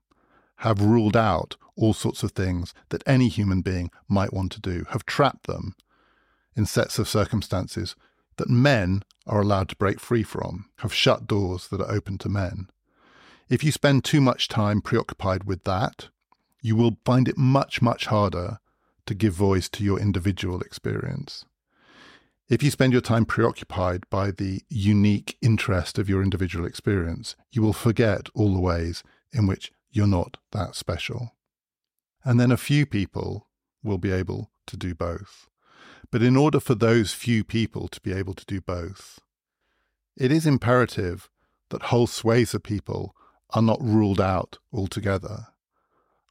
have 0.61 0.81
ruled 0.81 1.17
out 1.17 1.55
all 1.75 1.91
sorts 1.91 2.21
of 2.21 2.31
things 2.31 2.73
that 2.89 3.03
any 3.07 3.27
human 3.27 3.61
being 3.61 3.89
might 4.07 4.31
want 4.31 4.51
to 4.51 4.61
do, 4.61 4.85
have 4.89 5.05
trapped 5.07 5.47
them 5.47 5.75
in 6.55 6.67
sets 6.67 6.99
of 6.99 7.07
circumstances 7.07 7.95
that 8.37 8.47
men 8.47 9.01
are 9.25 9.41
allowed 9.41 9.69
to 9.69 9.75
break 9.75 9.99
free 9.99 10.21
from, 10.21 10.69
have 10.77 10.93
shut 10.93 11.25
doors 11.25 11.67
that 11.69 11.81
are 11.81 11.91
open 11.91 12.17
to 12.19 12.29
men. 12.29 12.67
If 13.49 13.63
you 13.63 13.71
spend 13.71 14.03
too 14.03 14.21
much 14.21 14.47
time 14.47 14.81
preoccupied 14.81 15.45
with 15.45 15.63
that, 15.63 16.09
you 16.61 16.75
will 16.75 16.97
find 17.03 17.27
it 17.27 17.39
much, 17.39 17.81
much 17.81 18.05
harder 18.05 18.59
to 19.07 19.15
give 19.15 19.33
voice 19.33 19.67
to 19.69 19.83
your 19.83 19.99
individual 19.99 20.61
experience. 20.61 21.43
If 22.49 22.61
you 22.61 22.69
spend 22.69 22.93
your 22.93 23.01
time 23.01 23.25
preoccupied 23.25 24.07
by 24.11 24.29
the 24.29 24.61
unique 24.69 25.37
interest 25.41 25.97
of 25.97 26.07
your 26.07 26.21
individual 26.21 26.67
experience, 26.67 27.35
you 27.51 27.63
will 27.63 27.73
forget 27.73 28.29
all 28.35 28.53
the 28.53 28.59
ways 28.59 29.03
in 29.33 29.47
which 29.47 29.71
you're 29.91 30.07
not 30.07 30.37
that 30.51 30.75
special. 30.75 31.35
And 32.23 32.39
then 32.39 32.51
a 32.51 32.57
few 32.57 32.85
people 32.85 33.47
will 33.83 33.97
be 33.97 34.11
able 34.11 34.51
to 34.67 34.77
do 34.77 34.93
both. 34.95 35.47
But 36.11 36.21
in 36.21 36.35
order 36.35 36.59
for 36.59 36.75
those 36.75 37.13
few 37.13 37.43
people 37.43 37.87
to 37.87 38.01
be 38.01 38.11
able 38.13 38.33
to 38.33 38.45
do 38.45 38.61
both, 38.61 39.19
it 40.17 40.31
is 40.31 40.45
imperative 40.45 41.29
that 41.69 41.83
whole 41.83 42.07
swathes 42.07 42.53
of 42.53 42.63
people 42.63 43.15
are 43.51 43.61
not 43.61 43.81
ruled 43.81 44.19
out 44.19 44.59
altogether, 44.73 45.47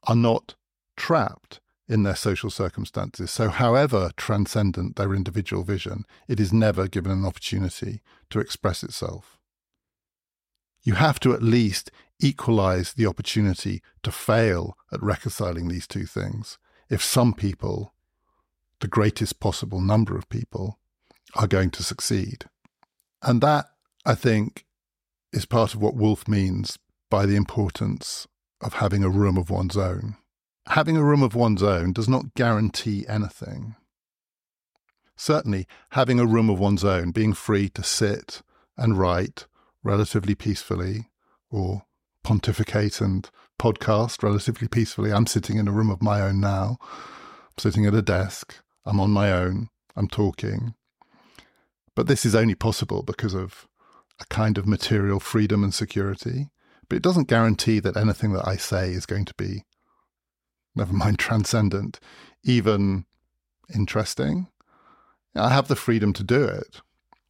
are 0.05 0.17
not 0.17 0.55
trapped 0.97 1.61
in 1.89 2.05
their 2.05 2.15
social 2.15 2.51
circumstances. 2.51 3.31
So, 3.31 3.49
however 3.49 4.13
transcendent 4.17 4.97
their 4.97 5.15
individual 5.15 5.65
vision, 5.65 6.05
it 6.29 6.39
is 6.39 6.53
never 6.53 6.87
given 6.87 7.11
an 7.11 7.25
opportunity 7.25 8.01
to 8.31 8.39
express 8.39 8.85
itself. 8.85 9.40
You 10.83 10.95
have 10.95 11.21
to 11.21 11.33
at 11.33 11.43
least 11.43 11.91
equalize 12.19 12.93
the 12.93 13.07
opportunity 13.07 13.83
to 14.03 14.13
fail 14.13 14.77
at 14.93 15.03
reconciling 15.03 15.69
these 15.69 15.87
two 15.87 16.07
things 16.07 16.59
if 16.89 17.03
some 17.03 17.33
people, 17.33 17.95
the 18.81 18.89
greatest 18.89 19.41
possible 19.41 19.81
number 19.81 20.17
of 20.17 20.29
people, 20.29 20.79
are 21.37 21.47
going 21.47 21.71
to 21.71 21.85
succeed. 21.85 22.47
And 23.23 23.41
that, 23.43 23.67
I 24.05 24.15
think, 24.15 24.65
is 25.33 25.45
part 25.45 25.75
of 25.75 25.81
what 25.81 25.95
Woolf 25.95 26.27
means 26.27 26.79
by 27.11 27.27
the 27.27 27.37
importance 27.37 28.27
of 28.61 28.75
having 28.75 29.05
a 29.05 29.09
room 29.09 29.37
of 29.37 29.51
one's 29.51 29.77
own. 29.77 30.17
Having 30.69 30.97
a 30.97 31.05
room 31.05 31.23
of 31.23 31.35
one's 31.35 31.63
own 31.63 31.93
does 31.93 32.09
not 32.09 32.35
guarantee 32.35 33.07
anything. 33.09 33.77
Certainly, 35.17 35.67
having 35.91 36.19
a 36.19 36.27
room 36.27 36.51
of 36.51 36.59
one's 36.59 36.85
own, 36.85 37.11
being 37.11 37.33
free 37.33 37.69
to 37.71 37.83
sit 37.83 38.43
and 38.77 38.99
write 38.99 39.47
relatively 39.83 40.35
peacefully 40.35 41.09
or 41.51 41.83
pontificate 42.23 43.01
and 43.01 43.31
podcast 43.59 44.23
relatively 44.23 44.69
peacefully. 44.69 45.13
I'm 45.13 45.27
sitting 45.27 45.59
in 45.59 45.69
a 45.69 45.73
room 45.73 45.91
of 45.91 46.03
my 46.03 46.21
own 46.21 46.41
now. 46.41 46.79
I'm 46.83 47.59
sitting 47.59 47.87
at 47.87 47.95
a 47.95 48.03
desk. 48.03 48.57
I'm 48.85 49.01
on 49.01 49.11
my 49.11 49.33
own. 49.33 49.69
I'm 49.97 50.09
talking. 50.09 50.75
But 51.95 52.07
this 52.07 52.25
is 52.25 52.35
only 52.35 52.55
possible 52.55 53.03
because 53.03 53.35
of 53.35 53.69
a 54.21 54.25
kind 54.27 54.59
of 54.59 54.67
material 54.67 55.21
freedom 55.21 55.65
and 55.65 55.75
security. 55.75 56.51
But 56.89 56.97
it 56.97 57.03
doesn't 57.03 57.29
guarantee 57.29 57.81
that 57.81 57.97
anything 57.97 58.33
that 58.33 58.47
I 58.47 58.57
say 58.57 58.91
is 58.91 59.07
going 59.07 59.25
to 59.27 59.35
be, 59.35 59.65
never 60.75 60.93
mind 60.93 61.19
transcendent, 61.21 62.01
even 62.45 63.05
interesting. 63.75 64.49
I 65.35 65.51
have 65.51 65.69
the 65.69 65.77
freedom 65.77 66.13
to 66.15 66.25
do 66.25 66.43
it. 66.45 66.81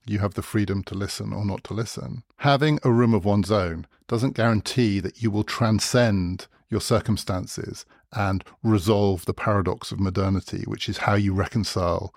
You 0.06 0.18
have 0.20 0.34
the 0.34 0.42
freedom 0.42 0.82
to 0.84 0.94
listen 0.94 1.32
or 1.32 1.44
not 1.44 1.62
to 1.64 1.74
listen. 1.74 2.22
Having 2.38 2.80
a 2.82 2.90
room 2.90 3.14
of 3.14 3.24
one's 3.24 3.50
own 3.50 3.86
doesn't 4.08 4.34
guarantee 4.34 4.98
that 5.00 5.22
you 5.22 5.30
will 5.30 5.44
transcend 5.44 6.46
your 6.68 6.80
circumstances 6.80 7.84
and 8.12 8.44
resolve 8.62 9.24
the 9.24 9.34
paradox 9.34 9.92
of 9.92 10.00
modernity, 10.00 10.64
which 10.66 10.88
is 10.88 10.98
how 10.98 11.14
you 11.14 11.32
reconcile 11.32 12.14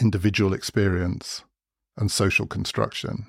individual 0.00 0.54
experience 0.54 1.44
and 1.96 2.10
social 2.10 2.46
construction. 2.46 3.26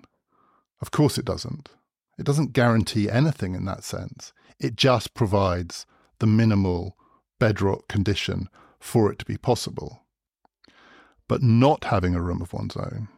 Of 0.82 0.92
course, 0.92 1.18
it 1.18 1.26
doesn't. 1.26 1.70
It 2.18 2.26
doesn't 2.26 2.54
guarantee 2.54 3.10
anything 3.10 3.56
in 3.56 3.66
that 3.66 3.84
sense. 3.84 4.34
It 4.60 4.76
just 4.76 5.14
provides 5.14 5.86
the 6.20 6.28
minimal 6.28 6.96
bedrock 7.40 7.88
condition 7.88 8.50
for 8.80 9.12
it 9.12 9.20
to 9.20 9.26
be 9.26 9.38
possible. 9.38 10.04
But 11.28 11.42
not 11.42 11.86
having 11.86 12.16
a 12.16 12.22
room 12.22 12.42
of 12.42 12.54
one's 12.54 12.78
own 12.78 13.10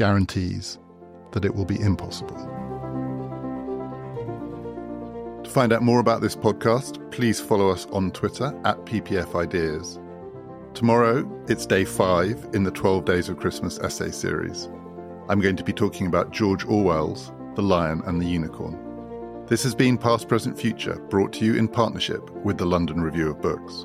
guarantees 0.00 0.78
that 1.32 1.44
it 1.44 1.54
will 1.54 1.66
be 1.66 1.78
impossible. 1.78 2.34
To 5.44 5.50
find 5.50 5.74
out 5.74 5.82
more 5.82 6.00
about 6.00 6.22
this 6.22 6.34
podcast, 6.34 7.12
please 7.12 7.38
follow 7.38 7.68
us 7.68 7.84
on 7.92 8.10
Twitter 8.10 8.58
at 8.64 8.82
PPF 8.86 9.34
Ideas. 9.34 10.00
Tomorrow, 10.72 11.28
it's 11.48 11.66
day 11.66 11.84
five 11.84 12.48
in 12.54 12.62
the 12.62 12.70
12 12.70 13.04
Days 13.04 13.28
of 13.28 13.36
Christmas 13.36 13.78
essay 13.78 14.10
series. 14.10 14.70
I'm 15.28 15.40
going 15.40 15.56
to 15.56 15.64
be 15.64 15.74
talking 15.74 16.06
about 16.06 16.32
George 16.32 16.64
Orwell's 16.64 17.30
The 17.54 17.62
Lion 17.62 18.00
and 18.06 18.22
the 18.22 18.26
Unicorn. 18.26 19.44
This 19.48 19.62
has 19.64 19.74
been 19.74 19.98
Past, 19.98 20.28
Present, 20.28 20.58
Future, 20.58 20.96
brought 21.10 21.34
to 21.34 21.44
you 21.44 21.56
in 21.56 21.68
partnership 21.68 22.30
with 22.42 22.56
the 22.56 22.64
London 22.64 23.02
Review 23.02 23.28
of 23.28 23.42
Books. 23.42 23.84